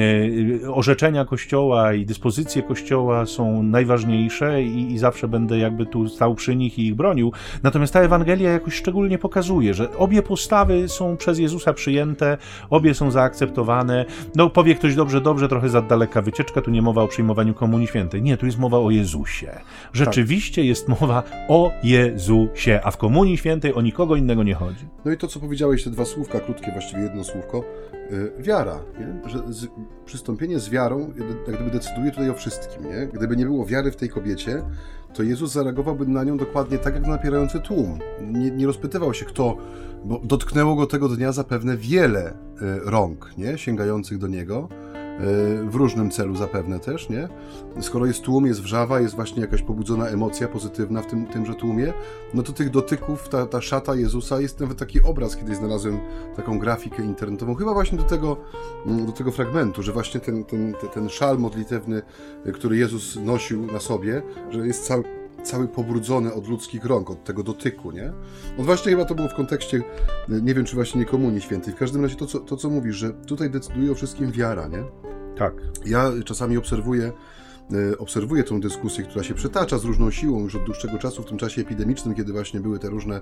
y, 0.01 0.73
orzeczenia 0.73 1.25
Kościoła 1.25 1.93
i 1.93 2.07
dyspozycje 2.07 2.63
Kościoła 2.63 3.27
są 3.27 3.63
najważniejsze 3.63 4.63
i, 4.63 4.93
i 4.93 4.99
zawsze 4.99 5.29
będę 5.29 5.59
jakby 5.59 5.87
tu 5.87 6.09
stał 6.09 6.35
przy 6.35 6.57
nich 6.57 6.79
i 6.79 6.87
ich 6.87 6.95
bronił. 6.95 7.33
Natomiast 7.63 7.93
ta 7.93 8.01
Ewangelia 8.01 8.51
jakoś 8.51 8.75
szczególnie 8.75 9.19
pokazuje, 9.19 9.75
że 9.75 9.97
obie 9.97 10.23
postawy 10.23 10.89
są 10.89 11.17
przez 11.17 11.39
Jezusa 11.39 11.73
przyjęte, 11.73 12.39
obie 12.71 12.95
są 12.95 13.11
zaakceptowane. 13.11 14.05
No 14.35 14.51
powie 14.51 14.75
ktoś 14.75 14.95
dobrze, 14.95 15.21
dobrze, 15.21 15.49
trochę 15.49 15.69
za 15.69 15.83
daleka 15.83 16.23
wycieczka, 16.23 16.61
tu 16.61 16.71
nie 16.71 16.83
mowa 16.83 17.03
o 17.03 17.09
przyjmowaniu 17.09 17.55
Komunii 17.55 17.87
Świętej. 17.87 18.18
Nie, 18.23 18.37
tu 18.37 18.47
jest 18.47 18.59
mowa 18.59 18.79
o 18.79 18.91
Jezusie. 18.91 19.51
Rzeczywiście 19.93 20.63
tak. 20.63 20.69
jest 20.69 20.89
mowa 20.89 21.23
o 21.49 21.73
Jezusie, 21.83 22.81
a 22.85 22.91
w 22.91 22.97
Komunii 22.97 23.37
Świętej 23.37 23.75
o 23.75 23.83
nikogo 23.83 24.17
innego 24.17 24.43
nie 24.43 24.55
chodzi. 24.55 24.87
No 25.05 25.13
i 25.13 25.17
to, 25.17 25.29
co 25.29 25.41
powiedziałeś, 25.41 25.85
te 25.85 25.91
dwa 25.91 26.05
słówka, 26.05 26.41
krótkie, 26.41 26.73
właściwie 26.73 27.03
jedno 27.03 27.25
słówko, 27.25 27.65
yy, 28.11 28.33
wiara, 28.39 28.81
nie? 29.01 29.31
że 29.31 29.43
z, 29.53 29.67
przystąpienie 30.05 30.59
z 30.59 30.71
wiarą 30.71 31.13
jak 31.47 31.57
gdyby 31.57 31.71
decyduje 31.71 32.11
tutaj 32.11 32.31
o 32.31 32.35
wszystkim. 32.35 32.85
Nie? 32.85 33.07
Gdyby 33.07 33.37
nie 33.37 33.45
było 33.45 33.67
wiary 33.67 33.91
w 33.91 33.97
tej 33.97 34.09
kobiecie, 34.09 34.63
to 35.15 35.23
Jezus 35.23 35.53
zareagowałby 35.53 36.07
na 36.07 36.25
nią 36.25 36.37
dokładnie 36.37 36.79
tak, 36.79 36.95
jak 36.95 37.03
na 37.03 37.09
napierający 37.09 37.61
tłum. 37.61 37.99
Nie, 38.23 38.51
nie 38.51 38.67
rozpytywał 38.67 39.15
się, 39.15 39.25
kto, 39.25 39.57
bo 40.05 40.21
dotknęło 40.25 40.75
go 40.75 40.87
tego 40.87 41.09
dnia 41.09 41.33
zapewne 41.33 41.77
wiele 41.77 42.31
y, 42.31 42.35
rąk, 42.85 43.31
nie? 43.39 43.59
sięgających 43.59 44.19
do 44.19 44.27
niego 44.27 44.69
w 45.69 45.75
różnym 45.75 46.11
celu 46.11 46.37
zapewne 46.37 46.81
też, 46.81 47.09
nie? 47.09 47.29
Skoro 47.81 48.07
jest 48.07 48.23
tłum, 48.23 48.47
jest 48.47 48.63
wrzawa, 48.63 49.01
jest 49.01 49.15
właśnie 49.15 49.41
jakaś 49.41 49.63
pobudzona 49.63 50.09
emocja 50.09 50.49
pozytywna 50.49 51.03
w 51.03 51.07
tym, 51.07 51.27
tymże 51.27 51.55
tłumie, 51.55 51.93
no 52.35 52.43
to 52.43 52.53
tych 52.53 52.71
dotyków, 52.71 53.29
ta, 53.29 53.47
ta 53.47 53.61
szata 53.61 53.95
Jezusa, 53.95 54.41
jest 54.41 54.61
nawet 54.61 54.79
taki 54.79 55.03
obraz, 55.03 55.37
kiedyś 55.37 55.57
znalazłem 55.57 55.99
taką 56.37 56.59
grafikę 56.59 57.05
internetową, 57.05 57.55
chyba 57.55 57.75
właśnie 57.75 57.99
do 57.99 58.05
tego, 58.05 58.37
mm, 58.87 59.07
do 59.07 59.13
tego 59.13 59.33
fragmentu, 59.33 59.83
że 59.83 59.93
właśnie 59.93 60.21
ten, 60.21 60.45
ten, 60.45 60.75
ten 60.95 61.09
szal 61.09 61.39
modlitewny, 61.39 62.03
który 62.55 62.77
Jezus 62.77 63.17
nosił 63.17 63.67
na 63.73 63.81
sobie, 63.81 64.23
że 64.51 64.67
jest 64.67 64.87
cały 64.87 65.05
cały 65.43 65.69
pobrudzony 65.69 66.35
od 66.35 66.49
ludzkich 66.49 66.85
rąk, 66.85 67.11
od 67.11 67.25
tego 67.25 67.43
dotyku, 67.43 67.93
nie? 67.93 68.13
On 68.59 68.65
właśnie 68.65 68.91
chyba 68.93 69.05
to 69.05 69.15
było 69.15 69.29
w 69.29 69.35
kontekście, 69.35 69.83
nie 70.29 70.55
wiem 70.55 70.65
czy 70.65 70.75
właśnie 70.75 71.01
nie 71.01 71.07
Komunii 71.07 71.41
Świętej, 71.41 71.75
w 71.75 71.77
każdym 71.77 72.03
razie 72.03 72.17
to 72.17 72.27
co, 72.27 72.41
to, 72.41 72.57
co 72.57 72.71
mówisz, 72.71 72.97
że 72.97 73.11
tutaj 73.11 73.51
decyduje 73.51 73.93
o 73.93 73.95
wszystkim 73.95 74.33
wiara, 74.33 74.69
nie? 74.69 75.08
Tak. 75.39 75.55
Ja 75.87 76.13
czasami 76.25 76.57
obserwuję 76.57 77.13
E, 77.73 77.99
obserwuję 77.99 78.45
tę 78.45 78.61
dyskusję, 78.61 79.05
która 79.05 79.25
się 79.25 79.35
przetacza 79.35 79.79
z 79.79 79.85
różną 79.85 80.11
siłą 80.11 80.41
już 80.41 80.55
od 80.55 80.65
dłuższego 80.65 80.99
czasu 80.99 81.23
w 81.23 81.27
tym 81.27 81.39
czasie 81.39 81.63
epidemicznym, 81.63 82.15
kiedy 82.15 82.33
właśnie 82.33 82.61
były 82.61 82.79
te 82.79 82.89
różne 82.89 83.21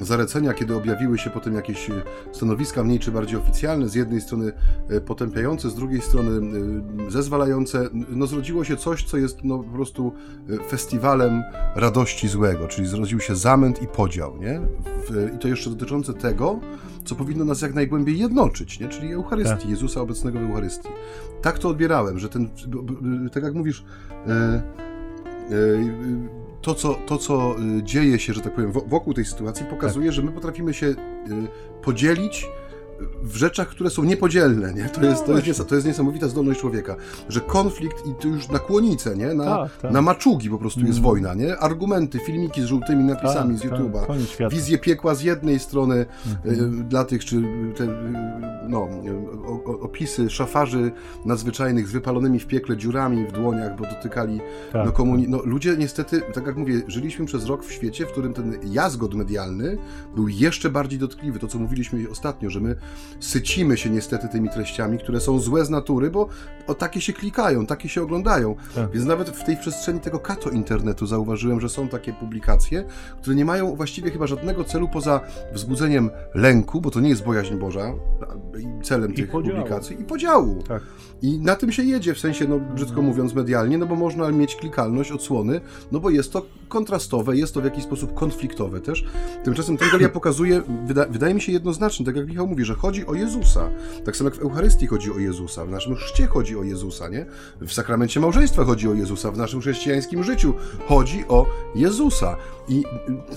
zalecenia, 0.00 0.54
kiedy 0.54 0.76
objawiły 0.76 1.18
się 1.18 1.30
potem 1.30 1.54
jakieś 1.54 1.90
e, 1.90 2.02
stanowiska 2.32 2.84
mniej 2.84 2.98
czy 2.98 3.12
bardziej 3.12 3.38
oficjalne, 3.38 3.88
z 3.88 3.94
jednej 3.94 4.20
strony 4.20 4.52
e, 4.88 5.00
potępiające, 5.00 5.70
z 5.70 5.74
drugiej 5.74 6.00
strony 6.00 6.30
zezwalające, 7.08 7.88
no 7.92 8.26
zrodziło 8.26 8.64
się 8.64 8.76
coś, 8.76 9.04
co 9.04 9.16
jest 9.16 9.44
no 9.44 9.58
po 9.58 9.70
prostu 9.70 10.12
festiwalem 10.68 11.42
radości 11.76 12.28
złego, 12.28 12.68
czyli 12.68 12.88
zrodził 12.88 13.20
się 13.20 13.36
zamęt 13.36 13.82
i 13.82 13.86
podział, 13.86 14.36
nie? 14.36 14.60
I 15.36 15.38
to 15.38 15.48
jeszcze 15.48 15.70
dotyczące 15.70 16.14
tego, 16.14 16.60
co 17.10 17.16
powinno 17.16 17.44
nas 17.44 17.62
jak 17.62 17.74
najgłębiej 17.74 18.18
jednoczyć, 18.18 18.80
nie? 18.80 18.88
czyli 18.88 19.12
Eucharystii, 19.12 19.60
tak. 19.60 19.70
Jezusa 19.70 20.00
obecnego 20.00 20.38
w 20.38 20.42
Eucharystii. 20.42 20.88
Tak 21.42 21.58
to 21.58 21.68
odbierałem, 21.68 22.18
że 22.18 22.28
ten, 22.28 22.48
tak 23.32 23.42
jak 23.42 23.54
mówisz, 23.54 23.84
e, 24.26 24.32
e, 24.32 24.62
to, 26.62 26.74
co, 26.74 26.94
to, 26.94 27.18
co 27.18 27.56
y, 27.78 27.82
dzieje 27.82 28.18
się, 28.18 28.32
że 28.32 28.40
tak 28.40 28.54
powiem, 28.54 28.72
wokół 28.72 29.14
tej 29.14 29.24
sytuacji, 29.24 29.66
pokazuje, 29.66 30.06
tak. 30.06 30.14
że 30.14 30.22
my 30.22 30.32
potrafimy 30.32 30.74
się 30.74 30.86
y, 30.86 30.96
podzielić 31.82 32.46
w 33.22 33.36
rzeczach, 33.36 33.68
które 33.68 33.90
są 33.90 34.04
niepodzielne, 34.04 34.74
nie? 34.74 34.88
To, 34.88 35.00
no 35.00 35.08
jest, 35.08 35.26
to, 35.26 35.38
jest, 35.38 35.68
to 35.68 35.74
jest 35.74 35.86
niesamowita 35.86 36.28
zdolność 36.28 36.60
człowieka, 36.60 36.96
że 37.28 37.40
konflikt 37.40 38.06
i 38.06 38.14
to 38.14 38.28
już 38.28 38.48
na 38.48 38.58
kłonicę, 38.58 39.16
nie? 39.16 39.34
Na, 39.34 39.44
tak, 39.44 39.76
tak. 39.76 39.92
na 39.92 40.02
maczugi 40.02 40.50
po 40.50 40.58
prostu 40.58 40.80
jest 40.80 40.98
mm. 40.98 41.02
wojna, 41.02 41.34
nie? 41.34 41.58
Argumenty, 41.58 42.18
filmiki 42.18 42.62
z 42.62 42.64
żółtymi 42.64 43.04
napisami 43.04 43.58
tak, 43.58 43.68
z 43.68 43.70
tak. 43.70 43.80
YouTube'a, 43.80 44.50
wizje 44.50 44.78
piekła 44.78 45.14
z 45.14 45.22
jednej 45.22 45.58
strony 45.58 46.06
y, 46.46 46.56
dla 46.88 47.04
tych, 47.04 47.24
czy 47.24 47.42
te, 47.76 47.86
no, 48.68 48.88
o, 49.46 49.80
opisy 49.80 50.30
szafarzy 50.30 50.92
nadzwyczajnych 51.24 51.88
z 51.88 51.92
wypalonymi 51.92 52.38
w 52.38 52.46
piekle 52.46 52.76
dziurami 52.76 53.26
w 53.26 53.32
dłoniach, 53.32 53.76
bo 53.76 53.84
dotykali 53.84 54.40
tak, 54.72 54.86
no, 54.86 54.92
komunii... 54.92 55.28
No, 55.28 55.42
ludzie 55.44 55.76
niestety, 55.76 56.22
tak 56.34 56.46
jak 56.46 56.56
mówię, 56.56 56.82
żyliśmy 56.86 57.26
przez 57.26 57.46
rok 57.46 57.64
w 57.64 57.72
świecie, 57.72 58.06
w 58.06 58.08
którym 58.08 58.34
ten 58.34 58.58
jazgot 58.72 59.14
medialny 59.14 59.78
był 60.14 60.28
jeszcze 60.28 60.70
bardziej 60.70 60.98
dotkliwy. 60.98 61.38
To, 61.38 61.46
co 61.46 61.58
mówiliśmy 61.58 62.10
ostatnio, 62.10 62.50
że 62.50 62.60
my 62.60 62.76
sycimy 63.20 63.76
się 63.76 63.90
niestety 63.90 64.28
tymi 64.28 64.48
treściami, 64.50 64.98
które 64.98 65.20
są 65.20 65.38
złe 65.38 65.64
z 65.64 65.70
natury, 65.70 66.10
bo 66.10 66.28
o 66.66 66.74
takie 66.74 67.00
się 67.00 67.12
klikają, 67.12 67.66
takie 67.66 67.88
się 67.88 68.02
oglądają. 68.02 68.56
Tak. 68.74 68.90
Więc 68.90 69.06
nawet 69.06 69.30
w 69.30 69.44
tej 69.44 69.56
przestrzeni 69.56 70.00
tego 70.00 70.18
kato 70.18 70.50
internetu 70.50 71.06
zauważyłem, 71.06 71.60
że 71.60 71.68
są 71.68 71.88
takie 71.88 72.12
publikacje, 72.12 72.84
które 73.22 73.36
nie 73.36 73.44
mają 73.44 73.76
właściwie 73.76 74.10
chyba 74.10 74.26
żadnego 74.26 74.64
celu 74.64 74.88
poza 74.88 75.20
wzbudzeniem 75.52 76.10
lęku, 76.34 76.80
bo 76.80 76.90
to 76.90 77.00
nie 77.00 77.08
jest 77.08 77.24
bojaźń 77.24 77.54
Boża 77.54 77.92
celem 78.82 79.12
I 79.12 79.16
tych 79.16 79.30
podziału. 79.30 79.56
publikacji 79.56 80.00
i 80.00 80.04
podziału. 80.04 80.62
Tak. 80.62 80.82
I 81.22 81.38
na 81.38 81.56
tym 81.56 81.72
się 81.72 81.82
jedzie, 81.82 82.14
w 82.14 82.18
sensie, 82.18 82.48
no 82.48 82.58
brzydko 82.58 83.02
mówiąc, 83.02 83.34
medialnie, 83.34 83.78
no 83.78 83.86
bo 83.86 83.96
można 83.96 84.30
mieć 84.30 84.56
klikalność, 84.56 85.12
odsłony, 85.12 85.60
no 85.92 86.00
bo 86.00 86.10
jest 86.10 86.32
to 86.32 86.46
kontrastowe, 86.68 87.36
jest 87.36 87.54
to 87.54 87.60
w 87.60 87.64
jakiś 87.64 87.84
sposób 87.84 88.14
konfliktowe 88.14 88.80
też. 88.80 89.04
Tymczasem 89.44 89.74
Ewangelia 89.74 90.08
pokazuje, 90.08 90.62
wyda, 90.86 91.06
wydaje 91.06 91.34
mi 91.34 91.40
się 91.40 91.52
jednoznacznie, 91.52 92.06
tak 92.06 92.16
jak 92.16 92.26
Michał 92.26 92.46
mówi, 92.46 92.64
że 92.64 92.74
chodzi 92.74 93.06
o 93.06 93.14
Jezusa. 93.14 93.70
Tak 94.04 94.16
samo 94.16 94.30
jak 94.30 94.38
w 94.38 94.42
Eucharystii 94.42 94.86
chodzi 94.86 95.12
o 95.12 95.18
Jezusa, 95.18 95.64
w 95.64 95.70
naszym 95.70 95.94
chrzcie 95.94 96.26
chodzi 96.26 96.56
o 96.56 96.62
Jezusa, 96.62 97.08
nie? 97.08 97.26
W 97.60 97.72
sakramencie 97.72 98.20
małżeństwa 98.20 98.64
chodzi 98.64 98.88
o 98.88 98.94
Jezusa, 98.94 99.30
w 99.30 99.38
naszym 99.38 99.60
chrześcijańskim 99.60 100.24
życiu 100.24 100.54
chodzi 100.86 101.24
o 101.28 101.46
Jezusa. 101.74 102.36
I 102.70 102.84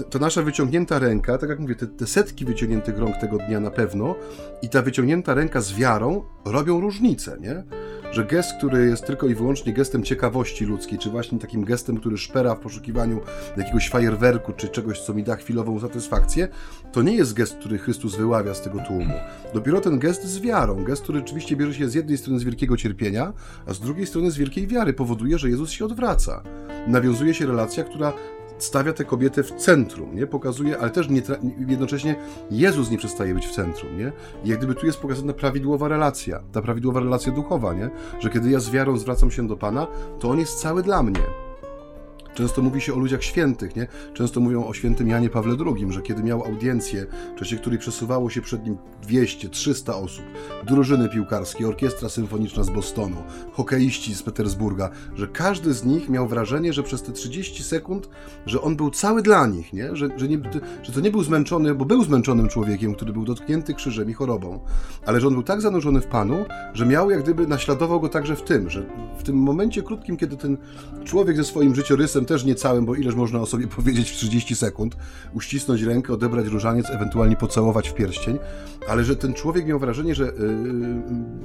ta 0.10 0.20
nasza 0.20 0.42
wyciągnięta 0.42 1.00
ręka, 1.00 1.38
tak 1.38 1.50
jak 1.50 1.60
mówię, 1.60 1.76
te, 1.76 1.88
te 1.88 2.08
setki 2.08 2.46
wyciągniętych 2.46 2.98
rąk 2.98 3.18
tego 3.18 3.38
dnia 3.38 3.60
na 3.60 3.72
pewno 3.72 4.16
i 4.62 4.70
ta 4.70 4.82
wyciągnięta 4.82 5.34
ręka 5.34 5.62
z 5.62 5.74
wiarą 5.74 6.24
robią 6.46 6.82
różnicę, 6.82 7.38
nie? 7.42 7.64
że 8.14 8.26
gest, 8.26 8.54
który 8.58 8.86
jest 8.86 9.06
tylko 9.06 9.28
i 9.28 9.36
wyłącznie 9.36 9.74
gestem 9.74 10.04
ciekawości 10.04 10.66
ludzkiej, 10.66 11.00
czy 11.00 11.10
właśnie 11.10 11.40
takim 11.40 11.66
gestem, 11.66 11.98
który 11.98 12.18
szpera 12.18 12.56
w 12.56 12.60
poszukiwaniu 12.60 13.22
jakiegoś 13.58 13.90
fajerwerku, 13.90 14.54
czy 14.54 14.68
czegoś, 14.68 15.00
co 15.02 15.14
mi 15.14 15.24
da 15.24 15.36
chwilową 15.36 15.80
satysfakcję, 15.80 16.48
to 16.92 17.02
nie 17.02 17.16
jest 17.16 17.34
gest, 17.34 17.56
który 17.56 17.78
Chrystus 17.78 18.16
wyławia 18.16 18.54
z 18.54 18.62
tego 18.62 18.80
tłumu. 18.80 19.14
Dopiero 19.54 19.82
ten 19.82 20.00
gest 20.00 20.24
z 20.24 20.40
wiarą, 20.40 20.84
gest, 20.84 21.04
który 21.04 21.20
rzeczywiście 21.20 21.56
bierze 21.56 21.74
się 21.74 21.90
z 21.90 21.94
jednej 21.94 22.18
strony 22.18 22.40
z 22.40 22.44
wielkiego 22.44 22.78
cierpienia, 22.78 23.34
a 23.66 23.74
z 23.74 23.80
drugiej 23.80 24.08
strony 24.08 24.32
z 24.32 24.38
wielkiej 24.38 24.68
wiary, 24.68 24.94
powoduje, 24.94 25.38
że 25.38 25.50
Jezus 25.50 25.70
się 25.70 25.86
odwraca. 25.86 26.44
Nawiązuje 26.88 27.34
się 27.34 27.46
relacja, 27.46 27.84
która 27.84 28.14
stawia 28.58 28.94
tę 28.94 29.06
kobietę 29.06 29.44
w 29.44 29.52
centrum, 29.52 30.16
nie? 30.16 30.28
Pokazuje, 30.28 30.80
ale 30.80 30.90
też 30.90 31.10
nie 31.10 31.22
jednocześnie 31.68 32.16
Jezus 32.52 32.90
nie 32.90 32.98
przestaje 32.98 33.34
być 33.34 33.48
w 33.48 33.52
centrum, 33.52 33.98
nie? 33.98 34.12
I 34.44 34.50
jak 34.50 34.58
gdyby 34.58 34.76
tu 34.76 34.86
jest 34.86 35.00
pokazana 35.00 35.34
prawidłowa 35.34 35.88
relacja, 35.88 36.44
ta 36.52 36.62
prawidłowa 36.62 37.00
relacja 37.00 37.32
duchowa, 37.32 37.74
nie? 37.74 37.90
Że 38.20 38.30
kiedy 38.30 38.50
ja 38.50 38.60
z 38.60 38.70
wiarą 38.70 38.98
zwracam 38.98 39.32
się 39.32 39.48
do 39.48 39.58
Pana, 39.58 39.88
to 40.20 40.30
On 40.30 40.40
jest 40.40 40.62
cały 40.62 40.84
dla 40.84 41.04
mnie. 41.04 41.53
Często 42.34 42.62
mówi 42.62 42.82
się 42.82 42.94
o 42.94 43.00
ludziach 43.00 43.24
świętych, 43.24 43.76
nie? 43.76 43.88
Często 44.14 44.40
mówią 44.40 44.68
o 44.68 44.74
świętym 44.74 45.08
Janie 45.08 45.30
Pawle 45.30 45.56
II, 45.66 45.88
że 45.90 46.02
kiedy 46.02 46.24
miał 46.24 46.44
audiencję, 46.46 47.06
w 47.36 47.40
czasie 47.40 47.58
której 47.58 47.80
przesuwało 47.80 48.30
się 48.30 48.42
przed 48.42 48.66
nim 48.66 48.78
200, 49.02 49.50
300 49.50 49.96
osób, 49.96 50.26
drużyny 50.68 51.10
piłkarskie, 51.10 51.68
orkiestra 51.68 52.10
symfoniczna 52.10 52.64
z 52.64 52.70
Bostonu, 52.70 53.24
hokeiści 53.52 54.16
z 54.16 54.24
Petersburga, 54.24 54.90
że 55.16 55.28
każdy 55.28 55.74
z 55.74 55.86
nich 55.86 56.10
miał 56.10 56.28
wrażenie, 56.28 56.74
że 56.74 56.84
przez 56.84 57.02
te 57.02 57.12
30 57.12 57.64
sekund, 57.64 58.10
że 58.46 58.62
on 58.62 58.76
był 58.76 58.90
cały 58.90 59.22
dla 59.22 59.48
nich, 59.48 59.74
nie? 59.74 59.96
Że, 59.96 60.10
że, 60.18 60.28
nie, 60.28 60.40
że 60.84 60.92
to 60.92 61.00
nie 61.00 61.12
był 61.12 61.24
zmęczony, 61.24 61.76
bo 61.76 61.86
był 61.86 62.04
zmęczonym 62.04 62.50
człowiekiem, 62.50 62.96
który 62.96 63.14
był 63.14 63.26
dotknięty 63.26 63.74
krzyżem 63.74 64.10
i 64.10 64.14
chorobą, 64.14 64.60
ale 65.06 65.20
że 65.22 65.28
on 65.28 65.34
był 65.34 65.44
tak 65.44 65.62
zanurzony 65.62 66.02
w 66.02 66.08
Panu, 66.08 66.46
że 66.74 66.86
miał 66.86 67.12
jak 67.12 67.24
gdyby 67.24 67.48
naśladował 67.48 68.00
go 68.00 68.10
także 68.10 68.36
w 68.36 68.42
tym, 68.42 68.70
że 68.70 68.86
w 69.18 69.24
tym 69.24 69.36
momencie 69.36 69.82
krótkim, 69.82 70.18
kiedy 70.18 70.38
ten 70.38 70.58
człowiek 71.04 71.38
ze 71.38 71.44
swoim 71.44 71.76
życiorysem 71.76 72.23
też 72.26 72.46
nie 72.46 72.56
całym, 72.56 72.86
bo 72.86 72.96
ileż 72.96 73.16
można 73.16 73.40
o 73.40 73.46
sobie 73.46 73.68
powiedzieć 73.78 74.10
w 74.12 74.16
30 74.16 74.56
sekund, 74.56 74.98
uścisnąć 75.34 75.82
rękę, 75.82 76.14
odebrać 76.14 76.48
różaniec, 76.48 76.90
ewentualnie 76.90 77.36
pocałować 77.36 77.90
w 77.90 77.94
pierścień, 77.94 78.40
ale 78.88 79.04
że 79.04 79.16
ten 79.16 79.34
człowiek 79.34 79.66
miał 79.66 79.80
wrażenie, 79.80 80.16
że 80.16 80.24
yy, 80.24 80.32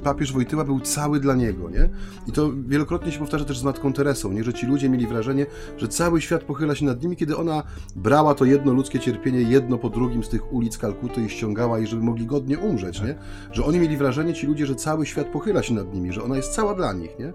papież 0.03 0.33
Wojtyła 0.33 0.63
był 0.63 0.79
cały 0.79 1.19
dla 1.19 1.35
niego, 1.35 1.69
nie? 1.69 1.89
I 2.27 2.31
to 2.31 2.49
wielokrotnie 2.67 3.11
się 3.11 3.19
powtarza 3.19 3.45
też 3.45 3.59
z 3.59 3.63
Matką 3.63 3.93
Teresą, 3.93 4.31
nie? 4.31 4.43
Że 4.43 4.53
ci 4.53 4.65
ludzie 4.65 4.89
mieli 4.89 5.07
wrażenie, 5.07 5.45
że 5.77 5.87
cały 5.87 6.21
świat 6.21 6.43
pochyla 6.43 6.75
się 6.75 6.85
nad 6.85 7.03
nimi, 7.03 7.15
kiedy 7.15 7.37
ona 7.37 7.63
brała 7.95 8.35
to 8.35 8.45
jedno 8.45 8.73
ludzkie 8.73 8.99
cierpienie 8.99 9.41
jedno 9.41 9.77
po 9.77 9.89
drugim 9.89 10.23
z 10.23 10.29
tych 10.29 10.53
ulic 10.53 10.77
Kalkuty 10.77 11.21
i 11.21 11.29
ściągała 11.29 11.79
ich, 11.79 11.87
żeby 11.87 12.03
mogli 12.03 12.25
godnie 12.25 12.59
umrzeć, 12.59 13.01
nie? 13.01 13.15
Że 13.51 13.65
oni 13.65 13.79
mieli 13.79 13.97
wrażenie, 13.97 14.33
ci 14.33 14.47
ludzie, 14.47 14.65
że 14.65 14.75
cały 14.75 15.05
świat 15.05 15.27
pochyla 15.27 15.63
się 15.63 15.73
nad 15.73 15.93
nimi, 15.93 16.13
że 16.13 16.23
ona 16.23 16.35
jest 16.35 16.51
cała 16.51 16.75
dla 16.75 16.93
nich, 16.93 17.19
nie? 17.19 17.33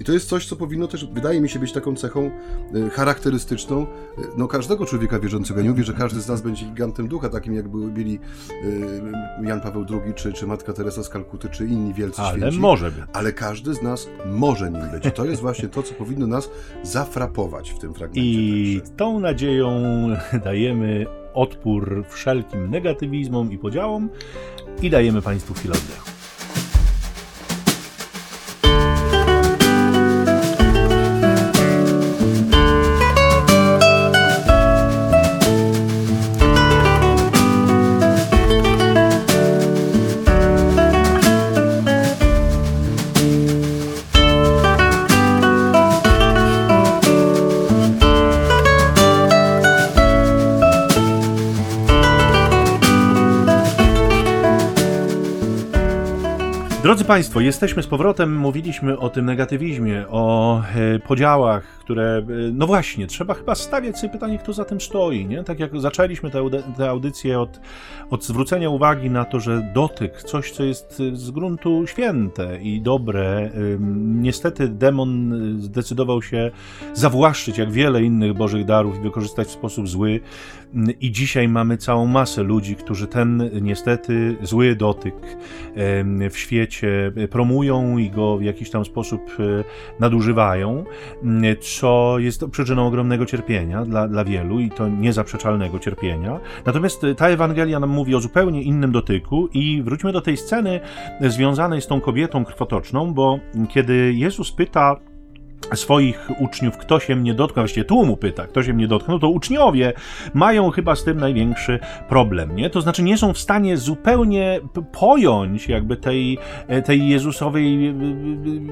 I 0.00 0.04
to 0.04 0.12
jest 0.12 0.28
coś, 0.28 0.46
co 0.46 0.56
powinno 0.56 0.88
też, 0.88 1.06
wydaje 1.06 1.40
mi 1.40 1.48
się, 1.48 1.58
być 1.58 1.72
taką 1.72 1.96
cechą 1.96 2.30
y, 2.74 2.81
charakterystyczną 2.90 3.86
no, 4.36 4.48
każdego 4.48 4.86
człowieka 4.86 5.18
wierzącego. 5.18 5.62
Nie 5.62 5.70
mówię, 5.70 5.84
że 5.84 5.92
każdy 5.92 6.20
z 6.20 6.28
nas 6.28 6.42
będzie 6.42 6.66
gigantem 6.66 7.08
ducha, 7.08 7.28
takim 7.28 7.54
jak 7.54 7.68
byli 7.68 8.18
y, 8.64 9.02
Jan 9.42 9.60
Paweł 9.60 9.86
II, 9.90 10.14
czy, 10.14 10.32
czy 10.32 10.46
Matka 10.46 10.72
Teresa 10.72 11.02
z 11.02 11.08
Kalkuty, 11.08 11.48
czy 11.48 11.66
inni 11.66 11.94
wielcy 11.94 12.22
ale 12.22 12.38
święci. 12.38 12.58
może 12.58 12.90
być. 12.90 13.04
Ale 13.12 13.32
każdy 13.32 13.74
z 13.74 13.82
nas 13.82 14.08
może 14.26 14.70
nim 14.70 14.90
być. 14.90 15.14
To 15.14 15.24
jest 15.24 15.42
właśnie 15.42 15.68
to, 15.68 15.82
co 15.82 15.94
powinno 15.94 16.26
nas 16.26 16.50
zafrapować 16.82 17.70
w 17.70 17.78
tym 17.78 17.94
fragmencie. 17.94 18.30
I 18.30 18.80
tą 18.96 19.20
nadzieją 19.20 19.80
dajemy 20.44 21.06
odpór 21.34 22.04
wszelkim 22.08 22.70
negatywizmom 22.70 23.52
i 23.52 23.58
podziałom 23.58 24.08
i 24.82 24.90
dajemy 24.90 25.22
Państwu 25.22 25.54
chwilę 25.54 25.74
oddechu. 25.74 26.21
Drodzy 56.82 57.04
Państwo, 57.04 57.40
jesteśmy 57.40 57.82
z 57.82 57.86
powrotem. 57.86 58.36
Mówiliśmy 58.36 58.98
o 58.98 59.10
tym 59.10 59.24
negatywizmie, 59.24 60.04
o 60.08 60.62
e, 60.74 60.98
podziałach, 60.98 61.64
które. 61.64 62.18
E, 62.18 62.24
no 62.52 62.66
właśnie, 62.66 63.06
trzeba 63.06 63.34
chyba 63.34 63.54
stawiać 63.54 63.98
sobie 63.98 64.12
pytanie, 64.12 64.38
kto 64.38 64.52
za 64.52 64.64
tym 64.64 64.80
stoi. 64.80 65.26
Nie? 65.26 65.44
Tak 65.44 65.60
jak 65.60 65.80
zaczęliśmy 65.80 66.30
tę 66.30 66.88
audycję 66.88 67.40
od, 67.40 67.60
od 68.10 68.24
zwrócenia 68.24 68.70
uwagi 68.70 69.10
na 69.10 69.24
to, 69.24 69.40
że 69.40 69.70
dotyk, 69.74 70.22
coś, 70.22 70.50
co 70.50 70.64
jest 70.64 71.02
z 71.12 71.30
gruntu 71.30 71.86
święte 71.86 72.58
i 72.62 72.80
dobre, 72.80 73.50
niestety 74.00 74.68
demon 74.68 75.32
zdecydował 75.60 76.22
się 76.22 76.50
zawłaszczyć 76.92 77.58
jak 77.58 77.70
wiele 77.70 78.02
innych 78.02 78.34
bożych 78.34 78.64
darów 78.64 78.96
i 78.96 79.00
wykorzystać 79.00 79.48
w 79.48 79.50
sposób 79.50 79.88
zły. 79.88 80.20
I 81.00 81.12
dzisiaj 81.12 81.48
mamy 81.48 81.76
całą 81.76 82.06
masę 82.06 82.42
ludzi, 82.42 82.76
którzy 82.76 83.06
ten 83.06 83.50
niestety 83.62 84.36
zły 84.42 84.76
dotyk 84.76 85.14
w 86.30 86.38
świecie 86.38 87.12
promują 87.30 87.98
i 87.98 88.10
go 88.10 88.38
w 88.38 88.42
jakiś 88.42 88.70
tam 88.70 88.84
sposób 88.84 89.20
e, 89.38 89.64
nadużywają, 90.00 90.84
co 91.60 92.18
jest 92.18 92.44
przyczyną 92.50 92.86
ogromnego 92.86 93.26
cierpienia 93.26 93.84
dla, 93.84 94.08
dla 94.08 94.24
wielu 94.24 94.60
i 94.60 94.70
to 94.70 94.88
niezaprzeczalnego 94.88 95.78
cierpienia. 95.78 96.40
Natomiast 96.66 97.06
ta 97.16 97.28
Ewangelia 97.28 97.80
nam 97.80 97.90
mówi 97.90 98.14
o 98.14 98.20
zupełnie 98.20 98.62
innym 98.62 98.92
dotyku 98.92 99.48
i 99.54 99.82
wróćmy 99.82 100.12
do 100.12 100.20
tej 100.20 100.36
sceny 100.36 100.80
związanej 101.20 101.80
z 101.80 101.86
tą 101.86 102.00
kobietą 102.00 102.44
krwotoczną, 102.44 103.14
bo 103.14 103.38
kiedy 103.68 104.12
Jezus 104.14 104.52
pyta 104.52 104.96
swoich 105.74 106.30
uczniów, 106.38 106.76
kto 106.76 107.00
się 107.00 107.16
mnie 107.16 107.34
dotknął, 107.34 107.62
właściwie 107.62 107.84
tłumu 107.84 108.16
pyta, 108.16 108.46
kto 108.46 108.62
się 108.62 108.72
mnie 108.72 108.88
dotknął, 108.88 109.18
to 109.18 109.28
uczniowie 109.28 109.92
mają 110.34 110.70
chyba 110.70 110.96
z 110.96 111.04
tym 111.04 111.20
największy 111.20 111.78
problem, 112.08 112.56
nie? 112.56 112.70
To 112.70 112.80
znaczy 112.80 113.02
nie 113.02 113.18
są 113.18 113.32
w 113.32 113.38
stanie 113.38 113.76
zupełnie 113.76 114.60
pojąć 114.92 115.68
jakby 115.68 115.96
tej, 115.96 116.38
e, 116.68 116.82
tej 116.82 117.08
Jezusowej 117.08 117.86
e, 117.86 117.90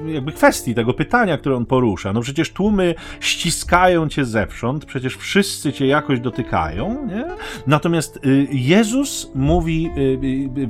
e, 0.09 0.11
jakby 0.11 0.31
kwestii, 0.31 0.75
tego 0.75 0.93
pytania, 0.93 1.37
które 1.37 1.55
on 1.55 1.65
porusza. 1.65 2.13
No 2.13 2.21
przecież 2.21 2.53
tłumy 2.53 2.95
ściskają 3.19 4.09
cię 4.09 4.25
zewsząd, 4.25 4.85
przecież 4.85 5.17
wszyscy 5.17 5.73
cię 5.73 5.87
jakoś 5.87 6.19
dotykają, 6.19 7.07
nie? 7.07 7.25
Natomiast 7.67 8.19
Jezus 8.51 9.31
mówi 9.35 9.89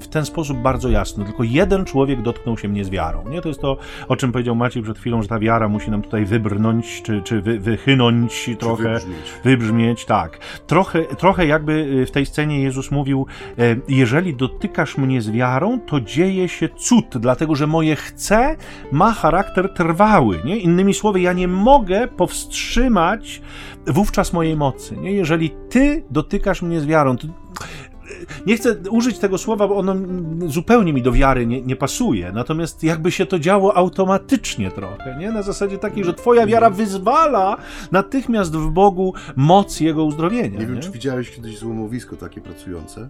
w 0.02 0.08
ten 0.08 0.26
sposób 0.26 0.58
bardzo 0.58 0.90
jasno, 0.90 1.26
tylko 1.26 1.44
jeden 1.44 1.86
człowiek 1.86 2.22
dotknął 2.22 2.58
się 2.58 2.68
mnie 2.68 2.86
z 2.86 2.90
wiarą, 2.90 3.30
nie? 3.30 3.42
To 3.42 3.48
jest 3.48 3.62
to, 3.62 3.78
o 4.08 4.16
czym 4.16 4.32
powiedział 4.32 4.56
Maciej 4.56 4.84
przed 4.84 5.00
chwilą, 5.00 5.22
że 5.22 5.28
ta 5.28 5.40
wiara 5.40 5.68
musi 5.70 5.92
nam 5.92 6.02
tutaj 6.12 6.26
wybrnąć, 6.26 7.02
czy, 7.02 7.22
czy 7.22 7.42
wy, 7.42 7.60
wychynąć 7.60 8.50
trochę, 8.60 8.94
wybrzmieć. 8.94 9.34
wybrzmieć, 9.44 10.06
tak. 10.06 10.40
Trochę, 10.68 11.04
trochę 11.04 11.46
jakby 11.46 11.74
y, 11.74 12.06
w 12.06 12.12
tej 12.12 12.26
scenie 12.26 12.62
Jezus 12.62 12.92
mówił, 12.92 13.26
e, 13.60 13.76
jeżeli 13.88 14.36
dotykasz 14.36 14.98
mnie 14.98 15.22
z 15.22 15.32
wiarą, 15.32 15.80
to 15.80 16.02
dzieje 16.02 16.50
się 16.50 16.70
cud, 16.70 17.06
dlatego 17.18 17.56
że 17.56 17.68
moje 17.68 17.96
chce 17.96 18.56
ma 18.92 19.14
charakter 19.14 19.74
trwały, 19.74 20.42
nie? 20.46 20.58
Innymi 20.58 20.94
słowy, 20.94 21.22
ja 21.22 21.34
nie 21.34 21.48
mogę 21.48 22.08
powstrzymać 22.08 23.42
wówczas 23.88 24.34
mojej 24.34 24.56
mocy, 24.56 24.98
nie? 24.98 25.12
Jeżeli 25.12 25.52
ty 25.70 26.04
dotykasz 26.10 26.62
mnie 26.62 26.82
z 26.82 26.86
wiarą, 26.86 27.18
to 27.18 27.28
nie 28.46 28.58
chcę 28.58 28.76
użyć 28.90 29.20
tego 29.20 29.38
słowa, 29.38 29.68
bo 29.68 29.78
ono 29.78 29.96
zupełnie 30.48 30.94
mi 30.94 31.02
do 31.02 31.12
wiary 31.12 31.48
nie, 31.48 31.62
nie, 31.62 31.76
pasuje. 31.76 32.32
Natomiast 32.32 32.84
jakby 32.84 33.12
się 33.12 33.26
to 33.26 33.40
działo 33.40 33.78
automatycznie 33.78 34.72
trochę, 34.72 35.18
nie? 35.20 35.32
Na 35.32 35.42
zasadzie 35.42 35.78
takiej, 35.78 36.04
że 36.04 36.14
twoja 36.14 36.46
wiara 36.46 36.70
wyzwala 36.70 37.58
natychmiast 37.92 38.56
w 38.56 38.70
Bogu 38.70 39.14
moc 39.36 39.80
Jego 39.80 40.06
uzdrowienia. 40.06 40.50
Nie, 40.50 40.58
nie? 40.58 40.66
wiem, 40.66 40.80
czy 40.80 40.92
widziałeś 40.92 41.32
kiedyś 41.32 41.58
złomowisko 41.58 42.16
takie 42.16 42.42
pracujące? 42.42 43.10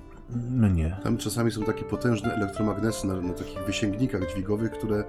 No 0.51 0.67
nie. 0.67 0.97
Tam 1.03 1.17
czasami 1.17 1.51
są 1.51 1.63
takie 1.63 1.83
potężne 1.83 2.33
elektromagnesy 2.33 3.07
na, 3.07 3.21
na 3.21 3.33
takich 3.33 3.59
wysięgnikach 3.65 4.31
dźwigowych, 4.31 4.71
które 4.71 5.03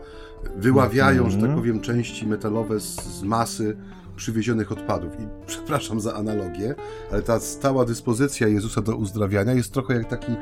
wyławiają, 0.57 1.22
mm 1.22 1.28
-hmm. 1.28 1.31
że 1.31 1.37
tak 1.37 1.50
mhm. 1.50 1.61
powiem, 1.61 1.81
części 1.81 2.26
metalowe 2.26 2.81
z, 2.81 3.00
z 3.00 3.22
masy 3.22 3.76
przywiezionych 4.16 4.72
odpadów. 4.72 5.12
I 5.20 5.27
przepraszam 5.46 6.01
za 6.01 6.14
analogię, 6.14 6.75
ale 7.12 7.22
ta 7.22 7.40
stała 7.40 7.85
dyspozycja 7.85 8.48
Jezusa 8.48 8.83
do 8.83 8.96
uzdrawiania 8.96 9.53
jest 9.53 9.72
trochę 9.72 9.94
jak 9.94 10.09
taki 10.11 10.33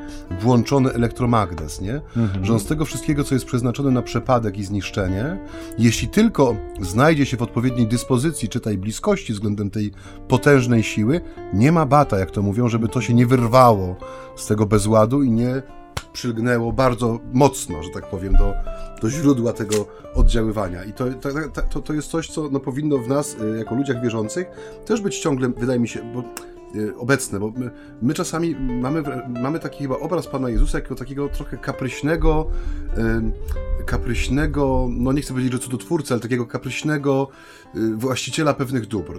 włączony 0.41 0.93
elektromagnes, 0.93 1.81
nie? 1.81 2.01
Mhm. 2.17 2.45
Że 2.45 2.53
on 2.53 2.59
z 2.59 2.65
tego 2.65 2.85
wszystkiego, 2.85 3.23
co 3.23 3.35
jest 3.35 3.45
przeznaczone 3.45 3.91
na 3.91 4.01
przepadek 4.01 4.57
i 4.57 4.63
zniszczenie, 4.63 5.39
jeśli 5.77 6.07
tylko 6.07 6.55
znajdzie 6.81 7.25
się 7.25 7.37
w 7.37 7.41
odpowiedniej 7.41 7.87
dyspozycji, 7.87 8.49
czytaj 8.49 8.77
bliskości 8.77 9.33
względem 9.33 9.69
tej 9.69 9.91
potężnej 10.27 10.83
siły, 10.83 11.21
nie 11.53 11.71
ma 11.71 11.85
bata, 11.85 12.19
jak 12.19 12.31
to 12.31 12.41
mówią, 12.41 12.69
żeby 12.69 12.87
to 12.87 13.01
się 13.01 13.13
nie 13.13 13.27
wyrwało 13.27 13.95
z 14.35 14.47
tego 14.47 14.65
bezładu 14.65 15.23
i 15.23 15.31
nie 15.31 15.61
przylgnęło 16.13 16.73
bardzo 16.73 17.19
mocno, 17.33 17.83
że 17.83 17.89
tak 17.89 18.09
powiem, 18.09 18.33
do, 18.33 18.53
do 19.01 19.09
źródła 19.09 19.53
tego 19.53 19.85
oddziaływania. 20.15 20.83
I 20.83 20.93
to, 20.93 21.05
to, 21.53 21.61
to, 21.69 21.81
to 21.81 21.93
jest 21.93 22.07
coś, 22.07 22.29
co 22.29 22.49
no, 22.51 22.59
powinno 22.59 22.97
w 22.97 23.07
nas, 23.07 23.37
y, 23.55 23.57
jako 23.57 23.75
ludziach 23.75 24.01
wierzących, 24.01 24.47
też 24.85 25.01
być 25.01 25.19
ciągle, 25.19 25.49
wydaje 25.57 25.79
mi 25.79 25.87
się, 25.87 26.13
bo 26.13 26.23
y, 26.79 26.97
obecne, 26.97 27.39
bo 27.39 27.53
my, 27.57 27.71
my, 28.01 28.13
czasami 28.13 28.55
mamy, 28.55 29.03
mamy 29.41 29.59
taki 29.59 29.83
chyba 29.83 29.95
obraz 29.95 30.27
Pana 30.27 30.49
Jezusa 30.49 30.77
jako 30.77 30.95
takiego 30.95 31.29
trochę 31.29 31.57
kapryśnego, 31.57 32.47
kapryśnego, 33.85 34.87
no 34.91 35.11
nie 35.11 35.21
chcę 35.21 35.33
powiedzieć, 35.33 35.53
że 35.53 35.59
cudotwórcy, 35.59 36.13
ale 36.13 36.21
takiego 36.21 36.45
kapryśnego 36.45 37.27
y, 37.75 37.95
właściciela 37.95 38.53
pewnych 38.53 38.87
dóbr 38.87 39.17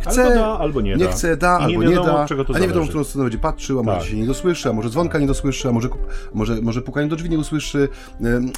chce, 0.00 0.24
albo 0.24 0.34
da, 0.34 0.58
albo 0.58 0.80
nie, 0.80 0.96
nie 0.96 1.04
da. 1.04 1.12
chce, 1.12 1.36
da, 1.36 1.50
albo 1.50 1.82
nie, 1.82 1.88
wiadomo, 1.88 2.26
nie 2.30 2.36
da, 2.36 2.54
a 2.54 2.58
nie 2.58 2.68
wiadomo, 2.68 2.86
w 2.86 2.88
którą 2.88 3.04
stronę 3.04 3.24
będzie 3.24 3.38
patrzył, 3.38 3.80
a 3.80 3.82
może 3.82 3.98
tak. 3.98 4.08
się 4.08 4.16
nie 4.16 4.26
dosłyszy, 4.26 4.68
a 4.68 4.72
może 4.72 4.90
dzwonka 4.90 5.18
nie 5.18 5.26
dosłyszy, 5.26 5.68
a 5.68 5.72
może, 5.72 5.88
może, 6.34 6.60
może 6.62 6.82
pukanie 6.82 7.08
do 7.08 7.16
drzwi 7.16 7.30
nie 7.30 7.38
usłyszy, 7.38 7.88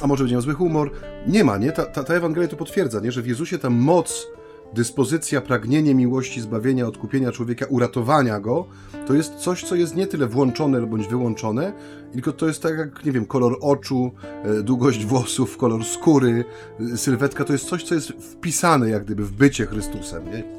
a 0.01 0.07
może 0.07 0.23
będzie 0.23 0.35
miał 0.35 0.41
zły 0.41 0.53
humor. 0.53 0.91
Nie 1.27 1.43
ma, 1.43 1.57
nie? 1.57 1.71
Ta, 1.71 1.85
ta, 1.85 2.03
ta 2.03 2.13
Ewangelia 2.13 2.47
to 2.47 2.55
potwierdza, 2.55 2.99
nie? 2.99 3.11
Że 3.11 3.21
w 3.21 3.27
Jezusie 3.27 3.57
ta 3.57 3.69
moc 3.69 4.27
dyspozycja, 4.73 5.41
pragnienie 5.41 5.95
miłości, 5.95 6.41
zbawienia, 6.41 6.87
odkupienia 6.87 7.31
człowieka, 7.31 7.65
uratowania 7.69 8.39
go, 8.39 8.65
to 9.07 9.13
jest 9.13 9.35
coś, 9.35 9.63
co 9.63 9.75
jest 9.75 9.95
nie 9.95 10.07
tyle 10.07 10.27
włączone 10.27 10.81
bądź 10.81 11.07
wyłączone, 11.07 11.73
tylko 12.11 12.33
to 12.33 12.47
jest 12.47 12.63
tak 12.63 12.77
jak, 12.77 13.05
nie 13.05 13.11
wiem, 13.11 13.25
kolor 13.25 13.57
oczu, 13.61 14.11
e, 14.43 14.63
długość 14.63 15.05
włosów, 15.05 15.57
kolor 15.57 15.85
skóry, 15.85 16.45
e, 16.93 16.97
sylwetka, 16.97 17.45
to 17.45 17.53
jest 17.53 17.65
coś, 17.65 17.83
co 17.83 17.95
jest 17.95 18.07
wpisane 18.09 18.89
jak 18.89 19.05
gdyby 19.05 19.25
w 19.25 19.31
bycie 19.31 19.65
Chrystusem, 19.65 20.25
nie? 20.25 20.58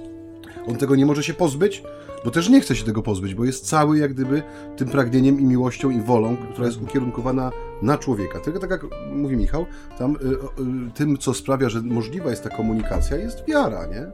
On 0.68 0.76
tego 0.76 0.96
nie 0.96 1.06
może 1.06 1.22
się 1.22 1.34
pozbyć, 1.34 1.82
bo 2.24 2.30
też 2.30 2.48
nie 2.48 2.60
chce 2.60 2.76
się 2.76 2.84
tego 2.84 3.02
pozbyć, 3.02 3.34
bo 3.34 3.44
jest 3.44 3.66
cały 3.66 3.98
jak 3.98 4.14
gdyby 4.14 4.42
tym 4.76 4.88
pragnieniem 4.88 5.40
i 5.40 5.44
miłością 5.44 5.90
i 5.90 6.00
wolą, 6.00 6.36
która 6.52 6.66
jest 6.66 6.82
ukierunkowana 6.82 7.52
na 7.82 7.98
człowieka. 7.98 8.40
Tylko 8.40 8.58
tak 8.58 8.70
jak 8.70 8.86
mówi 9.12 9.36
Michał, 9.36 9.66
tam 9.98 10.16
y, 10.16 10.18
y, 10.18 10.90
tym, 10.94 11.18
co 11.18 11.34
sprawia, 11.34 11.68
że 11.68 11.82
możliwa 11.82 12.30
jest 12.30 12.44
ta 12.44 12.50
komunikacja, 12.50 13.16
jest 13.16 13.46
wiara, 13.48 13.86
nie? 13.86 14.06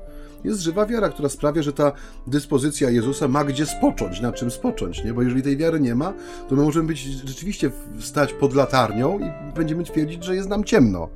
Jest 0.45 0.61
żywa 0.61 0.87
wiara, 0.87 1.09
która 1.09 1.29
sprawia, 1.29 1.63
że 1.63 1.73
ta 1.73 1.93
dyspozycja 2.27 2.91
Jezusa 2.91 3.29
ma 3.29 3.45
gdzie 3.45 3.67
spocząć, 3.67 4.21
na 4.21 4.33
czym 4.33 4.51
spocząć, 4.51 5.05
nie? 5.05 5.15
Bo 5.15 5.23
jeżeli 5.23 5.43
tej 5.43 5.57
wiary 5.57 5.81
nie 5.81 5.95
ma, 5.95 6.13
to 6.49 6.57
my 6.57 6.63
możemy 6.63 6.89
być 6.89 6.99
rzeczywiście 7.03 7.71
stać 8.01 8.33
pod 8.33 8.55
latarnią 8.55 9.19
i 9.19 9.55
będziemy 9.57 9.85
twierdzić, 9.85 10.25
że 10.25 10.37
jest 10.37 10.49
nam 10.49 10.65
ciemno 10.65 11.09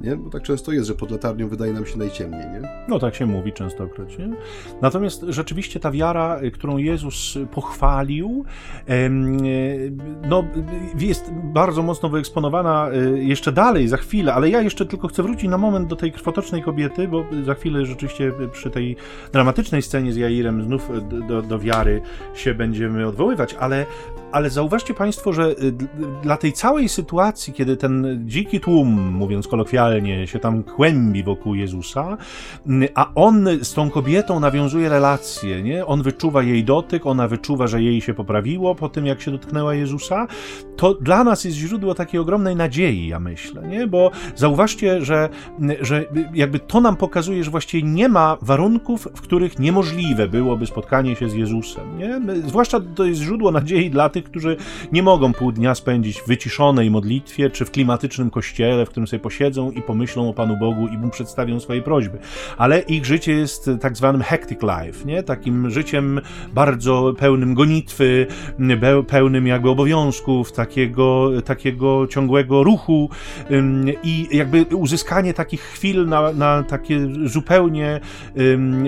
nie? 0.00 0.16
Bo 0.16 0.30
tak 0.30 0.42
często 0.42 0.72
jest, 0.72 0.88
że 0.88 0.94
pod 0.94 1.10
latarnią 1.10 1.48
wydaje 1.48 1.72
nam 1.72 1.86
się 1.86 1.98
najciemniej, 1.98 2.40
nie? 2.40 2.68
No 2.88 2.98
tak 2.98 3.14
się 3.14 3.26
mówi 3.26 3.52
częstokroć, 3.52 4.18
nie? 4.18 4.30
Natomiast 4.82 5.24
rzeczywiście 5.28 5.80
ta 5.80 5.90
wiara, 5.90 6.40
y, 6.42 6.50
którą 6.50 6.76
Jezus 6.76 7.38
pochwalił, 7.50 8.44
y, 8.90 9.10
no 10.28 10.44
jest 10.98 11.30
bardzo 11.32 11.82
mocno 11.82 12.08
wyeksponowana 12.08 12.90
y, 12.92 13.24
jeszcze 13.24 13.52
dalej, 13.52 13.88
za 13.88 13.96
chwilę, 13.96 14.34
ale 14.34 14.48
ja 14.50 14.62
jeszcze 14.62 14.86
tylko 14.86 15.08
chcę 15.08 15.22
wrócić 15.22 15.50
na 15.50 15.58
moment 15.58 15.88
do 15.88 15.96
tej 15.96 16.12
krwotocznej 16.12 16.62
kobiety, 16.62 17.08
bo 17.08 17.24
za 17.44 17.54
chwilę 17.54 17.86
rzeczywiście 17.86 18.32
przy 18.52 18.70
tej 18.70 18.96
dramatycznej 19.32 19.82
scenie 19.82 20.12
z 20.12 20.16
Jairem 20.16 20.62
znów 20.62 20.90
do, 21.28 21.42
do 21.42 21.58
wiary 21.58 22.02
się 22.34 22.54
będziemy 22.54 23.06
odwoływać, 23.06 23.54
ale, 23.54 23.86
ale 24.32 24.50
zauważcie 24.50 24.94
Państwo, 24.94 25.32
że 25.32 25.54
dla 26.22 26.36
tej 26.36 26.52
całej 26.52 26.88
sytuacji, 26.88 27.52
kiedy 27.52 27.76
ten 27.76 28.22
dziki 28.26 28.60
tłum, 28.60 29.12
mówiąc 29.12 29.48
kolokwialnie, 29.48 29.89
się 30.24 30.38
tam 30.38 30.62
kłębi 30.62 31.22
wokół 31.22 31.54
Jezusa, 31.54 32.16
a 32.94 33.14
on 33.14 33.48
z 33.62 33.74
tą 33.74 33.90
kobietą 33.90 34.40
nawiązuje 34.40 34.88
relacje, 34.88 35.62
nie? 35.62 35.86
On 35.86 36.02
wyczuwa 36.02 36.42
jej 36.42 36.64
dotyk, 36.64 37.06
ona 37.06 37.28
wyczuwa, 37.28 37.66
że 37.66 37.82
jej 37.82 38.00
się 38.00 38.14
poprawiło 38.14 38.74
po 38.74 38.88
tym, 38.88 39.06
jak 39.06 39.20
się 39.20 39.30
dotknęła 39.30 39.74
Jezusa. 39.74 40.26
To 40.76 40.94
dla 40.94 41.24
nas 41.24 41.44
jest 41.44 41.56
źródło 41.56 41.94
takiej 41.94 42.20
ogromnej 42.20 42.56
nadziei, 42.56 43.08
ja 43.08 43.20
myślę, 43.20 43.68
nie? 43.68 43.86
Bo 43.86 44.10
zauważcie, 44.36 45.04
że, 45.04 45.28
że 45.80 46.04
jakby 46.34 46.58
to 46.58 46.80
nam 46.80 46.96
pokazuje, 46.96 47.44
że 47.44 47.50
właściwie 47.50 47.88
nie 47.88 48.08
ma 48.08 48.36
warunków, 48.42 49.08
w 49.14 49.20
których 49.20 49.58
niemożliwe 49.58 50.28
byłoby 50.28 50.66
spotkanie 50.66 51.16
się 51.16 51.30
z 51.30 51.34
Jezusem, 51.34 51.98
nie? 51.98 52.20
Zwłaszcza 52.46 52.80
to 52.94 53.04
jest 53.04 53.20
źródło 53.20 53.50
nadziei 53.50 53.90
dla 53.90 54.08
tych, 54.08 54.24
którzy 54.24 54.56
nie 54.92 55.02
mogą 55.02 55.32
pół 55.32 55.52
dnia 55.52 55.74
spędzić 55.74 56.20
w 56.20 56.26
wyciszonej 56.26 56.90
modlitwie, 56.90 57.50
czy 57.50 57.64
w 57.64 57.70
klimatycznym 57.70 58.30
kościele, 58.30 58.86
w 58.86 58.90
którym 58.90 59.06
sobie 59.06 59.20
posiedzą 59.20 59.70
i 59.70 59.79
pomyślą 59.82 60.28
o 60.28 60.32
Panu 60.32 60.56
Bogu 60.56 60.88
i 60.88 60.98
mu 60.98 61.10
przedstawią 61.10 61.60
swoje 61.60 61.82
prośby. 61.82 62.18
Ale 62.58 62.80
ich 62.80 63.06
życie 63.06 63.32
jest 63.32 63.70
tak 63.80 63.96
zwanym 63.96 64.22
hectic 64.22 64.58
life, 64.62 65.04
nie? 65.04 65.22
Takim 65.22 65.70
życiem 65.70 66.20
bardzo 66.54 67.14
pełnym 67.18 67.54
gonitwy, 67.54 68.26
pełnym 69.08 69.46
jakby 69.46 69.70
obowiązków, 69.70 70.52
takiego, 70.52 71.30
takiego 71.44 72.06
ciągłego 72.06 72.62
ruchu 72.62 73.10
i 74.02 74.28
jakby 74.32 74.66
uzyskanie 74.76 75.34
takich 75.34 75.60
chwil 75.60 76.06
na, 76.06 76.32
na 76.32 76.62
takie 76.62 77.08
zupełnie 77.24 78.00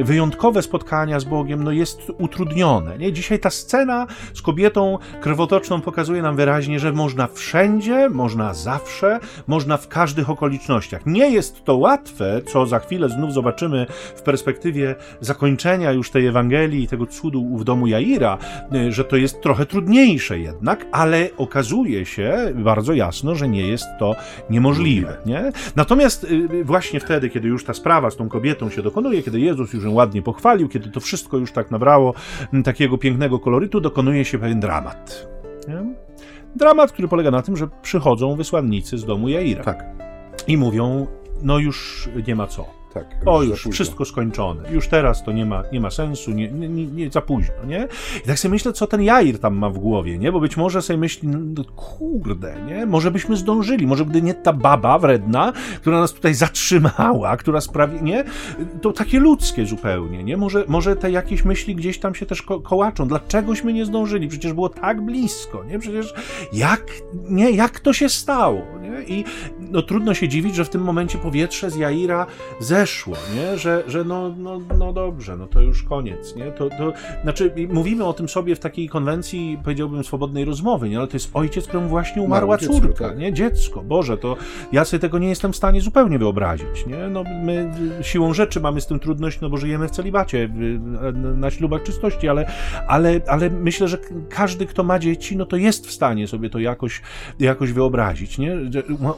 wyjątkowe 0.04 0.62
spotkania 0.62 1.20
z 1.20 1.24
Bogiem, 1.24 1.64
no 1.64 1.72
jest 1.72 2.12
utrudnione, 2.18 2.98
nie? 2.98 3.12
Dzisiaj 3.12 3.38
ta 3.38 3.50
scena 3.50 4.06
z 4.34 4.42
kobietą 4.42 4.98
krwotoczną 5.20 5.80
pokazuje 5.80 6.22
nam 6.22 6.36
wyraźnie, 6.36 6.80
że 6.80 6.92
można 6.92 7.26
wszędzie, 7.26 8.08
można 8.08 8.54
zawsze, 8.54 9.20
można 9.46 9.76
w 9.76 9.88
każdych 9.88 10.30
okolicznościach 10.30 10.81
okolicznościach. 10.82 11.06
Nie 11.06 11.30
jest 11.30 11.64
to 11.64 11.76
łatwe, 11.76 12.40
co 12.46 12.66
za 12.66 12.78
chwilę 12.78 13.08
znów 13.08 13.32
zobaczymy 13.32 13.86
w 14.14 14.22
perspektywie 14.22 14.94
zakończenia 15.20 15.92
już 15.92 16.10
tej 16.10 16.26
Ewangelii 16.26 16.82
i 16.82 16.88
tego 16.88 17.06
cudu 17.06 17.56
w 17.56 17.64
domu 17.64 17.86
Jaira, 17.86 18.38
y, 18.74 18.92
że 18.92 19.04
to 19.04 19.16
jest 19.16 19.40
trochę 19.40 19.66
trudniejsze 19.66 20.38
jednak, 20.38 20.86
ale 20.92 21.28
okazuje 21.36 22.06
się 22.06 22.52
bardzo 22.54 22.92
jasno, 22.92 23.34
że 23.34 23.48
nie 23.48 23.66
jest 23.66 23.86
to 23.98 24.16
niemożliwe. 24.50 25.16
Nie? 25.26 25.52
Natomiast 25.76 26.24
y, 26.24 26.64
właśnie 26.64 27.00
wtedy, 27.00 27.30
kiedy 27.30 27.48
już 27.48 27.64
ta 27.64 27.74
sprawa 27.74 28.10
z 28.10 28.16
tą 28.16 28.28
kobietą 28.28 28.70
się 28.70 28.82
dokonuje, 28.82 29.22
kiedy 29.22 29.40
Jezus 29.40 29.72
już 29.72 29.84
ją 29.84 29.92
ładnie 29.92 30.22
pochwalił, 30.22 30.68
kiedy 30.68 30.90
to 30.90 31.00
wszystko 31.00 31.38
już 31.38 31.52
tak 31.52 31.70
nabrało 31.70 32.14
takiego 32.64 32.98
pięknego 32.98 33.38
kolorytu, 33.38 33.80
dokonuje 33.80 34.24
się 34.24 34.38
pewien 34.38 34.60
dramat. 34.60 35.28
Nie? 35.68 35.94
Dramat, 36.56 36.92
który 36.92 37.08
polega 37.08 37.30
na 37.30 37.42
tym, 37.42 37.56
że 37.56 37.68
przychodzą 37.82 38.36
wysłannicy 38.36 38.98
z 38.98 39.04
domu 39.04 39.28
Jaira. 39.28 39.64
Tak 39.64 40.01
i 40.46 40.56
mówią, 40.56 41.06
no 41.42 41.58
już 41.58 42.08
nie 42.26 42.34
ma 42.34 42.46
co. 42.46 42.81
Tak, 42.94 43.06
o, 43.26 43.42
już 43.42 43.68
wszystko 43.72 44.04
skończone. 44.04 44.72
Już 44.72 44.88
teraz 44.88 45.24
to 45.24 45.32
nie 45.32 45.46
ma, 45.46 45.62
nie 45.72 45.80
ma 45.80 45.90
sensu, 45.90 46.30
nie, 46.30 46.52
nie, 46.52 46.68
nie, 46.86 47.10
za 47.10 47.20
późno, 47.20 47.54
nie? 47.66 47.88
I 48.24 48.26
tak 48.26 48.38
sobie 48.38 48.52
myślę, 48.52 48.72
co 48.72 48.86
ten 48.86 49.02
Jair 49.02 49.38
tam 49.38 49.54
ma 49.54 49.70
w 49.70 49.78
głowie, 49.78 50.18
nie? 50.18 50.32
Bo 50.32 50.40
być 50.40 50.56
może 50.56 50.82
sobie 50.82 50.96
myśli, 50.98 51.28
no, 51.28 51.64
kurde, 51.64 52.54
nie? 52.66 52.86
Może 52.86 53.10
byśmy 53.10 53.36
zdążyli, 53.36 53.86
może 53.86 54.04
gdy 54.04 54.22
nie 54.22 54.34
ta 54.34 54.52
baba 54.52 54.98
wredna, 54.98 55.52
która 55.80 56.00
nas 56.00 56.12
tutaj 56.12 56.34
zatrzymała, 56.34 57.36
która 57.36 57.60
sprawi, 57.60 58.02
nie? 58.02 58.24
To 58.82 58.92
takie 58.92 59.20
ludzkie 59.20 59.66
zupełnie, 59.66 60.24
nie? 60.24 60.36
Może, 60.36 60.64
może 60.68 60.96
te 60.96 61.10
jakieś 61.10 61.44
myśli 61.44 61.74
gdzieś 61.74 61.98
tam 61.98 62.14
się 62.14 62.26
też 62.26 62.42
ko 62.42 62.60
kołaczą. 62.60 63.08
Dlaczegośmy 63.08 63.72
nie 63.72 63.86
zdążyli? 63.86 64.28
Przecież 64.28 64.52
było 64.52 64.68
tak 64.68 65.00
blisko, 65.00 65.64
nie? 65.64 65.78
Przecież 65.78 66.14
jak, 66.52 66.86
nie? 67.28 67.50
Jak 67.50 67.80
to 67.80 67.92
się 67.92 68.08
stało, 68.08 68.62
nie? 68.82 69.02
I 69.02 69.24
no 69.58 69.82
trudno 69.82 70.14
się 70.14 70.28
dziwić, 70.28 70.54
że 70.54 70.64
w 70.64 70.68
tym 70.68 70.82
momencie 70.82 71.18
powietrze 71.18 71.70
z 71.70 71.76
Jaira 71.76 72.26
zeszło, 72.82 73.16
nie? 73.34 73.58
Że, 73.58 73.82
że 73.86 74.04
no, 74.04 74.34
no, 74.38 74.60
no 74.78 74.92
dobrze, 74.92 75.36
no 75.36 75.46
to 75.46 75.60
już 75.60 75.82
koniec, 75.82 76.36
nie? 76.36 76.44
To, 76.44 76.68
to, 76.70 76.92
znaczy, 77.22 77.54
mówimy 77.68 78.04
o 78.04 78.12
tym 78.12 78.28
sobie 78.28 78.56
w 78.56 78.58
takiej 78.58 78.88
konwencji, 78.88 79.58
powiedziałbym, 79.64 80.04
swobodnej 80.04 80.44
rozmowy, 80.44 80.88
nie? 80.88 80.98
Ale 80.98 81.06
to 81.06 81.16
jest 81.16 81.30
ojciec, 81.34 81.66
któremu 81.66 81.88
właśnie 81.88 82.22
umarła 82.22 82.58
dziecko, 82.58 82.74
córka, 82.74 83.08
tak. 83.08 83.18
nie? 83.18 83.32
Dziecko, 83.32 83.82
Boże, 83.82 84.18
to 84.18 84.36
ja 84.72 84.84
sobie 84.84 85.00
tego 85.00 85.18
nie 85.18 85.28
jestem 85.28 85.52
w 85.52 85.56
stanie 85.56 85.80
zupełnie 85.80 86.18
wyobrazić, 86.18 86.86
nie? 86.86 87.08
No 87.08 87.24
my 87.44 87.70
siłą 88.02 88.34
rzeczy 88.34 88.60
mamy 88.60 88.80
z 88.80 88.86
tym 88.86 89.00
trudność, 89.00 89.40
no 89.40 89.50
bo 89.50 89.56
żyjemy 89.56 89.88
w 89.88 89.90
celibacie, 89.90 90.48
na 91.12 91.50
ślubach 91.50 91.82
czystości, 91.82 92.28
ale, 92.28 92.50
ale, 92.88 93.20
ale 93.28 93.50
myślę, 93.50 93.88
że 93.88 93.98
każdy, 94.28 94.66
kto 94.66 94.82
ma 94.82 94.98
dzieci, 94.98 95.36
no 95.36 95.46
to 95.46 95.56
jest 95.56 95.86
w 95.86 95.92
stanie 95.92 96.28
sobie 96.28 96.50
to 96.50 96.58
jakoś, 96.58 97.02
jakoś 97.40 97.72
wyobrazić, 97.72 98.38
nie? 98.38 98.56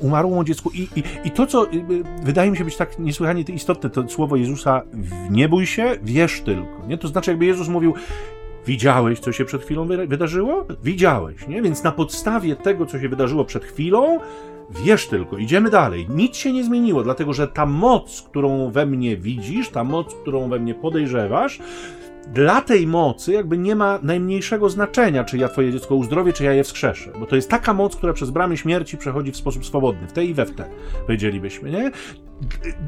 Umarło 0.00 0.44
dziecku 0.44 0.70
i, 0.74 0.88
i, 0.96 1.02
i 1.24 1.30
to, 1.30 1.46
co 1.46 1.72
y, 1.72 1.76
y, 1.76 2.04
wydaje 2.22 2.50
mi 2.50 2.56
się 2.56 2.64
być 2.64 2.76
tak 2.76 2.98
niesłychanie 2.98 3.44
istotne, 3.54 3.90
to 3.90 4.08
słowo 4.08 4.36
Jezusa, 4.36 4.82
nie 5.30 5.48
bój 5.48 5.66
się, 5.66 5.96
wierz 6.02 6.40
tylko, 6.40 6.86
nie? 6.88 6.98
To 6.98 7.08
znaczy 7.08 7.30
jakby 7.30 7.44
Jezus 7.44 7.68
mówił, 7.68 7.94
Widziałeś, 8.66 9.20
co 9.20 9.32
się 9.32 9.44
przed 9.44 9.62
chwilą 9.62 9.86
wyda- 9.86 10.06
wydarzyło? 10.06 10.66
Widziałeś, 10.84 11.48
nie? 11.48 11.62
Więc 11.62 11.82
na 11.82 11.92
podstawie 11.92 12.56
tego, 12.56 12.86
co 12.86 13.00
się 13.00 13.08
wydarzyło 13.08 13.44
przed 13.44 13.64
chwilą, 13.64 14.18
wiesz 14.84 15.06
tylko, 15.06 15.38
idziemy 15.38 15.70
dalej. 15.70 16.06
Nic 16.10 16.36
się 16.36 16.52
nie 16.52 16.64
zmieniło, 16.64 17.02
dlatego 17.02 17.32
że 17.32 17.48
ta 17.48 17.66
moc, 17.66 18.22
którą 18.22 18.70
we 18.70 18.86
mnie 18.86 19.16
widzisz, 19.16 19.68
ta 19.68 19.84
moc, 19.84 20.14
którą 20.14 20.48
we 20.48 20.58
mnie 20.58 20.74
podejrzewasz, 20.74 21.58
dla 22.32 22.60
tej 22.60 22.86
mocy 22.86 23.32
jakby 23.32 23.58
nie 23.58 23.76
ma 23.76 23.98
najmniejszego 24.02 24.70
znaczenia, 24.70 25.24
czy 25.24 25.38
ja 25.38 25.48
twoje 25.48 25.72
dziecko 25.72 25.94
uzdrowię, 25.94 26.32
czy 26.32 26.44
ja 26.44 26.52
je 26.52 26.64
wskrzeszę. 26.64 27.12
Bo 27.20 27.26
to 27.26 27.36
jest 27.36 27.50
taka 27.50 27.74
moc, 27.74 27.96
która 27.96 28.12
przez 28.12 28.30
bramy 28.30 28.56
śmierci 28.56 28.98
przechodzi 28.98 29.32
w 29.32 29.36
sposób 29.36 29.66
swobodny, 29.66 30.08
w 30.08 30.12
te 30.12 30.24
i 30.24 30.34
we 30.34 30.46
w 30.46 30.54
te, 30.54 30.64
powiedzielibyśmy, 31.06 31.70
nie? 31.70 31.90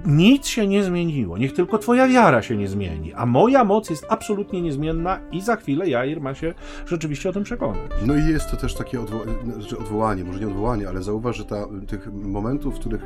Nic 0.06 0.46
się 0.46 0.66
nie 0.66 0.84
zmieniło, 0.84 1.38
niech 1.38 1.54
tylko 1.54 1.78
twoja 1.78 2.08
wiara 2.08 2.42
się 2.42 2.56
nie 2.56 2.68
zmieni, 2.68 3.14
a 3.14 3.26
moja 3.26 3.64
moc 3.64 3.90
jest 3.90 4.06
absolutnie 4.08 4.62
niezmienna 4.62 5.20
i 5.32 5.40
za 5.40 5.56
chwilę 5.56 5.88
Jair 5.88 6.20
ma 6.20 6.34
się 6.34 6.54
rzeczywiście 6.86 7.28
o 7.28 7.32
tym 7.32 7.44
przekonać. 7.44 7.90
No 8.06 8.16
i 8.16 8.26
jest 8.26 8.50
to 8.50 8.56
też 8.56 8.74
takie 8.74 8.98
znaczy 9.54 9.78
odwołanie, 9.78 10.24
może 10.24 10.40
nie 10.40 10.46
odwołanie, 10.46 10.88
ale 10.88 11.02
zauważ, 11.02 11.36
że 11.36 11.44
ta, 11.44 11.66
tych 11.86 12.12
momentów, 12.12 12.74
w 12.74 12.78
których 12.78 13.02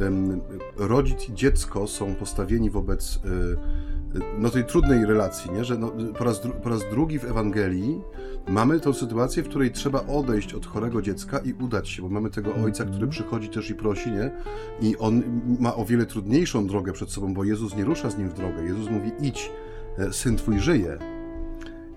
em, 0.00 0.40
rodzic 0.76 1.28
i 1.28 1.34
dziecko 1.34 1.86
są 1.86 2.14
postawieni 2.14 2.70
wobec 2.70 3.20
e, 3.24 4.26
no, 4.38 4.50
tej 4.50 4.64
trudnej 4.64 5.06
relacji, 5.06 5.50
nie? 5.50 5.64
że 5.64 5.78
no, 5.78 5.92
po, 6.18 6.24
raz 6.24 6.44
dru- 6.44 6.52
po 6.52 6.68
raz 6.68 6.80
drugi 6.90 7.18
w 7.18 7.24
Ewangelii 7.24 8.00
mamy 8.48 8.80
tą 8.80 8.92
sytuację, 8.92 9.42
w 9.42 9.48
której 9.48 9.70
trzeba 9.70 10.06
odejść 10.06 10.54
od 10.54 10.66
chorego 10.66 11.02
dziecka 11.02 11.38
i 11.38 11.52
udać 11.52 11.88
się, 11.88 12.02
bo 12.02 12.08
mamy 12.08 12.30
tego 12.30 12.54
ojca, 12.64 12.84
który 12.84 13.06
przychodzi 13.06 13.48
też 13.48 13.70
i 13.70 13.74
prosi, 13.74 14.10
nie? 14.10 14.30
I 14.80 14.96
on 14.96 15.22
ma 15.60 15.74
o 15.74 15.84
wiele 15.86 16.06
trudniejszą 16.06 16.66
drogę 16.66 16.92
przed 16.92 17.10
sobą, 17.10 17.34
bo 17.34 17.44
Jezus 17.44 17.76
nie 17.76 17.84
rusza 17.84 18.10
z 18.10 18.18
nim 18.18 18.28
w 18.28 18.34
drogę. 18.34 18.64
Jezus 18.64 18.90
mówi: 18.90 19.12
idź, 19.20 19.50
e, 19.98 20.12
syn 20.12 20.36
twój 20.36 20.60
żyje. 20.60 20.98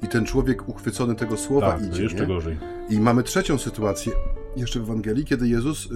I 0.04 0.08
ten 0.08 0.26
człowiek 0.26 0.70
uchwycony 0.70 1.16
tego 1.16 1.38
słowa 1.38 1.72
tak, 1.72 1.88
idzie. 1.88 2.04
jeszcze 2.04 2.20
nie? 2.22 2.28
gorzej. 2.28 2.58
I 2.90 3.00
mamy 3.00 3.24
trzecią 3.24 3.58
sytuację 3.58 4.14
jeszcze 4.56 4.80
w 4.80 4.84
Ewangelii, 4.84 5.26
kiedy 5.26 5.48
Jezus 5.48 5.86
y, 5.86 5.90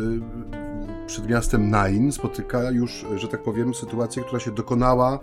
przed 1.07 1.29
miastem 1.29 1.69
Nain 1.69 2.11
spotyka 2.11 2.71
już, 2.71 3.03
y, 3.03 3.19
że 3.19 3.27
tak 3.27 3.43
powiem, 3.43 3.73
sytuację, 3.73 4.23
która 4.23 4.39
się 4.39 4.51
dokonała 4.51 5.19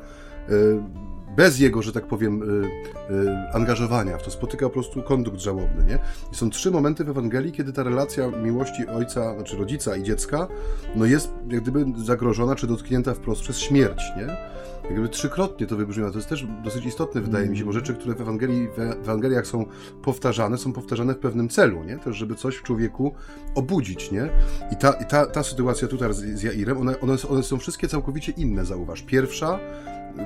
bez 1.36 1.58
jego, 1.58 1.82
że 1.82 1.92
tak 1.92 2.06
powiem, 2.06 2.42
y, 2.42 2.66
y, 3.14 3.52
angażowania 3.52 4.18
w 4.18 4.22
to. 4.22 4.30
Spotyka 4.30 4.66
po 4.66 4.70
prostu 4.70 5.02
kondukt 5.02 5.40
żałobny, 5.40 5.84
nie? 5.84 5.98
I 6.32 6.36
są 6.36 6.50
trzy 6.50 6.70
momenty 6.70 7.04
w 7.04 7.08
Ewangelii, 7.08 7.52
kiedy 7.52 7.72
ta 7.72 7.82
relacja 7.82 8.28
miłości 8.28 8.86
ojca, 8.86 9.34
znaczy 9.34 9.56
rodzica 9.56 9.96
i 9.96 10.02
dziecka, 10.02 10.48
no 10.96 11.04
jest 11.04 11.32
jak 11.48 11.62
gdyby 11.62 11.84
zagrożona, 12.04 12.54
czy 12.54 12.66
dotknięta 12.66 13.14
wprost 13.14 13.42
przez 13.42 13.58
śmierć, 13.58 14.02
nie? 14.16 14.36
Jak 14.84 14.92
gdyby 14.92 15.08
trzykrotnie 15.08 15.66
to 15.66 15.76
wybrzmiało. 15.76 16.10
To 16.10 16.18
jest 16.18 16.28
też 16.28 16.46
dosyć 16.64 16.86
istotne, 16.86 17.20
wydaje 17.20 17.48
mi 17.48 17.58
się, 17.58 17.64
bo 17.64 17.72
rzeczy, 17.72 17.94
które 17.94 18.14
w, 18.14 18.20
Ewangelii, 18.20 18.68
w 18.68 18.78
Ewangeliach 18.78 19.46
są 19.46 19.66
powtarzane, 20.02 20.58
są 20.58 20.72
powtarzane 20.72 21.14
w 21.14 21.18
pewnym 21.18 21.48
celu, 21.48 21.84
nie? 21.84 21.98
Też, 21.98 22.16
żeby 22.16 22.34
coś 22.34 22.56
w 22.56 22.62
człowieku 22.62 23.14
obudzić, 23.54 24.10
nie? 24.10 24.30
I 24.72 24.76
ta, 24.76 24.92
i 24.92 25.06
ta, 25.06 25.26
ta 25.26 25.42
sytuacja 25.42 25.88
tutaj 25.88 26.14
z, 26.14 26.16
z 26.16 26.42
Jairem, 26.42 26.78
one, 26.78 27.00
one, 27.00 27.16
one 27.30 27.42
są 27.42 27.58
wszystkie 27.58 27.88
całkowicie 27.88 28.32
inne, 28.32 28.64
zauważ. 28.64 29.02
Pierwsza, 29.02 29.58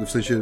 w 0.07 0.11
sensie 0.11 0.35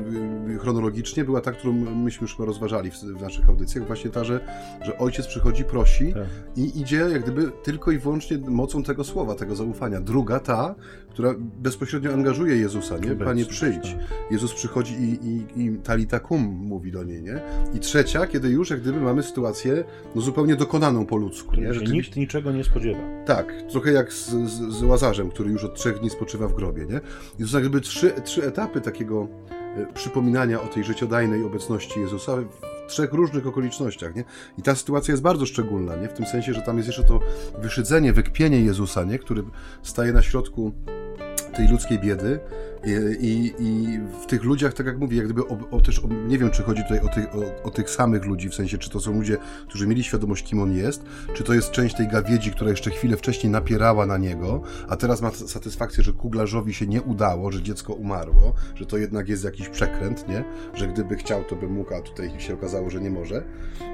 y, 0.49 0.59
chronologicznie, 0.59 1.25
była 1.25 1.41
ta, 1.41 1.53
którą 1.53 1.73
myśmy 1.73 2.25
już 2.25 2.37
chyba 2.37 2.47
rozważali 2.47 2.91
w, 2.91 2.95
w 2.95 3.23
naszych 3.23 3.49
audycjach, 3.49 3.87
właśnie 3.87 4.11
ta, 4.11 4.25
że, 4.25 4.41
że 4.83 4.99
ojciec 4.99 5.27
przychodzi, 5.27 5.65
prosi 5.65 6.13
Tak. 6.13 6.27
i 6.57 6.81
idzie 6.81 6.97
jak 6.97 7.23
gdyby 7.23 7.51
tylko 7.63 7.91
i 7.91 7.99
wyłącznie 7.99 8.39
mocą 8.39 8.83
tego 8.83 9.05
słowa, 9.05 9.35
tego 9.35 9.57
zaufania. 9.57 10.01
Druga, 10.01 10.41
ta, 10.41 10.75
która 11.13 11.35
bezpośrednio 11.39 12.13
angażuje 12.13 12.57
Jezusa, 12.57 12.99
nie? 12.99 13.17
Panie, 13.17 13.47
przyjdź. 13.47 13.93
tak. 13.93 14.31
Jezus 14.31 14.55
przychodzi 14.55 14.95
i, 14.95 15.27
i, 15.27 15.63
i 15.63 15.79
talita 15.79 16.21
kum 16.21 16.43
mówi 16.43 16.93
do 16.93 17.05
niej, 17.05 17.23
nie? 17.23 17.41
I 17.75 17.79
trzecia, 17.81 18.27
kiedy 18.27 18.49
już 18.49 18.71
jak 18.71 18.81
gdyby 18.81 19.01
mamy 19.01 19.23
sytuację 19.23 19.85
no, 20.15 20.23
zupełnie 20.23 20.57
dokonaną 20.57 21.07
po 21.07 21.17
ludzku, 21.17 21.57
nie? 21.57 21.75
Rzeczywiście, 21.75 21.95
nikt 21.95 22.17
niczego 22.17 22.53
nie 22.53 22.65
spodziewa. 22.65 23.01
tak, 23.27 23.55
trochę 23.71 23.93
jak 23.93 24.13
z, 24.13 24.31
z, 24.31 24.73
z 24.79 24.83
Łazarzem, 24.83 25.31
który 25.31 25.51
już 25.51 25.65
od 25.65 25.75
trzech 25.75 25.99
dni 25.99 26.11
spoczywa 26.11 26.49
w 26.49 26.55
grobie, 26.55 26.87
nie? 26.87 27.01
I 27.39 27.43
to 27.43 27.49
są 27.49 27.59
jakby 27.59 27.81
trzy, 27.81 28.13
trzy 28.25 28.45
etapy 28.45 28.81
takiego 28.81 29.29
e, 29.77 29.93
przypominania 29.95 30.63
o 30.63 30.67
tej 30.67 30.85
życiodajnej 30.85 31.45
obecności 31.45 32.01
Jezusa 32.01 32.37
w 32.37 32.91
trzech 32.91 33.13
różnych 33.13 33.47
okolicznościach, 33.47 34.15
nie? 34.15 34.25
I 34.59 34.63
ta 34.63 34.75
sytuacja 34.75 35.13
jest 35.13 35.23
bardzo 35.23 35.47
szczególna, 35.47 35.97
nie? 35.97 36.09
W 36.09 36.13
tym 36.13 36.27
sensie, 36.27 36.55
że 36.55 36.63
tam 36.63 36.77
jest 36.77 36.89
jeszcze 36.89 37.05
to 37.05 37.21
wyszydzenie, 37.59 38.13
wykpienie 38.13 38.61
Jezusa, 38.61 39.05
nie? 39.05 39.19
Który 39.19 39.43
staje 39.83 40.13
na 40.13 40.23
środku 40.23 40.73
tej 41.53 41.69
ludzkiej 41.69 41.99
biedy 41.99 42.41
i, 43.21 43.55
i, 43.59 43.99
w 44.23 44.27
tych 44.27 44.45
ludziach, 44.45 44.75
tak 44.75 44.87
jak 44.87 44.99
mówię, 44.99 45.17
jak 45.17 45.27
gdyby 45.27 45.49
o, 45.49 45.59
o 45.71 45.81
też, 45.81 45.99
o, 45.99 46.09
nie 46.09 46.39
wiem, 46.39 46.51
czy 46.51 46.63
chodzi 46.63 46.83
tutaj 46.83 47.01
o 47.01 47.09
tych, 47.09 47.27
o 47.65 47.71
tych 47.71 47.91
samych 47.91 48.25
ludzi, 48.25 48.49
w 48.49 48.55
sensie, 48.55 48.79
czy 48.79 48.91
to 48.91 49.01
są 49.01 49.13
ludzie, 49.13 49.37
którzy 49.69 49.87
mieli 49.87 50.05
świadomość, 50.05 50.45
kim 50.45 50.61
on 50.61 50.77
jest, 50.77 51.03
czy 51.35 51.45
to 51.45 51.55
jest 51.55 51.71
część 51.71 51.97
tej 51.97 52.09
gawiedzi, 52.09 52.51
która 52.51 52.71
jeszcze 52.71 52.91
chwilę 52.91 53.17
wcześniej 53.17 53.53
napierała 53.53 54.07
na 54.07 54.19
niego, 54.19 54.63
a 54.89 54.97
teraz 54.97 55.23
ma 55.23 55.31
satysfakcję, 55.31 56.05
że 56.05 56.13
kuglarzowi 56.13 56.75
się 56.75 56.87
nie 56.87 57.03
udało, 57.03 57.53
że 57.53 57.63
dziecko 57.63 57.93
umarło, 57.93 58.55
że 58.75 58.87
to 58.87 58.97
jednak 58.97 59.29
jest 59.29 59.45
jakiś 59.45 59.69
przekręt, 59.69 60.29
nie? 60.29 60.45
Że 60.75 60.89
gdyby 60.89 61.17
chciał, 61.17 61.45
to 61.45 61.57
by 61.57 61.69
mógł, 61.69 61.95
a 61.95 62.01
tutaj 62.01 62.31
się 62.39 62.55
okazało, 62.55 62.91
że 62.91 63.01
nie 63.01 63.11
może. 63.11 63.45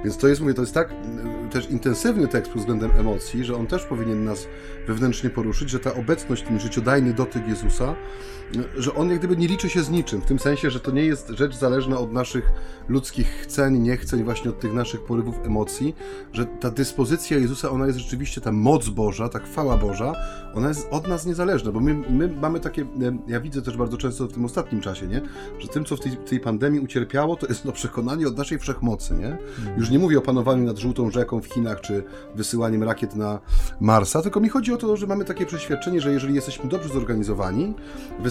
Więc 0.04 0.16
to 0.16 0.28
jest, 0.28 0.40
mówię, 0.40 0.54
to 0.54 0.62
jest 0.62 0.74
tak 0.74 0.90
y, 0.90 1.50
też 1.50 1.70
intensywny 1.70 2.28
tekst 2.28 2.52
pod 2.52 2.60
względem 2.60 2.90
emocji, 2.90 3.44
że 3.44 3.56
on 3.56 3.66
też 3.66 3.84
powinien 3.84 4.24
nas 4.24 4.46
wewnętrznie 4.86 5.30
poruszyć, 5.30 5.70
że 5.70 5.78
ta 5.78 5.94
obecność, 5.94 6.42
ten 6.42 6.60
życiodajny 6.60 7.12
dotyk 7.12 7.47
Jezusa, 7.48 7.90
y, 7.92 7.96
że 8.76 8.94
on 8.94 9.10
jak 9.10 9.18
gdyby 9.18 9.36
nie 9.36 9.48
liczy 9.48 9.68
się 9.68 9.82
z 9.82 9.90
niczym, 9.90 10.20
w 10.20 10.24
tym 10.24 10.38
sensie, 10.38 10.70
że 10.70 10.80
to 10.80 10.90
nie 10.90 11.04
jest 11.04 11.28
rzecz 11.28 11.56
zależna 11.56 11.98
od 11.98 12.12
naszych 12.12 12.52
ludzkich 12.88 13.26
chceń, 13.26 13.78
niechceń, 13.78 14.24
właśnie 14.24 14.50
od 14.50 14.60
tych 14.60 14.72
naszych 14.72 15.04
porywów 15.04 15.36
emocji, 15.46 15.94
że 16.32 16.46
ta 16.46 16.70
dyspozycja 16.70 17.38
Jezusa, 17.38 17.70
ona 17.70 17.86
jest 17.86 17.98
rzeczywiście, 17.98 18.40
ta 18.40 18.52
moc 18.52 18.88
Boża, 18.88 19.28
ta 19.28 19.38
chwała 19.38 19.76
Boża, 19.76 20.12
ona 20.54 20.68
jest 20.68 20.88
od 20.90 21.08
nas 21.08 21.26
niezależna, 21.26 21.72
bo 21.72 21.80
my, 21.80 21.94
my 21.94 22.28
mamy 22.28 22.60
takie, 22.60 22.82
e, 22.82 22.86
ja 23.26 23.40
widzę 23.40 23.62
też 23.62 23.76
bardzo 23.76 23.96
często 23.96 24.26
w 24.26 24.32
tym 24.32 24.44
ostatnim 24.44 24.80
czasie, 24.80 25.06
nie? 25.06 25.22
że 25.58 25.68
tym, 25.68 25.84
co 25.84 25.96
w 25.96 26.00
tej, 26.00 26.16
tej 26.16 26.40
pandemii 26.40 26.80
ucierpiało, 26.80 27.36
to 27.36 27.46
jest 27.46 27.64
no, 27.64 27.72
przekonanie 27.72 28.28
od 28.28 28.36
naszej 28.36 28.58
wszechmocy. 28.58 29.14
Nie? 29.14 29.38
Już 29.76 29.90
nie 29.90 29.98
mówię 29.98 30.18
o 30.18 30.22
panowaniu 30.22 30.64
nad 30.64 30.78
żółtą 30.78 31.10
rzeką 31.10 31.40
w 31.40 31.46
Chinach, 31.46 31.80
czy 31.80 32.04
wysyłaniem 32.34 32.82
rakiet 32.82 33.16
na 33.16 33.40
Marsa, 33.80 34.22
tylko 34.22 34.40
mi 34.40 34.48
chodzi 34.48 34.72
o 34.72 34.76
to, 34.76 34.96
że 34.96 35.06
mamy 35.06 35.24
takie 35.24 35.46
przeświadczenie, 35.46 36.00
że 36.00 36.12
jeżeli 36.12 36.34
jesteśmy 36.34 36.68
dobrze 36.68 36.88
zorganizowani, 36.88 37.74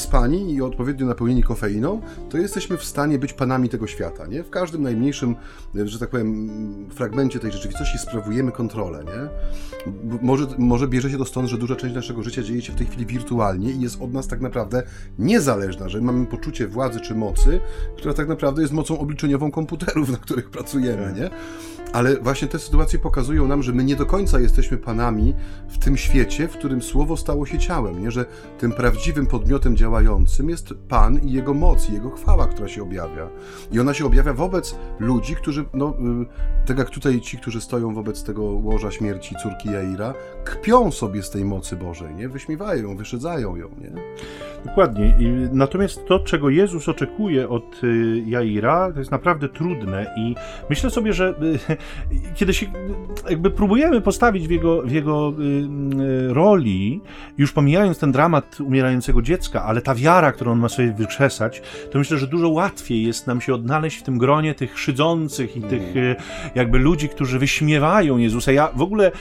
wyspani 0.07 0.53
i 0.53 0.61
odpowiednio 0.61 1.05
napełnieni 1.05 1.43
kofeiną, 1.43 2.01
to 2.29 2.37
jesteśmy 2.37 2.77
w 2.77 2.83
stanie 2.83 3.19
być 3.19 3.33
panami 3.33 3.69
tego 3.69 3.87
świata. 3.87 4.27
Nie? 4.27 4.43
W 4.43 4.49
każdym 4.49 4.83
najmniejszym, 4.83 5.35
że 5.75 5.99
tak 5.99 6.09
powiem, 6.09 6.89
fragmencie 6.89 7.39
tej 7.39 7.51
rzeczywistości 7.51 7.97
sprawujemy 7.97 8.51
kontrolę. 8.51 9.03
Nie? 9.03 9.29
Może, 10.21 10.47
może 10.57 10.87
bierze 10.87 11.11
się 11.11 11.17
to 11.17 11.25
stąd, 11.25 11.49
że 11.49 11.57
duża 11.57 11.75
część 11.75 11.95
naszego 11.95 12.23
życia 12.23 12.43
dzieje 12.43 12.61
się 12.61 12.73
w 12.73 12.75
tej 12.75 12.87
chwili 12.87 13.05
wirtualnie 13.05 13.71
i 13.71 13.81
jest 13.81 14.01
od 14.01 14.13
nas 14.13 14.27
tak 14.27 14.41
naprawdę 14.41 14.83
niezależna, 15.19 15.89
że 15.89 16.01
mamy 16.01 16.25
poczucie 16.25 16.67
władzy 16.67 16.99
czy 16.99 17.15
mocy, 17.15 17.59
która 17.97 18.13
tak 18.13 18.27
naprawdę 18.27 18.61
jest 18.61 18.73
mocą 18.73 18.99
obliczeniową 18.99 19.51
komputerów, 19.51 20.09
na 20.15 20.17
których 20.17 20.49
pracujemy, 20.49 21.13
nie? 21.15 21.29
Ale 21.93 22.17
właśnie 22.17 22.47
te 22.47 22.59
sytuacje 22.59 22.99
pokazują 22.99 23.47
nam, 23.47 23.63
że 23.63 23.73
my 23.73 23.83
nie 23.83 23.95
do 23.95 24.05
końca 24.05 24.39
jesteśmy 24.39 24.77
panami 24.77 25.33
w 25.67 25.77
tym 25.77 25.97
świecie, 25.97 26.47
w 26.47 26.51
którym 26.51 26.81
słowo 26.81 27.17
stało 27.17 27.45
się 27.45 27.59
ciałem, 27.59 28.03
nie? 28.03 28.11
Że 28.11 28.25
tym 28.59 28.71
prawdziwym 28.71 29.27
podmiotem 29.27 29.77
działającym 29.77 30.49
jest 30.49 30.73
Pan 30.89 31.19
i 31.19 31.31
Jego 31.31 31.53
moc, 31.53 31.89
i 31.89 31.93
Jego 31.93 32.09
chwała, 32.09 32.47
która 32.47 32.67
się 32.67 32.83
objawia. 32.83 33.29
I 33.71 33.79
ona 33.79 33.93
się 33.93 34.05
objawia 34.05 34.33
wobec 34.33 34.75
ludzi, 34.99 35.35
którzy, 35.35 35.65
no, 35.73 35.89
y, 35.89 36.65
tak 36.65 36.77
jak 36.77 36.89
tutaj 36.89 37.21
ci, 37.21 37.37
którzy 37.37 37.61
stoją 37.61 37.93
wobec 37.93 38.23
tego 38.23 38.43
łoża 38.43 38.91
śmierci 38.91 39.35
córki 39.43 39.69
Jaira, 39.71 40.13
kpią 40.45 40.91
sobie 40.91 41.23
z 41.23 41.29
tej 41.29 41.45
mocy 41.45 41.75
Bożej, 41.75 42.15
nie? 42.15 42.29
Wyśmiewają 42.29 42.77
ją, 42.83 42.97
wyszydzają 42.97 43.55
ją, 43.55 43.69
nie? 43.81 43.91
Dokładnie. 44.65 45.15
I 45.19 45.27
natomiast 45.51 46.07
to, 46.07 46.19
czego 46.19 46.49
Jezus 46.49 46.89
oczekuje 46.89 47.49
od 47.49 47.83
y, 47.83 48.23
Jaira, 48.25 48.91
to 48.93 48.99
jest 48.99 49.11
naprawdę 49.11 49.49
trudne 49.49 50.13
i 50.17 50.35
myślę 50.69 50.89
sobie, 50.89 51.13
że 51.13 51.35
y, 52.11 52.15
kiedy 52.35 52.53
się 52.53 52.65
jakby 53.29 53.51
próbujemy 53.51 54.01
postawić 54.01 54.47
w 54.47 54.51
jego, 54.51 54.81
w 54.81 54.91
jego 54.91 55.33
y, 56.29 56.33
roli, 56.33 57.01
już 57.37 57.51
pomijając 57.51 57.99
ten 57.99 58.11
dramat 58.11 58.61
umierającego 58.61 59.21
dziecka, 59.21 59.63
ale 59.63 59.81
ta 59.81 59.95
wiara, 59.95 60.31
którą 60.31 60.51
on 60.51 60.59
ma 60.59 60.69
sobie 60.69 60.91
wykrzesać, 60.91 61.61
to 61.91 61.99
myślę, 61.99 62.17
że 62.17 62.27
dużo 62.27 62.49
łatwiej 62.49 63.03
jest 63.03 63.27
nam 63.27 63.41
się 63.41 63.53
odnaleźć 63.53 63.97
w 63.97 64.03
tym 64.03 64.17
gronie 64.17 64.55
tych 64.55 64.79
szydzących 64.79 65.57
i 65.57 65.61
tych 65.61 65.81
jakby 66.55 66.79
ludzi, 66.79 67.09
którzy 67.09 67.39
wyśmiewają 67.39 68.17
Jezusa. 68.17 68.51
Ja 68.51 68.71
w 68.75 68.81
ogóle, 68.81 69.11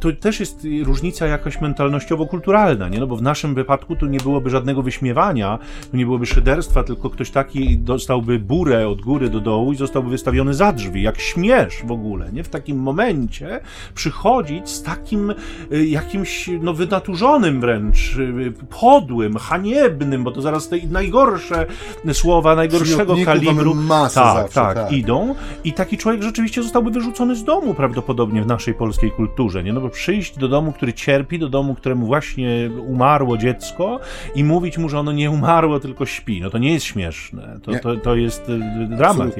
to 0.00 0.12
też 0.12 0.40
jest 0.40 0.66
różnica 0.84 1.26
jakaś 1.26 1.60
mentalnościowo-kulturalna, 1.60 2.90
nie? 2.90 3.00
No 3.00 3.06
bo 3.06 3.16
w 3.16 3.22
naszym 3.22 3.54
wypadku 3.54 3.96
tu 3.96 4.06
nie 4.06 4.18
byłoby 4.18 4.50
żadnego 4.50 4.82
wyśmiewania, 4.82 5.58
tu 5.90 5.96
nie 5.96 6.04
byłoby 6.04 6.26
szyderstwa, 6.26 6.82
tylko 6.82 7.10
ktoś 7.10 7.30
taki 7.30 7.78
dostałby 7.78 8.38
burę 8.38 8.88
od 8.88 9.00
góry 9.00 9.30
do 9.30 9.40
dołu 9.40 9.72
i 9.72 9.76
zostałby 9.76 10.10
wystawiony 10.10 10.54
za 10.54 10.72
drzwi, 10.72 11.02
jak 11.02 11.20
śmiesz 11.20 11.82
w 11.84 11.92
ogóle, 11.96 12.32
nie? 12.32 12.44
W 12.44 12.48
takim 12.48 12.78
momencie 12.78 13.60
przychodzić 13.94 14.68
z 14.68 14.82
takim 14.82 15.34
y, 15.72 15.86
jakimś, 15.86 16.50
no, 16.60 16.74
wynaturzonym 16.74 17.60
wręcz, 17.60 18.16
y, 18.16 18.52
podłym, 18.80 19.36
haniebnym, 19.36 20.24
bo 20.24 20.30
to 20.30 20.42
zaraz 20.42 20.68
te 20.68 20.76
najgorsze 20.90 21.66
słowa, 22.12 22.56
najgorszego 22.56 23.16
kalibru 23.24 23.76
tak, 23.88 24.10
zawsze, 24.10 24.54
tak, 24.54 24.74
tak, 24.74 24.92
idą 24.92 25.34
i 25.64 25.72
taki 25.72 25.98
człowiek 25.98 26.22
rzeczywiście 26.22 26.62
zostałby 26.62 26.90
wyrzucony 26.90 27.36
z 27.36 27.44
domu 27.44 27.74
prawdopodobnie 27.74 28.42
w 28.42 28.46
naszej 28.46 28.74
polskiej 28.74 29.10
kulturze, 29.10 29.64
nie? 29.64 29.72
No 29.72 29.80
bo 29.80 29.88
przyjść 29.88 30.38
do 30.38 30.48
domu, 30.48 30.72
który 30.72 30.92
cierpi, 30.92 31.38
do 31.38 31.48
domu, 31.48 31.74
któremu 31.74 32.06
właśnie 32.06 32.70
umarło 32.86 33.38
dziecko 33.38 34.00
i 34.34 34.44
mówić 34.44 34.78
mu, 34.78 34.88
że 34.88 34.98
ono 34.98 35.12
nie 35.12 35.30
umarło, 35.30 35.80
tylko 35.80 36.06
śpi. 36.06 36.40
No 36.40 36.50
to 36.50 36.58
nie 36.58 36.72
jest 36.72 36.86
śmieszne. 36.86 37.58
To, 37.62 37.72
to, 37.82 37.96
to 37.96 38.16
jest 38.16 38.48
y, 38.48 38.58
dramat. 38.96 39.36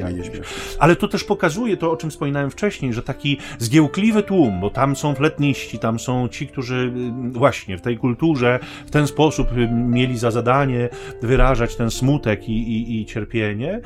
Ale 0.79 0.97
to 0.97 1.09
też 1.09 1.25
pokazuje 1.25 1.77
to, 1.77 1.91
o 1.91 1.97
czym 1.97 2.11
wspominałem 2.11 2.46
wcześniej, 2.51 2.93
że 2.93 3.03
taki 3.03 3.39
zgiełkliwy 3.59 4.23
tłum, 4.23 4.61
bo 4.61 4.71
tam 4.71 4.97
są 4.97 5.15
fletniści, 5.15 5.79
tam 5.79 5.99
są 5.99 6.29
ci, 6.29 6.47
którzy 6.47 6.93
y, 7.29 7.33
właśnie 7.33 7.79
w 7.79 7.81
tej 7.81 7.99
kulturze 7.99 8.59
w 8.87 8.91
ten 8.91 9.07
sposób 9.07 9.53
y, 9.53 9.69
mieli 9.73 10.19
za 10.19 10.31
zadanie 10.31 10.89
wyrażać 11.23 11.77
ten 11.77 11.91
smutek 11.91 12.49
i, 12.49 12.53
i, 12.53 13.01
i 13.01 13.07
cierpienie, 13.07 13.81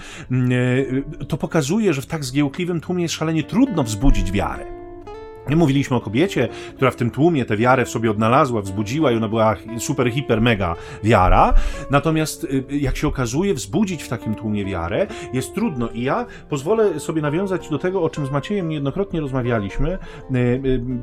to 1.28 1.36
pokazuje, 1.36 1.94
że 1.94 2.02
w 2.02 2.06
tak 2.06 2.24
zgiełkliwym 2.24 2.80
tłumie 2.80 3.02
jest 3.02 3.14
szalenie 3.14 3.42
trudno 3.42 3.82
wzbudzić 3.82 4.32
wiarę. 4.32 4.79
Mówiliśmy 5.56 5.96
o 5.96 6.00
kobiecie, 6.00 6.48
która 6.76 6.90
w 6.90 6.96
tym 6.96 7.10
tłumie 7.10 7.44
tę 7.44 7.56
wiarę 7.56 7.84
w 7.84 7.88
sobie 7.88 8.10
odnalazła, 8.10 8.62
wzbudziła 8.62 9.12
i 9.12 9.16
ona 9.16 9.28
była 9.28 9.56
super, 9.78 10.10
hiper, 10.10 10.40
mega 10.40 10.76
wiara. 11.04 11.54
Natomiast, 11.90 12.44
y, 12.44 12.64
jak 12.70 12.96
się 12.96 13.08
okazuje, 13.08 13.54
wzbudzić 13.54 14.02
w 14.02 14.08
takim 14.08 14.34
tłumie 14.34 14.64
wiarę 14.64 15.06
jest 15.32 15.54
trudno. 15.54 15.88
I 15.88 16.02
ja 16.02 16.26
pozwolę 16.48 17.00
sobie 17.00 17.22
nawiązać 17.22 17.68
do 17.68 17.78
tego, 17.78 18.02
o 18.02 18.10
czym 18.10 18.26
z 18.26 18.30
Maciejem 18.30 18.68
niejednokrotnie 18.68 19.20
rozmawialiśmy. 19.20 19.98
Y, 20.34 20.38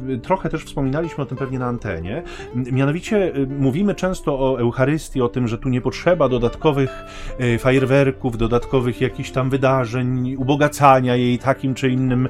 y, 0.10 0.20
trochę 0.20 0.50
też 0.50 0.64
wspominaliśmy 0.64 1.24
o 1.24 1.26
tym 1.26 1.38
pewnie 1.38 1.60
na 1.60 1.66
antenie. 1.66 2.24
Mianowicie 2.56 3.34
mówimy 3.60 3.96
często 3.96 4.40
o 4.40 4.60
Eucharystii, 4.60 5.22
o 5.22 5.30
tym, 5.30 5.48
że 5.48 5.58
tu 5.58 5.70
nie 5.70 5.82
potrzeba 5.82 6.30
dodatkowych 6.30 7.04
fajerwerków, 7.60 8.38
dodatkowych 8.38 9.02
jakichś 9.02 9.32
tam 9.32 9.50
wydarzeń, 9.50 10.36
ubogacania 10.36 11.16
jej 11.16 11.40
takim 11.40 11.74
czy 11.74 11.90
innym 11.90 12.30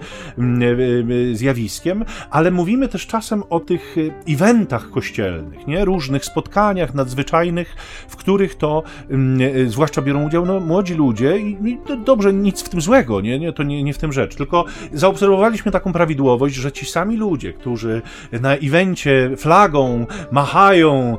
zjawiskiem 1.33 2.05
ale 2.29 2.51
mówimy 2.51 2.87
też 2.87 3.07
czasem 3.07 3.43
o 3.49 3.59
tych 3.59 3.95
e, 3.97 4.33
eventach 4.33 4.91
kościelnych, 4.91 5.67
nie? 5.67 5.85
różnych 5.85 6.25
spotkaniach 6.25 6.93
nadzwyczajnych, 6.93 7.75
w 8.07 8.15
których 8.15 8.55
to 8.55 8.83
mm, 9.09 9.65
e, 9.65 9.69
zwłaszcza 9.69 10.01
biorą 10.01 10.25
udział 10.25 10.45
no, 10.45 10.59
młodzi 10.59 10.93
ludzie 10.93 11.37
i, 11.37 11.57
i 11.65 11.77
dobrze, 12.05 12.33
nic 12.33 12.63
w 12.63 12.69
tym 12.69 12.81
złego, 12.81 13.21
nie? 13.21 13.39
nie 13.39 13.53
to 13.53 13.63
nie, 13.63 13.83
nie 13.83 13.93
w 13.93 13.97
tym 13.97 14.13
rzecz, 14.13 14.35
tylko 14.35 14.65
zaobserwowaliśmy 14.93 15.71
taką 15.71 15.93
prawidłowość, 15.93 16.55
że 16.55 16.71
ci 16.71 16.85
sami 16.85 17.17
ludzie, 17.17 17.53
którzy 17.53 18.01
na 18.41 18.55
evencie 18.55 19.31
flagą 19.37 20.05
machają 20.31 21.17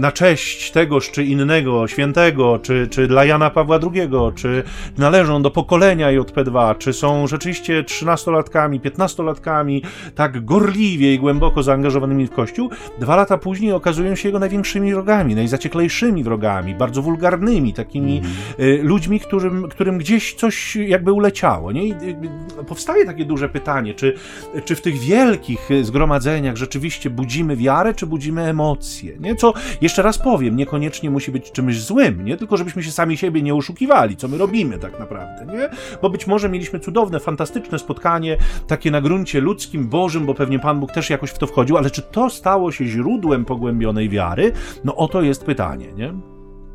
na 0.00 0.12
cześć 0.12 0.70
tegoż 0.70 1.10
czy 1.10 1.24
innego 1.24 1.88
świętego, 1.88 2.58
czy, 2.62 2.88
czy 2.90 3.06
dla 3.06 3.24
Jana 3.24 3.50
Pawła 3.50 3.78
II, 3.82 4.08
czy 4.34 4.62
należą 4.98 5.42
do 5.42 5.50
pokolenia 5.50 6.08
JP2, 6.08 6.78
czy 6.78 6.92
są 6.92 7.26
rzeczywiście 7.26 7.84
trzynastolatkami, 7.84 8.80
piętnastolatkami, 8.80 9.65
tak 10.14 10.44
gorliwie 10.44 11.14
i 11.14 11.18
głęboko 11.18 11.62
zaangażowanymi 11.62 12.26
w 12.26 12.30
Kościół, 12.30 12.70
dwa 13.00 13.16
lata 13.16 13.38
później 13.38 13.72
okazują 13.72 14.14
się 14.14 14.28
jego 14.28 14.38
największymi 14.38 14.92
wrogami, 14.92 15.34
najzacieklejszymi 15.34 16.24
wrogami, 16.24 16.74
bardzo 16.74 17.02
wulgarnymi, 17.02 17.72
takimi 17.72 18.22
mm. 18.58 18.86
ludźmi, 18.86 19.20
którym, 19.20 19.68
którym 19.68 19.98
gdzieś 19.98 20.34
coś 20.34 20.76
jakby 20.76 21.12
uleciało. 21.12 21.72
Nie? 21.72 21.84
I 21.84 21.92
y, 21.92 22.64
powstaje 22.66 23.06
takie 23.06 23.24
duże 23.24 23.48
pytanie, 23.48 23.94
czy, 23.94 24.14
czy 24.64 24.74
w 24.76 24.80
tych 24.80 24.98
wielkich 24.98 25.68
zgromadzeniach 25.82 26.56
rzeczywiście 26.56 27.10
budzimy 27.10 27.56
wiarę, 27.56 27.94
czy 27.94 28.06
budzimy 28.06 28.42
emocje? 28.42 29.16
Nie? 29.20 29.36
Co, 29.36 29.54
jeszcze 29.80 30.02
raz 30.02 30.18
powiem, 30.18 30.56
niekoniecznie 30.56 31.10
musi 31.10 31.32
być 31.32 31.52
czymś 31.52 31.80
złym, 31.80 32.24
nie? 32.24 32.36
tylko 32.36 32.56
żebyśmy 32.56 32.82
się 32.82 32.90
sami 32.90 33.16
siebie 33.16 33.42
nie 33.42 33.54
oszukiwali, 33.54 34.16
co 34.16 34.28
my 34.28 34.38
robimy 34.38 34.78
tak 34.78 34.98
naprawdę. 34.98 35.46
Nie? 35.52 35.68
Bo 36.02 36.10
być 36.10 36.26
może 36.26 36.48
mieliśmy 36.48 36.80
cudowne, 36.80 37.20
fantastyczne 37.20 37.78
spotkanie, 37.78 38.36
takie 38.66 38.90
na 38.90 39.00
gruncie 39.00 39.40
ludzkim, 39.40 39.55
ludzkim, 39.56 39.88
bożym, 39.88 40.26
bo 40.26 40.34
pewnie 40.34 40.58
Pan 40.58 40.80
Bóg 40.80 40.92
też 40.92 41.10
jakoś 41.10 41.30
w 41.30 41.38
to 41.38 41.46
wchodził, 41.46 41.76
ale 41.76 41.90
czy 41.90 42.02
to 42.02 42.30
stało 42.30 42.72
się 42.72 42.86
źródłem 42.86 43.44
pogłębionej 43.44 44.08
wiary? 44.08 44.52
No 44.84 44.96
oto 44.96 45.22
jest 45.22 45.44
pytanie, 45.44 45.92
nie? 45.92 46.14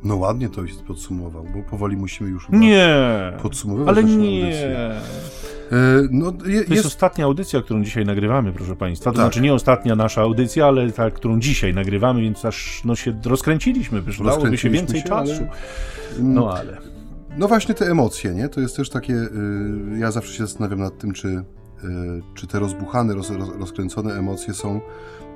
No 0.03 0.15
ładnie 0.15 0.49
to 0.49 0.63
jest 0.63 0.83
podsumował, 0.83 1.45
bo 1.55 1.69
powoli 1.69 1.97
musimy 1.97 2.29
już 2.29 2.49
nie, 2.49 2.97
podsumowywać 3.41 3.97
ale 3.97 4.03
nie. 4.03 4.55
E, 4.55 5.01
no, 6.11 6.33
je, 6.45 6.53
jest... 6.53 6.67
to 6.67 6.73
jest 6.73 6.85
ostatnia 6.85 7.25
audycja, 7.25 7.61
którą 7.61 7.83
dzisiaj 7.83 8.05
nagrywamy, 8.05 8.53
proszę 8.53 8.75
Państwa. 8.75 9.11
To 9.11 9.15
tak. 9.15 9.25
znaczy 9.25 9.41
nie 9.41 9.53
ostatnia 9.53 9.95
nasza 9.95 10.21
audycja, 10.21 10.67
ale 10.67 10.91
ta, 10.91 11.11
którą 11.11 11.39
dzisiaj 11.39 11.73
nagrywamy, 11.73 12.21
więc 12.21 12.45
aż 12.45 12.81
no, 12.85 12.95
się 12.95 13.19
rozkręciliśmy, 13.25 14.01
by 14.01 14.11
dałoby 14.25 14.57
się 14.57 14.69
więcej 14.69 14.99
się, 14.99 15.07
czasu. 15.07 15.31
Ale... 15.31 16.23
No 16.23 16.57
ale. 16.57 16.77
No 17.37 17.47
właśnie 17.47 17.75
te 17.75 17.85
emocje, 17.85 18.33
nie? 18.33 18.49
To 18.49 18.61
jest 18.61 18.77
też 18.77 18.89
takie. 18.89 19.13
Y, 19.13 19.29
ja 19.99 20.11
zawsze 20.11 20.33
się 20.33 20.43
zastanawiam 20.45 20.79
nad 20.79 20.97
tym, 20.97 21.13
czy 21.13 21.43
czy 22.33 22.47
te 22.47 22.59
rozbuchane, 22.59 23.13
roz, 23.13 23.31
rozkręcone 23.59 24.13
emocje 24.13 24.53
są 24.53 24.81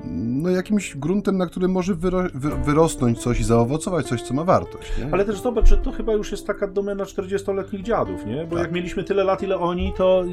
no, 0.04 0.50
jakimś 0.50 0.96
gruntem, 0.96 1.38
na 1.38 1.46
którym 1.46 1.72
może 1.72 1.96
wyro, 1.96 2.24
wy, 2.34 2.50
wyrosnąć 2.50 3.20
coś 3.20 3.40
i 3.40 3.44
zaowocować 3.44 4.06
coś, 4.06 4.22
co 4.22 4.34
ma 4.34 4.44
wartość. 4.44 4.92
Nie? 5.00 5.14
Ale 5.14 5.26
też 5.26 5.40
zobacz, 5.40 5.68
że 5.68 5.78
to 5.78 5.92
chyba 5.92 6.14
już 6.14 6.32
jest 6.32 6.48
taka 6.48 6.68
domena 6.68 7.04
40-letnich 7.04 7.82
dziadów, 7.82 8.26
nie? 8.26 8.46
Bo 8.46 8.56
tak. 8.56 8.66
jak 8.66 8.74
mieliśmy 8.74 9.04
tyle 9.04 9.24
lat, 9.24 9.44
ile 9.44 9.58
oni, 9.58 9.94
to 9.98 10.24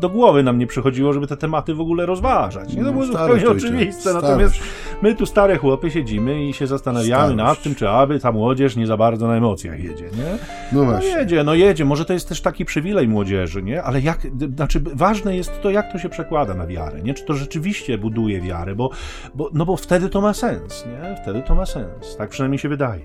do 0.00 0.08
głowy 0.08 0.42
nam 0.42 0.58
nie 0.58 0.66
przychodziło, 0.66 1.12
żeby 1.12 1.26
te 1.26 1.36
tematy 1.36 1.74
w 1.74 1.80
ogóle 1.80 2.06
rozważać. 2.06 2.74
Nie? 2.74 2.84
To 2.84 2.92
było 2.92 3.04
zupełnie 3.04 3.50
oczywiste. 3.50 4.14
Natomiast 4.14 4.54
my 5.02 5.14
tu 5.14 5.26
stare 5.26 5.56
chłopy 5.56 5.90
siedzimy 5.90 6.44
i 6.44 6.52
się 6.52 6.66
zastanawiamy 6.66 7.34
Starość. 7.34 7.36
nad 7.36 7.62
tym, 7.62 7.74
czy 7.74 7.88
aby 7.88 8.20
ta 8.20 8.32
młodzież 8.32 8.76
nie 8.76 8.86
za 8.86 8.96
bardzo 8.96 9.26
na 9.26 9.36
emocjach 9.36 9.80
jedzie, 9.80 10.04
nie? 10.04 10.38
No 10.72 10.84
właśnie. 10.84 11.12
No 11.12 11.18
jedzie, 11.18 11.44
no 11.44 11.54
jedzie. 11.54 11.84
Może 11.84 12.04
to 12.04 12.12
jest 12.12 12.28
też 12.28 12.40
taki 12.40 12.64
przywilej 12.64 13.08
młodzieży, 13.08 13.62
nie? 13.62 13.82
Ale 13.82 14.00
jak, 14.00 14.26
znaczy 14.56 14.80
ważne 14.94 15.36
jest 15.36 15.62
to, 15.62 15.70
jak 15.70 15.92
to 15.92 15.98
się 15.98 16.08
przekłada 16.08 16.54
na 16.54 16.66
wiarę, 16.66 17.02
nie? 17.02 17.14
Czy 17.14 17.24
to 17.24 17.34
rzeczywiście 17.34 17.98
buduje 17.98 18.40
wiarę, 18.40 18.74
bo 18.74 18.90
bo, 19.34 19.50
no 19.52 19.66
bo 19.66 19.76
wtedy 19.76 20.08
to 20.08 20.20
ma 20.20 20.34
sens, 20.34 20.84
nie? 20.86 21.16
Wtedy 21.22 21.42
to 21.42 21.54
ma 21.54 21.66
sens. 21.66 22.16
Tak 22.18 22.30
przynajmniej 22.30 22.58
się 22.58 22.68
wydaje. 22.68 23.04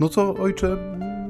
No 0.00 0.08
co, 0.08 0.34
ojcze, 0.34 0.76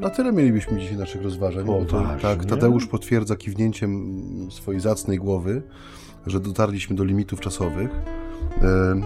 na 0.01 0.11
tyle 0.11 0.33
mielibyśmy 0.33 0.81
dzisiaj 0.81 0.97
naszych 0.97 1.23
rozważań. 1.23 1.69
O, 1.69 1.85
to, 1.85 2.03
tak, 2.23 2.45
Tadeusz 2.45 2.87
potwierdza 2.87 3.37
kiwnięciem 3.37 4.21
swojej 4.51 4.81
zacnej 4.81 5.19
głowy, 5.19 5.63
że 6.27 6.41
dotarliśmy 6.41 6.97
do 6.97 7.05
limitów 7.05 7.41
czasowych. 7.41 7.91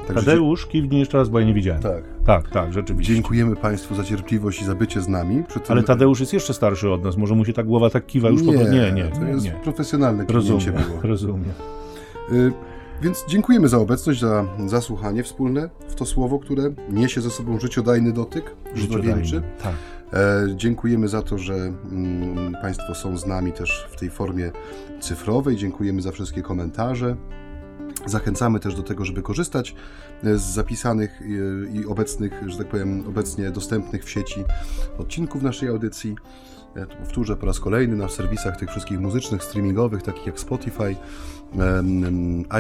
E, 0.09 0.14
Tadeusz, 0.14 0.66
kiwnij 0.66 1.01
jeszcze 1.01 1.18
raz, 1.18 1.28
bo 1.28 1.40
ja 1.40 1.47
nie 1.47 1.55
widziałem. 1.55 1.82
Tak. 1.82 2.05
Tak, 2.26 2.51
tak, 2.51 2.72
rzeczywiście. 2.72 3.14
Dziękujemy 3.14 3.57
Państwu 3.57 3.95
za 3.95 4.05
cierpliwość 4.05 4.62
i 4.62 4.64
za 4.64 4.74
bycie 4.74 5.01
z 5.01 5.09
nami. 5.09 5.45
Tym... 5.45 5.62
Ale 5.68 5.82
Tadeusz 5.82 6.20
jest 6.20 6.32
jeszcze 6.32 6.55
starszy 6.55 6.90
od 6.90 7.05
nas, 7.05 7.16
może 7.16 7.34
mu 7.34 7.45
się 7.45 7.53
ta 7.53 7.62
głowa 7.62 7.90
tak 7.90 8.07
kiwa 8.07 8.28
już 8.28 8.42
nie, 8.42 8.59
po 8.59 8.62
Nie, 8.62 8.92
nie, 8.92 9.05
to 9.05 9.24
jest 9.24 9.45
nie. 9.45 9.51
profesjonalne 9.51 10.26
kiwnięcie 10.26 10.53
rozumiem, 10.53 10.82
było. 10.82 11.03
Rozumiem. 11.03 11.53
Y 12.32 12.53
więc 13.03 13.24
dziękujemy 13.28 13.68
za 13.68 13.78
obecność, 13.78 14.20
za 14.20 14.45
zasłuchanie 14.66 15.22
wspólne 15.22 15.70
w 15.88 15.95
to 15.95 16.07
słowo, 16.07 16.38
które 16.38 16.74
niesie 16.90 17.20
ze 17.20 17.30
sobą 17.30 17.61
życiodajny 17.61 18.12
dotyk, 18.12 18.57
zdrowieńczy. 18.74 19.42
Tak. 19.62 19.74
E, 20.12 20.47
dziękujemy 20.57 21.09
za 21.09 21.22
to, 21.22 21.38
że 21.38 21.55
mm, 21.55 22.55
Państwo 22.62 22.95
są 22.95 23.16
z 23.16 23.26
nami 23.26 23.53
też 23.53 23.88
w 23.90 23.97
tej 23.97 24.11
formie 24.11 24.53
cyfrowej. 25.01 25.57
Dziękujemy 25.57 26.03
za 26.03 26.12
wszystkie 26.12 26.42
komentarze. 26.42 27.16
Zachęcamy 28.07 28.61
też 28.61 28.74
do 28.74 28.82
tego, 28.82 29.05
żeby 29.05 29.22
korzystać 29.22 29.74
z 30.22 30.40
zapisanych 30.40 31.20
i 31.72 31.86
obecnych, 31.86 32.32
że 32.47 32.59
tak 32.59 32.68
powiem, 32.68 33.05
obecnie 33.09 33.51
dostępnych 33.51 34.05
w 34.05 34.11
sieci 34.11 34.45
odcinków 34.99 35.42
naszej 35.42 35.68
audycji. 35.68 36.16
To 36.74 36.97
powtórzę 36.97 37.36
po 37.36 37.47
raz 37.47 37.61
kolejny 37.61 37.97
na 37.97 38.09
serwisach 38.09 38.57
tych 38.57 38.70
wszystkich 38.70 39.01
muzycznych, 39.01 39.45
streamingowych, 39.45 40.03
takich 40.03 40.26
jak 40.26 40.40
Spotify, 40.40 40.97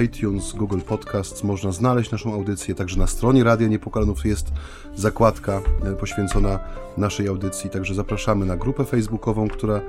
iTunes, 0.04 0.52
Google 0.52 0.80
Podcasts 0.80 1.44
można 1.44 1.72
znaleźć 1.72 2.10
naszą 2.10 2.34
audycję, 2.34 2.74
także 2.74 2.98
na 2.98 3.06
stronie 3.06 3.44
Radia 3.44 3.68
Niepokalanów 3.68 4.24
jest 4.24 4.52
zakładka 4.94 5.60
e, 5.84 5.92
poświęcona 5.92 6.58
naszej 6.96 7.28
audycji, 7.28 7.70
także 7.70 7.94
zapraszamy 7.94 8.46
na 8.46 8.56
grupę 8.56 8.84
facebookową, 8.84 9.48
która 9.48 9.80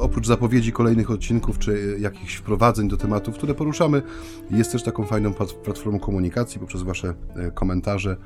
oprócz 0.00 0.26
zapowiedzi 0.26 0.72
kolejnych 0.72 1.10
odcinków 1.10 1.58
czy 1.58 1.96
jakichś 2.00 2.34
wprowadzeń 2.34 2.88
do 2.88 2.96
tematów, 2.96 3.34
które 3.34 3.54
poruszamy, 3.54 4.02
jest 4.50 4.72
też 4.72 4.82
taką 4.82 5.04
fajną 5.04 5.34
platformą 5.64 5.98
komunikacji 5.98 6.60
poprzez 6.60 6.82
Wasze 6.82 7.14
e, 7.36 7.50
komentarze, 7.50 8.16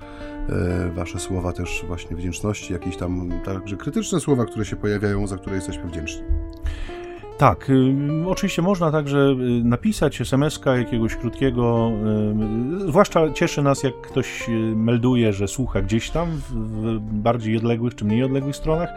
e, 0.49 0.91
Wasze 0.95 1.19
słowa 1.19 1.53
też 1.53 1.85
właśnie 1.87 2.17
wdzięczności, 2.17 2.73
jakieś 2.73 2.97
tam 2.97 3.31
także 3.45 3.77
krytyczne 3.77 4.21
słowa, 4.21 4.45
które 4.45 4.65
się 4.65 4.77
pojawiają, 4.77 5.27
za 5.27 5.37
które 5.37 5.57
jesteśmy 5.57 5.89
wdzięczni. 5.89 6.23
Tak, 7.39 7.71
y, 7.71 7.95
oczywiście 8.27 8.63
można 8.63 8.93
także 8.93 9.19
y, 9.19 9.65
napisać 9.65 10.21
SMS-ka 10.21 10.77
jakiegoś 10.77 11.17
krótkiego. 11.17 11.91
Y, 12.87 12.89
zwłaszcza 12.91 13.33
cieszy 13.33 13.63
nas, 13.63 13.83
jak 13.83 14.01
ktoś 14.01 14.47
melduje, 14.77 15.33
że 15.33 15.49
słucha 15.49 15.83
gdzieś 15.83 16.11
tam 16.11 16.29
w 16.51 16.99
bardziej 17.01 17.57
odległych 17.57 17.95
czy 17.95 18.05
mniej 18.05 18.23
odległych 18.25 18.57
stronach. 18.57 18.89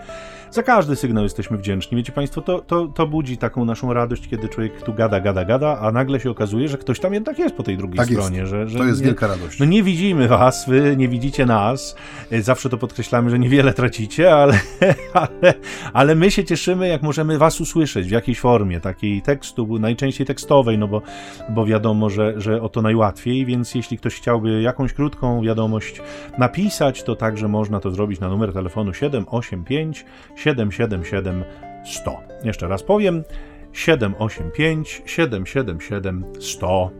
Za 0.51 0.63
każdy 0.63 0.95
sygnał 0.95 1.23
jesteśmy 1.23 1.57
wdzięczni. 1.57 1.97
Wiecie 1.97 2.11
Państwo, 2.11 2.41
to, 2.41 2.59
to, 2.59 2.87
to 2.87 3.07
budzi 3.07 3.37
taką 3.37 3.65
naszą 3.65 3.93
radość, 3.93 4.27
kiedy 4.27 4.49
człowiek 4.49 4.81
tu 4.81 4.93
gada, 4.93 5.19
gada, 5.19 5.45
gada, 5.45 5.79
a 5.79 5.91
nagle 5.91 6.19
się 6.19 6.31
okazuje, 6.31 6.69
że 6.69 6.77
ktoś 6.77 6.99
tam 6.99 7.13
jednak 7.13 7.39
jest 7.39 7.55
po 7.55 7.63
tej 7.63 7.77
drugiej 7.77 7.97
tak 7.97 8.07
stronie. 8.07 8.37
Jest. 8.37 8.49
Że, 8.49 8.67
że 8.67 8.77
to 8.79 8.85
jest 8.85 9.01
nie, 9.01 9.05
wielka 9.05 9.27
radość. 9.27 9.59
No 9.59 9.65
nie 9.65 9.83
widzimy 9.83 10.27
Was, 10.27 10.69
Wy 10.69 10.95
nie 10.97 11.07
widzicie 11.07 11.45
nas. 11.45 11.95
Zawsze 12.41 12.69
to 12.69 12.77
podkreślamy, 12.77 13.29
że 13.29 13.39
niewiele 13.39 13.73
tracicie, 13.73 14.35
ale, 14.35 14.59
ale, 15.13 15.53
ale 15.93 16.15
my 16.15 16.31
się 16.31 16.43
cieszymy, 16.43 16.87
jak 16.87 17.01
możemy 17.01 17.37
Was 17.37 17.61
usłyszeć 17.61 18.07
w 18.07 18.11
jakiejś 18.11 18.39
formie, 18.39 18.79
takiej 18.79 19.21
tekstu, 19.21 19.79
najczęściej 19.79 20.27
tekstowej, 20.27 20.77
no 20.77 20.87
bo, 20.87 21.01
bo 21.49 21.65
wiadomo, 21.65 22.09
że, 22.09 22.41
że 22.41 22.61
o 22.61 22.69
to 22.69 22.81
najłatwiej, 22.81 23.45
więc 23.45 23.75
jeśli 23.75 23.97
ktoś 23.97 24.15
chciałby 24.15 24.61
jakąś 24.61 24.93
krótką 24.93 25.41
wiadomość 25.41 26.01
napisać, 26.37 27.03
to 27.03 27.15
także 27.15 27.47
można 27.47 27.79
to 27.79 27.91
zrobić 27.91 28.19
na 28.19 28.29
numer 28.29 28.53
telefonu 28.53 28.93
785 28.93 30.05
777 30.39 31.43
100. 31.85 32.19
Jeszcze 32.43 32.67
raz 32.67 32.83
powiem 32.83 33.23
785 33.73 35.01
777 35.05 36.25
100. 36.39 36.91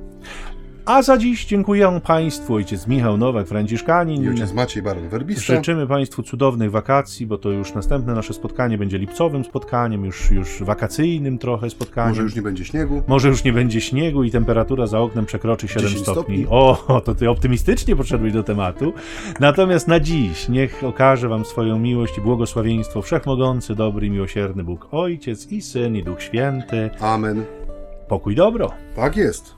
A 0.90 1.02
za 1.02 1.18
dziś 1.18 1.46
dziękuję 1.46 2.00
Państwu, 2.04 2.54
ojciec 2.54 2.88
Michał 2.88 3.18
Nowak, 3.18 3.48
Franciszkanin. 3.48 4.24
I 4.24 4.30
ojciec 4.30 4.54
Maciej 4.54 4.84
Baron 4.84 5.10
Werbista. 5.10 5.56
Życzymy 5.56 5.88
Państwu 5.88 6.24
cudownych 6.24 6.72
wakacji, 6.72 7.26
bo 7.26 7.38
to 7.38 7.50
już 7.50 7.74
następne 7.74 8.14
nasze 8.14 8.34
spotkanie 8.34 8.78
będzie 8.78 8.98
lipcowym 8.98 9.46
spotkaniem, 9.46 10.06
już, 10.06 10.32
już 10.32 10.64
wakacyjnym 10.64 11.38
trochę 11.38 11.70
spotkaniem. 11.70 12.10
Może 12.10 12.22
już 12.22 12.36
nie 12.36 12.42
będzie 12.42 12.66
śniegu. 12.66 13.04
Może 13.08 13.28
już 13.28 13.44
nie 13.44 13.54
będzie 13.54 13.82
śniegu 13.82 14.24
i 14.24 14.32
temperatura 14.32 14.88
za 14.88 15.00
oknem 15.00 15.26
przekroczy 15.26 15.68
7 15.68 15.90
stopni. 15.90 16.04
stopni. 16.04 16.48
O, 16.50 17.02
to 17.06 17.16
ty 17.16 17.30
optymistycznie 17.30 17.96
podszedłeś 17.96 18.34
do 18.34 18.44
tematu. 18.44 18.94
Natomiast 19.40 19.88
na 19.88 20.00
dziś 20.00 20.50
niech 20.50 20.84
okaże 20.84 21.30
Wam 21.30 21.46
swoją 21.46 21.80
miłość 21.80 22.18
i 22.18 22.22
błogosławieństwo 22.22 23.02
Wszechmogący, 23.02 23.76
dobry 23.76 24.08
i 24.08 24.12
miłosierny 24.12 24.64
Bóg, 24.64 24.88
Ojciec 24.92 25.52
i 25.52 25.62
Syn 25.62 25.96
i 25.96 26.04
Duch 26.04 26.22
Święty. 26.22 26.90
Amen. 27.00 27.46
Pokój 28.08 28.36
dobro. 28.36 28.72
Tak 28.96 29.18
jest. 29.18 29.56